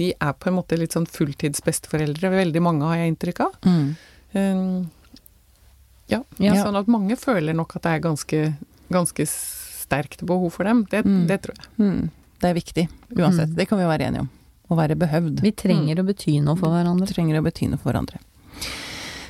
de 0.00 0.12
er 0.16 0.34
på 0.38 0.50
en 0.50 0.58
måte 0.58 0.78
litt 0.80 0.96
sånn 0.96 1.08
fulltidsbesteforeldre. 1.10 2.32
Veldig 2.32 2.64
mange 2.64 2.88
har 2.88 3.02
jeg 3.02 3.14
inntrykk 3.14 3.46
av. 3.46 3.56
Mm. 3.68 3.86
Um, 4.32 4.76
ja, 6.12 6.22
Ja. 6.40 6.56
sånn 6.60 6.76
at 6.76 6.88
mange 6.90 7.16
føler 7.20 7.56
nok 7.56 7.76
at 7.76 7.86
det 7.86 7.92
er 7.96 8.02
ganske, 8.04 8.40
ganske 8.92 9.26
sterkt 9.92 10.24
behov 10.26 10.50
for 10.56 10.64
dem. 10.64 10.84
Det, 10.90 11.04
Mm. 11.04 11.26
det 11.28 11.42
tror 11.44 11.54
jeg. 11.60 11.68
Mm. 11.78 12.10
Det 12.40 12.48
er 12.50 12.54
viktig, 12.56 12.88
uansett. 13.16 13.48
Mm. 13.52 13.54
Det 13.60 13.68
kan 13.68 13.78
vi 13.78 13.84
være 13.84 14.06
enige 14.08 14.20
om. 14.24 14.30
Å 14.72 14.76
være 14.78 14.96
behøvd. 14.96 15.40
Vi 15.44 15.52
trenger 15.52 16.00
å 16.00 16.06
bety 16.08 16.38
noe 16.40 16.56
for 16.56 16.72
hverandre. 16.72 17.06
Vi 17.06 17.14
trenger 17.14 17.38
å 17.38 17.44
bety 17.44 17.68
noe 17.68 17.78
for 17.78 17.92
hverandre. 17.92 18.18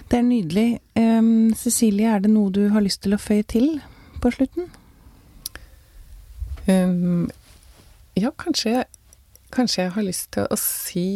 Det 0.08 0.18
er 0.20 0.22
nydelig. 0.22 0.78
Um, 0.96 1.52
Cecilie, 1.56 2.06
er 2.14 2.20
det 2.20 2.30
noe 2.30 2.50
du 2.52 2.68
har 2.70 2.80
lyst 2.84 3.02
til 3.02 3.12
å 3.16 3.18
føye 3.18 3.42
til 3.48 3.80
på 4.20 4.30
slutten? 4.32 4.68
Um, 6.68 7.28
ja, 8.14 8.30
kanskje, 8.38 8.84
kanskje 9.50 9.82
jeg 9.86 9.94
har 9.96 10.04
lyst 10.06 10.28
til 10.36 10.46
å 10.52 10.58
si 10.60 11.06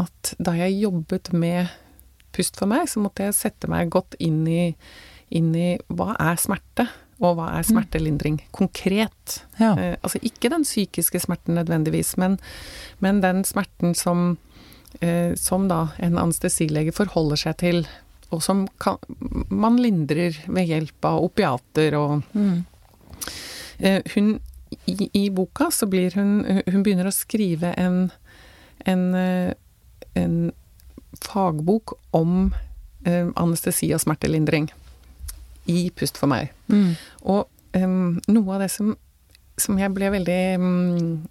at 0.00 0.32
da 0.42 0.56
jeg 0.58 0.80
jobbet 0.82 1.32
med 1.36 1.68
Pust 2.32 2.58
for 2.60 2.68
meg, 2.70 2.84
så 2.90 3.00
måtte 3.02 3.24
jeg 3.24 3.34
sette 3.34 3.70
meg 3.72 3.88
godt 3.90 4.14
inn 4.22 4.42
i, 4.46 4.74
inn 5.34 5.48
i 5.56 5.70
hva 5.88 6.12
er 6.20 6.36
smerte, 6.38 6.84
og 7.18 7.38
hva 7.38 7.48
er 7.58 7.66
smertelindring 7.66 8.40
konkret. 8.54 9.40
Ja. 9.58 9.72
Eh, 9.74 9.96
altså 10.02 10.20
ikke 10.22 10.50
den 10.52 10.66
psykiske 10.66 11.20
smerten 11.24 11.58
nødvendigvis, 11.58 12.16
men, 12.20 12.38
men 13.02 13.22
den 13.24 13.42
smerten 13.44 13.96
som, 13.98 14.36
eh, 15.00 15.34
som 15.34 15.66
da 15.70 15.88
en 15.98 16.18
anestesilege 16.18 16.94
forholder 16.94 17.42
seg 17.42 17.58
til, 17.64 17.82
og 18.30 18.42
som 18.44 18.66
kan, 18.80 19.00
man 19.48 19.80
lindrer 19.80 20.36
ved 20.46 20.68
hjelp 20.68 21.10
av 21.10 21.22
opiater 21.30 21.96
og 21.98 22.22
Mm. 22.34 22.64
Eh, 23.78 24.02
hun 24.14 24.40
i, 24.90 25.08
i 25.14 25.28
boka 25.30 25.70
så 25.70 25.86
blir 25.86 26.10
hun 26.18 26.42
Hun 26.66 26.82
begynner 26.82 27.06
å 27.06 27.14
skrive 27.14 27.70
en 27.78 28.10
en, 28.84 29.14
eh, 29.14 29.54
en 30.14 30.52
fagbok 31.20 31.92
om 32.10 32.54
eh, 33.04 33.28
anestesi 33.36 33.90
og 33.94 34.02
smertelindring 34.02 34.68
i 35.68 35.88
Pust 35.94 36.18
for 36.20 36.30
meg. 36.30 36.52
Mm. 36.72 36.94
Og 37.28 37.48
um, 37.76 38.18
noe 38.30 38.56
av 38.56 38.64
det 38.64 38.70
som, 38.74 38.94
som 39.60 39.78
jeg 39.80 39.94
ble 39.96 40.10
veldig 40.16 40.42
um, 40.62 41.28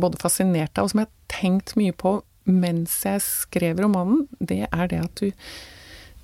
både 0.00 0.20
fascinert 0.20 0.76
av, 0.78 0.86
og 0.86 0.94
som 0.94 1.02
jeg 1.02 1.10
har 1.10 1.32
tenkt 1.32 1.76
mye 1.80 1.94
på 1.96 2.18
mens 2.44 2.98
jeg 3.06 3.22
skrev 3.24 3.80
romanen, 3.80 4.26
det 4.36 4.66
er 4.68 4.90
det 4.90 5.00
at 5.00 5.22
du 5.22 5.30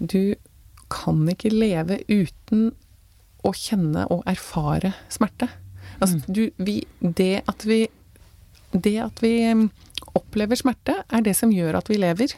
du 0.00 0.34
kan 0.90 1.20
ikke 1.28 1.52
leve 1.52 2.00
uten 2.08 2.70
å 3.46 3.52
kjenne 3.56 4.06
og 4.12 4.24
erfare 4.28 4.94
smerte. 5.12 5.48
Altså, 6.00 6.20
du, 6.26 6.48
vi, 6.56 6.80
det 7.00 7.42
at 7.48 7.66
vi 7.68 7.86
Det 8.70 8.96
at 9.02 9.18
vi 9.18 9.34
opplever 10.14 10.54
smerte, 10.54 10.94
er 11.10 11.22
det 11.26 11.34
som 11.34 11.50
gjør 11.50 11.80
at 11.80 11.88
vi 11.90 11.96
lever. 11.98 12.36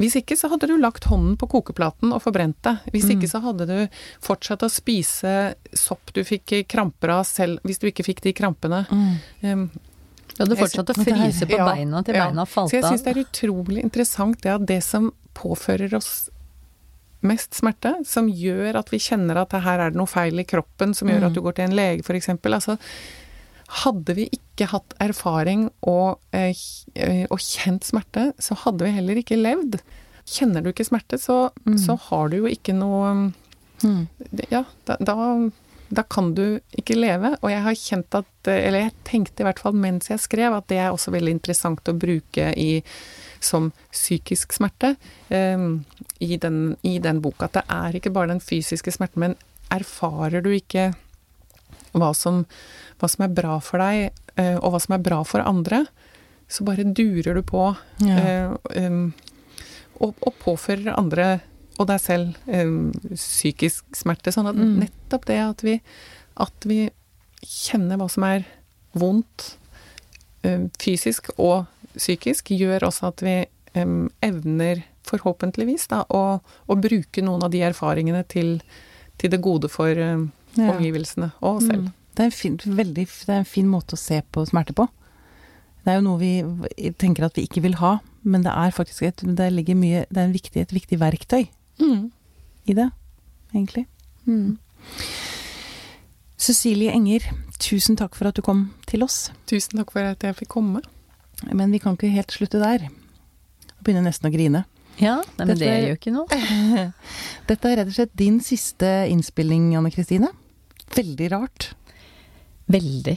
Hvis 0.00 0.16
ikke 0.16 0.36
så 0.40 0.48
hadde 0.48 0.66
du 0.70 0.74
lagt 0.80 1.04
hånden 1.10 1.36
på 1.40 1.46
kokeplaten 1.52 2.14
og 2.16 2.22
forbrent 2.24 2.56
deg. 2.64 2.80
Hvis 2.94 3.10
ikke 3.12 3.28
så 3.28 3.42
hadde 3.44 3.66
du 3.68 3.76
fortsatt 4.24 4.64
å 4.64 4.70
spise 4.72 5.34
sopp 5.76 6.14
du 6.16 6.22
fikk 6.24 6.54
kramper 6.72 7.12
av 7.18 7.26
selv 7.28 7.60
hvis 7.68 7.78
du 7.82 7.86
ikke 7.90 8.06
fikk 8.06 8.24
de 8.24 8.32
krampene. 8.32 8.82
Mm. 8.90 9.14
Um, 9.44 9.70
Du 10.30 10.44
hadde 10.46 10.56
fortsatt 10.56 10.90
å 10.90 10.96
Det 10.96 11.04
fryse 11.04 11.46
på 11.50 11.56
beina 11.68 12.00
til 12.06 12.16
ja. 12.16 12.26
beina 12.30 12.46
falt 12.48 12.70
av. 12.70 12.72
Så 12.72 12.78
jeg 12.78 12.84
syns 12.88 13.04
det 13.04 13.12
er 13.12 13.24
utrolig 13.26 13.82
interessant 13.84 14.40
det 14.40 14.52
at 14.54 14.66
det 14.66 14.80
som 14.86 15.10
påfører 15.36 15.92
oss 15.98 16.30
mest 17.20 17.52
smerte, 17.58 17.90
som 18.08 18.30
gjør 18.32 18.78
at 18.80 18.88
vi 18.88 18.96
kjenner 19.02 19.36
at 19.42 19.52
her 19.52 19.82
er 19.84 19.90
det 19.92 19.98
noe 20.00 20.08
feil 20.08 20.40
i 20.40 20.46
kroppen, 20.48 20.94
som 20.96 21.10
gjør 21.10 21.20
Mm. 21.20 21.26
at 21.28 21.34
du 21.36 21.40
går 21.44 21.52
til 21.58 21.64
en 21.68 21.76
lege, 21.76 22.00
f.eks. 22.00 22.30
Altså, 22.48 22.78
hadde 23.70 24.14
vi 24.16 24.24
ikke 24.34 24.66
hatt 24.72 24.94
erfaring 25.00 25.68
og, 25.86 26.18
eh, 26.34 26.54
eh, 26.96 27.26
og 27.30 27.38
kjent 27.38 27.86
smerte, 27.86 28.32
så 28.42 28.56
hadde 28.64 28.84
vi 28.86 28.90
heller 28.96 29.20
ikke 29.22 29.38
levd. 29.38 29.78
Kjenner 30.30 30.62
du 30.62 30.72
ikke 30.72 30.86
smerte, 30.88 31.18
så, 31.18 31.50
Mm. 31.66 31.78
så 31.78 31.96
har 32.08 32.28
du 32.30 32.36
jo 32.42 32.46
ikke 32.50 32.74
noe 32.74 33.32
Mm. 33.82 34.08
Ja, 34.50 34.64
da, 34.84 34.96
da, 35.00 35.14
da 35.88 36.02
kan 36.02 36.34
du 36.34 36.60
ikke 36.76 36.94
leve. 36.98 37.30
Og 37.42 37.48
jeg 37.50 37.62
har 37.64 37.72
kjent 37.72 38.14
at 38.14 38.26
eh, 38.48 38.66
Eller 38.68 38.78
jeg 38.80 38.92
tenkte 39.04 39.40
i 39.40 39.46
hvert 39.48 39.58
fall 39.58 39.72
mens 39.72 40.08
jeg 40.10 40.18
skrev, 40.20 40.52
at 40.52 40.66
det 40.68 40.76
er 40.76 40.90
også 40.92 41.10
veldig 41.14 41.30
interessant 41.30 41.80
å 41.88 41.96
bruke 41.98 42.52
i 42.58 42.82
som 43.40 43.70
psykisk 43.90 44.52
smerte 44.52 44.96
eh, 45.30 45.56
i, 46.20 46.36
den, 46.36 46.76
i 46.84 46.98
den 46.98 47.22
boka. 47.22 47.46
At 47.48 47.52
det 47.56 47.64
er 47.70 47.96
ikke 47.96 48.12
bare 48.12 48.28
den 48.34 48.40
fysiske 48.44 48.92
smerten, 48.92 49.20
men 49.24 49.36
erfarer 49.70 50.42
du 50.42 50.50
ikke 50.50 50.90
hva 51.92 52.12
som, 52.14 52.44
hva 53.00 53.08
som 53.10 53.24
er 53.26 53.34
bra 53.34 53.58
for 53.64 53.78
deg, 53.82 54.10
eh, 54.36 54.56
og 54.60 54.72
hva 54.74 54.80
som 54.80 54.94
er 54.94 55.02
bra 55.04 55.22
for 55.26 55.40
andre, 55.46 55.84
så 56.50 56.64
bare 56.66 56.84
durer 56.94 57.34
du 57.38 57.42
på 57.46 57.76
Ja. 58.02 58.18
eh, 58.74 59.10
og, 60.00 60.14
og 60.24 60.34
påfører 60.42 60.96
andre 60.96 61.40
og 61.78 61.86
deg 61.88 62.00
selv 62.00 62.34
psykisk 63.14 63.84
smerte. 63.96 64.32
Sånn 64.32 64.48
at 64.48 64.56
Mm. 64.56 64.78
nettopp 64.84 65.24
det 65.26 65.38
at 65.40 65.62
vi, 65.64 65.80
at 66.36 66.64
vi 66.68 66.90
kjenner 67.42 67.96
hva 68.00 68.08
som 68.10 68.24
er 68.24 68.44
vondt 68.94 69.56
fysisk 70.80 71.30
og 71.38 71.66
psykisk, 71.96 72.50
gjør 72.56 72.86
også 72.88 73.08
at 73.10 73.20
vi 73.24 73.34
evner 74.22 74.82
forhåpentligvis 75.06 75.88
da, 75.90 76.02
å, 76.08 76.40
å 76.68 76.76
bruke 76.80 77.22
noen 77.24 77.44
av 77.46 77.50
de 77.52 77.60
erfaringene 77.66 78.24
til, 78.28 78.60
til 79.18 79.30
det 79.32 79.40
gode 79.44 79.68
for 79.72 79.94
Ja. 80.56 80.72
omgivelsene 80.74 81.30
og 81.40 81.56
oss 81.60 81.66
selv. 81.68 81.84
Mm. 81.86 81.92
Det 82.14 82.20
er, 82.24 82.24
en 82.24 82.30
fin, 82.34 82.56
veldig, 82.64 83.04
det 83.06 83.28
er 83.34 83.38
en 83.38 83.44
fin 83.48 83.68
måte 83.70 83.94
å 83.94 83.98
se 84.00 84.20
på 84.32 84.42
smerte 84.48 84.74
på. 84.74 84.88
Det 85.84 85.92
er 85.92 86.00
jo 86.00 86.04
noe 86.08 86.18
vi 86.20 86.90
tenker 86.98 87.24
at 87.24 87.36
vi 87.38 87.46
ikke 87.46 87.62
vil 87.64 87.76
ha, 87.80 87.98
men 88.24 88.42
det 88.44 88.50
er 88.52 88.70
faktisk 88.76 89.02
et, 89.06 89.22
det 89.36 89.46
ligger 89.54 89.78
mye, 89.78 90.02
det 90.10 90.18
er 90.18 90.26
en 90.28 90.34
viktig, 90.34 90.60
et 90.66 90.74
viktig 90.74 90.98
verktøy 91.00 91.46
Mm. 91.80 92.10
i 92.68 92.74
det, 92.74 92.90
egentlig. 93.54 93.86
Mm. 94.26 94.58
Cecilie 96.40 96.90
Enger, 96.92 97.24
tusen 97.60 97.96
takk 98.00 98.14
for 98.16 98.28
at 98.30 98.36
du 98.36 98.42
kom 98.44 98.66
til 98.88 99.02
oss. 99.04 99.30
Tusen 99.50 99.78
takk 99.80 99.92
for 99.92 100.00
at 100.14 100.22
jeg 100.24 100.36
fikk 100.38 100.48
komme. 100.56 100.80
Men 101.52 101.72
vi 101.72 101.78
kan 101.80 101.96
ikke 101.96 102.10
helt 102.12 102.32
slutte 102.32 102.60
der. 102.60 102.86
Jeg 102.88 103.80
begynner 103.84 104.04
nesten 104.08 104.28
å 104.28 104.32
grine. 104.34 104.64
Ja, 105.00 105.18
nei, 105.38 105.46
men 105.46 105.54
Dette 105.54 105.58
det 105.62 105.68
er- 105.68 105.80
gjør 105.80 105.88
jo 105.94 105.98
ikke 106.00 106.12
noe. 106.12 106.92
Dette 107.48 107.70
er 107.70 107.76
rett 107.80 107.88
og 107.88 107.94
slett 107.96 108.16
din 108.16 108.40
siste 108.44 108.88
innspilling, 109.08 109.70
Anne 109.78 109.92
Kristine. 109.94 110.28
Veldig 110.96 111.28
rart. 111.32 111.70
Veldig. 112.70 113.16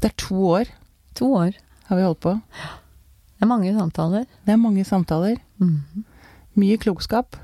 Det 0.00 0.10
er 0.10 0.16
to 0.20 0.40
år 0.58 0.70
To 1.14 1.28
år. 1.38 1.54
har 1.86 1.96
vi 1.96 2.02
holdt 2.02 2.20
på. 2.24 2.32
Det 2.34 3.44
er 3.44 3.50
mange 3.50 3.70
samtaler. 3.76 4.24
Det 4.44 4.52
er 4.52 4.58
mange 4.58 4.84
samtaler. 4.84 5.36
Mhm. 5.62 6.04
Mye 6.56 6.78
klokskap. 6.78 7.36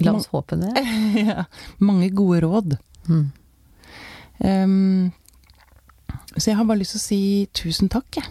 La 0.00 0.12
oss 0.12 0.26
håpe 0.32 0.56
det. 0.60 0.72
ja. 1.28 1.44
Mange 1.78 2.10
gode 2.10 2.40
råd. 2.44 2.76
Mm. 3.08 3.30
Um, 4.38 5.12
så 6.36 6.50
jeg 6.50 6.56
har 6.58 6.64
bare 6.66 6.80
lyst 6.80 6.96
til 6.96 7.00
å 7.00 7.04
si 7.04 7.20
tusen 7.54 7.88
takk, 7.92 8.18
jeg. 8.18 8.26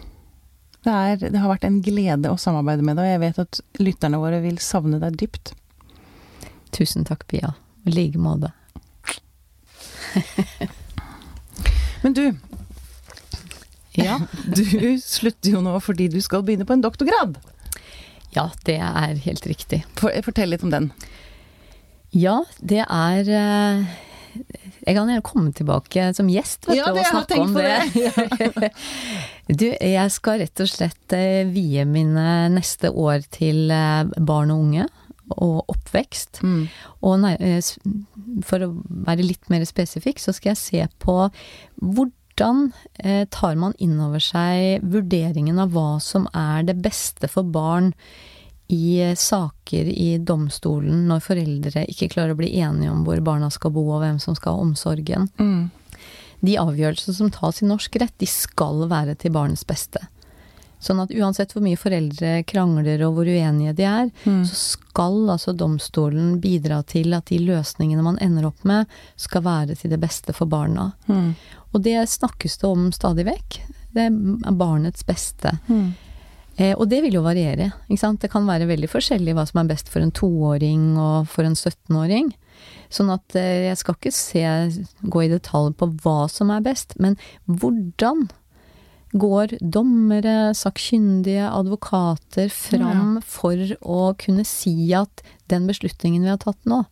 Det, 0.83 0.91
er, 0.91 1.15
det 1.31 1.39
har 1.39 1.47
vært 1.53 1.63
en 1.63 1.79
glede 1.81 2.31
å 2.33 2.37
samarbeide 2.39 2.83
med 2.83 2.97
deg, 2.99 3.05
og 3.05 3.13
jeg 3.13 3.21
vet 3.23 3.39
at 3.45 3.61
lytterne 3.79 4.19
våre 4.19 4.41
vil 4.43 4.57
savne 4.59 4.99
deg 4.99 5.15
dypt. 5.21 5.53
Tusen 6.75 7.07
takk, 7.07 7.23
Pia. 7.31 7.53
I 7.87 7.93
like 7.95 8.19
måte. 8.19 8.51
Men 12.03 12.13
du, 12.13 12.23
Ja. 13.97 14.19
du 14.57 14.99
slutter 15.03 15.53
jo 15.55 15.61
nå 15.63 15.77
fordi 15.83 16.09
du 16.11 16.19
skal 16.21 16.43
begynne 16.45 16.67
på 16.67 16.75
en 16.75 16.83
doktorgrad. 16.83 17.37
ja, 18.35 18.49
det 18.65 18.79
er 18.81 19.19
helt 19.25 19.45
riktig. 19.47 19.83
For, 19.99 20.11
fortell 20.25 20.49
litt 20.53 20.63
om 20.65 20.73
den. 20.73 20.91
Ja, 22.13 22.43
det 22.61 22.83
er 22.83 23.29
eh, 23.33 23.85
Jeg 24.85 24.95
kan 24.95 25.09
gjerne 25.09 25.23
komme 25.25 25.53
tilbake 25.55 26.11
som 26.13 26.29
gjest 26.29 26.67
vet 26.67 26.77
Ja, 26.77 26.91
du, 26.91 26.99
det 26.99 27.05
og 27.07 27.09
snakke 27.09 27.39
om 27.41 27.53
på 27.55 27.63
det. 27.63 28.69
du, 29.61 29.65
jeg 29.73 30.13
skal 30.13 30.43
rett 30.43 30.61
og 30.61 30.69
slett 30.69 31.15
eh, 31.17 31.41
vie 31.49 31.85
mine 31.89 32.51
neste 32.53 32.91
år 32.93 33.25
til 33.33 33.71
eh, 33.73 34.03
barn 34.21 34.53
og 34.53 34.67
unge 34.67 34.85
og 35.31 35.63
oppvekst. 35.71 36.41
Mm. 36.43 36.67
Og 37.07 37.27
eh, 37.37 37.61
for 38.45 38.65
å 38.65 38.73
være 39.07 39.25
litt 39.25 39.49
mer 39.53 39.65
spesifikk, 39.67 40.21
så 40.21 40.35
skal 40.35 40.53
jeg 40.53 40.61
se 40.61 40.83
på 41.03 41.17
hvordan 41.79 42.69
eh, 43.03 43.23
tar 43.31 43.57
man 43.59 43.75
inn 43.83 43.95
over 44.03 44.23
seg 44.23 44.83
vurderingen 44.83 45.61
av 45.63 45.73
hva 45.75 45.97
som 46.03 46.27
er 46.33 46.67
det 46.67 46.79
beste 46.83 47.29
for 47.31 47.47
barn 47.47 47.93
i 48.73 48.99
eh, 49.03 49.15
saker 49.15 49.91
i 49.93 50.17
domstolen 50.17 51.05
når 51.09 51.23
foreldre 51.27 51.85
ikke 51.91 52.11
klarer 52.15 52.35
å 52.35 52.41
bli 52.41 52.53
enige 52.59 52.91
om 52.91 53.05
hvor 53.07 53.21
barna 53.25 53.51
skal 53.53 53.73
bo 53.75 53.85
og 53.91 54.03
hvem 54.03 54.19
som 54.23 54.37
skal 54.39 54.57
ha 54.57 54.67
omsorgen. 54.67 55.29
Mm. 55.39 55.71
De 56.43 56.57
avgjørelsene 56.59 57.15
som 57.15 57.31
tas 57.31 57.61
i 57.63 57.69
norsk 57.69 57.95
rett, 58.01 58.15
de 58.19 58.27
skal 58.27 58.83
være 58.91 59.15
til 59.19 59.31
barnets 59.35 59.63
beste. 59.67 60.01
Sånn 60.83 60.99
at 60.99 61.13
uansett 61.15 61.53
hvor 61.55 61.63
mye 61.63 61.79
foreldre 61.79 62.43
krangler 62.49 63.01
og 63.07 63.15
hvor 63.17 63.29
uenige 63.31 63.73
de 63.77 63.85
er, 63.87 64.11
Mm. 64.25 64.43
så 64.45 64.55
skal 64.75 65.29
altså 65.31 65.55
domstolen 65.55 66.39
bidra 66.43 66.81
til 66.85 67.13
at 67.15 67.25
de 67.31 67.39
løsningene 67.39 68.03
man 68.03 68.19
ender 68.21 68.45
opp 68.49 68.63
med, 68.67 68.85
skal 69.15 69.41
være 69.45 69.77
til 69.79 69.91
det 69.95 70.01
beste 70.03 70.33
for 70.35 70.45
barna. 70.45 70.91
Mm. 71.07 71.35
Og 71.73 71.81
det 71.81 71.97
snakkes 72.09 72.57
det 72.59 72.67
om 72.69 72.91
stadig 72.91 73.25
vekk. 73.25 73.61
Det 73.93 74.09
er 74.09 74.51
barnets 74.59 75.05
beste. 75.07 75.55
Mm. 75.69 75.93
Eh, 76.57 76.75
og 76.77 76.87
det 76.89 77.01
vil 77.01 77.15
jo 77.17 77.23
variere. 77.25 77.71
Det 77.89 78.29
kan 78.29 78.45
være 78.45 78.67
veldig 78.69 78.89
forskjellig 78.89 79.33
hva 79.33 79.47
som 79.47 79.61
er 79.63 79.71
best 79.73 79.89
for 79.89 80.01
en 80.01 80.11
toåring 80.11 80.97
og 80.97 81.27
for 81.27 81.43
en 81.47 81.55
17-åring. 81.55 82.33
Sånn 82.93 83.09
at 83.13 83.35
eh, 83.35 83.69
jeg 83.69 83.77
skal 83.77 83.95
ikke 83.97 84.13
se, 84.13 84.43
gå 85.01 85.23
i 85.25 85.31
detalj 85.31 85.73
på 85.79 85.89
hva 86.03 86.29
som 86.29 86.51
er 86.53 86.61
best, 86.61 86.93
men 86.99 87.17
hvordan 87.47 88.27
går 89.13 89.57
dommere, 89.61 90.53
sakkyndige, 90.57 91.45
advokater 91.53 92.49
fram 92.49 93.19
for 93.21 93.55
å 93.81 94.13
kunne 94.17 94.45
si 94.47 94.91
at 94.97 95.21
den 95.51 95.67
beslutningen 95.69 96.23
vi 96.25 96.31
har 96.33 96.41
tatt 96.41 96.59
nå, 96.65 96.83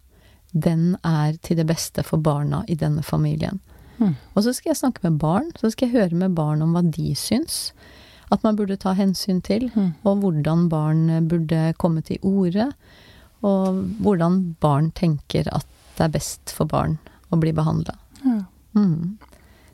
den 0.54 0.98
er 1.08 1.38
til 1.42 1.58
det 1.58 1.66
beste 1.70 2.04
for 2.06 2.22
barna 2.22 2.64
i 2.68 2.76
denne 2.76 3.02
familien. 3.04 3.60
Mm. 3.98 4.16
Og 4.36 4.44
så 4.44 4.54
skal 4.54 4.72
jeg 4.74 4.82
snakke 4.82 5.04
med 5.08 5.20
barn, 5.22 5.52
så 5.58 5.72
skal 5.72 5.88
jeg 5.90 5.98
høre 5.98 6.16
med 6.24 6.36
barn 6.38 6.62
om 6.62 6.74
hva 6.76 6.84
de 6.84 7.14
syns 7.18 7.72
at 8.32 8.44
man 8.46 8.56
burde 8.56 8.78
ta 8.80 8.94
hensyn 8.96 9.42
til, 9.44 9.70
Mm. 9.76 9.94
og 10.06 10.22
hvordan 10.22 10.70
barn 10.70 11.28
burde 11.28 11.74
komme 11.78 12.02
til 12.04 12.18
orde, 12.24 12.72
og 13.44 13.82
hvordan 14.00 14.56
barn 14.62 14.92
tenker 14.92 15.48
at 15.52 15.66
det 15.98 16.06
er 16.06 16.14
best 16.14 16.50
for 16.56 16.66
barn 16.66 17.00
å 17.32 17.40
bli 17.40 17.52
behandla. 17.52 17.98
Ja. 18.24 18.46
Mm. 18.76 19.18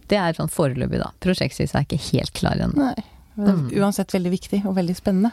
Det 0.07 0.17
er 0.17 0.33
sånn 0.37 0.49
foreløpig, 0.51 0.99
da. 1.03 1.11
Prosjektsvis 1.23 1.75
er 1.75 1.85
ikke 1.87 1.99
helt 2.11 2.33
klar 2.33 2.59
ennå. 2.67 2.93
Mm. 3.37 3.67
uansett 3.77 4.09
veldig 4.15 4.31
viktig 4.33 4.63
og 4.65 4.73
veldig 4.79 4.95
spennende. 4.97 5.29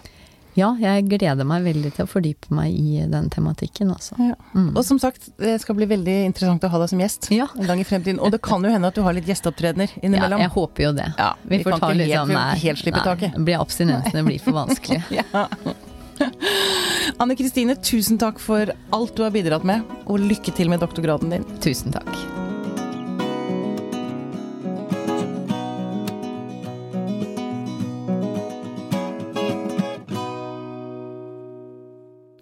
Ja, 0.54 0.68
jeg 0.78 1.08
gleder 1.10 1.42
meg 1.48 1.64
veldig 1.64 1.90
til 1.96 2.04
å 2.04 2.10
fordype 2.10 2.52
meg 2.54 2.74
i 2.78 3.00
den 3.10 3.30
tematikken, 3.32 3.88
altså. 3.90 4.14
Ja. 4.22 4.36
Mm. 4.54 4.68
Og 4.76 4.84
som 4.86 5.00
sagt, 5.02 5.30
det 5.40 5.56
skal 5.64 5.74
bli 5.74 5.88
veldig 5.90 6.14
interessant 6.28 6.62
å 6.62 6.70
ha 6.70 6.78
deg 6.84 6.92
som 6.92 7.00
gjest 7.02 7.30
Ja. 7.34 7.48
en 7.58 7.66
gang 7.66 7.80
i 7.80 7.86
fremtiden. 7.88 8.20
Og 8.20 8.30
det 8.30 8.42
kan 8.44 8.62
jo 8.62 8.70
hende 8.70 8.86
at 8.86 8.94
du 8.94 9.02
har 9.02 9.16
litt 9.16 9.26
gjesteopptredener 9.26 9.90
ja, 10.04 10.28
jeg 10.38 10.50
håper 10.54 10.84
jo 10.84 10.92
det. 10.92 11.08
Ja, 11.18 11.32
Vi, 11.42 11.56
vi 11.58 11.64
får 11.64 11.80
ta 11.80 11.88
litt 11.90 12.06
helt- 12.12 12.28
sånn 12.28 12.36
ikke 12.36 12.62
helt 12.68 12.78
slippe 12.84 13.02
taket. 13.02 13.34
blir 13.44 13.58
abstinensene 13.58 14.22
blir 14.28 14.38
for 14.44 14.52
vanskelig. 14.52 15.02
Ja. 15.34 15.48
Anne 17.18 17.34
Kristine, 17.34 17.74
tusen 17.82 18.18
takk 18.22 18.38
for 18.38 18.70
alt 18.94 19.16
du 19.16 19.24
har 19.24 19.32
bidratt 19.34 19.64
med, 19.66 19.82
og 20.06 20.20
lykke 20.22 20.54
til 20.54 20.68
med 20.70 20.78
doktorgraden 20.84 21.30
din. 21.34 21.44
Tusen 21.64 21.90
takk. 21.90 22.43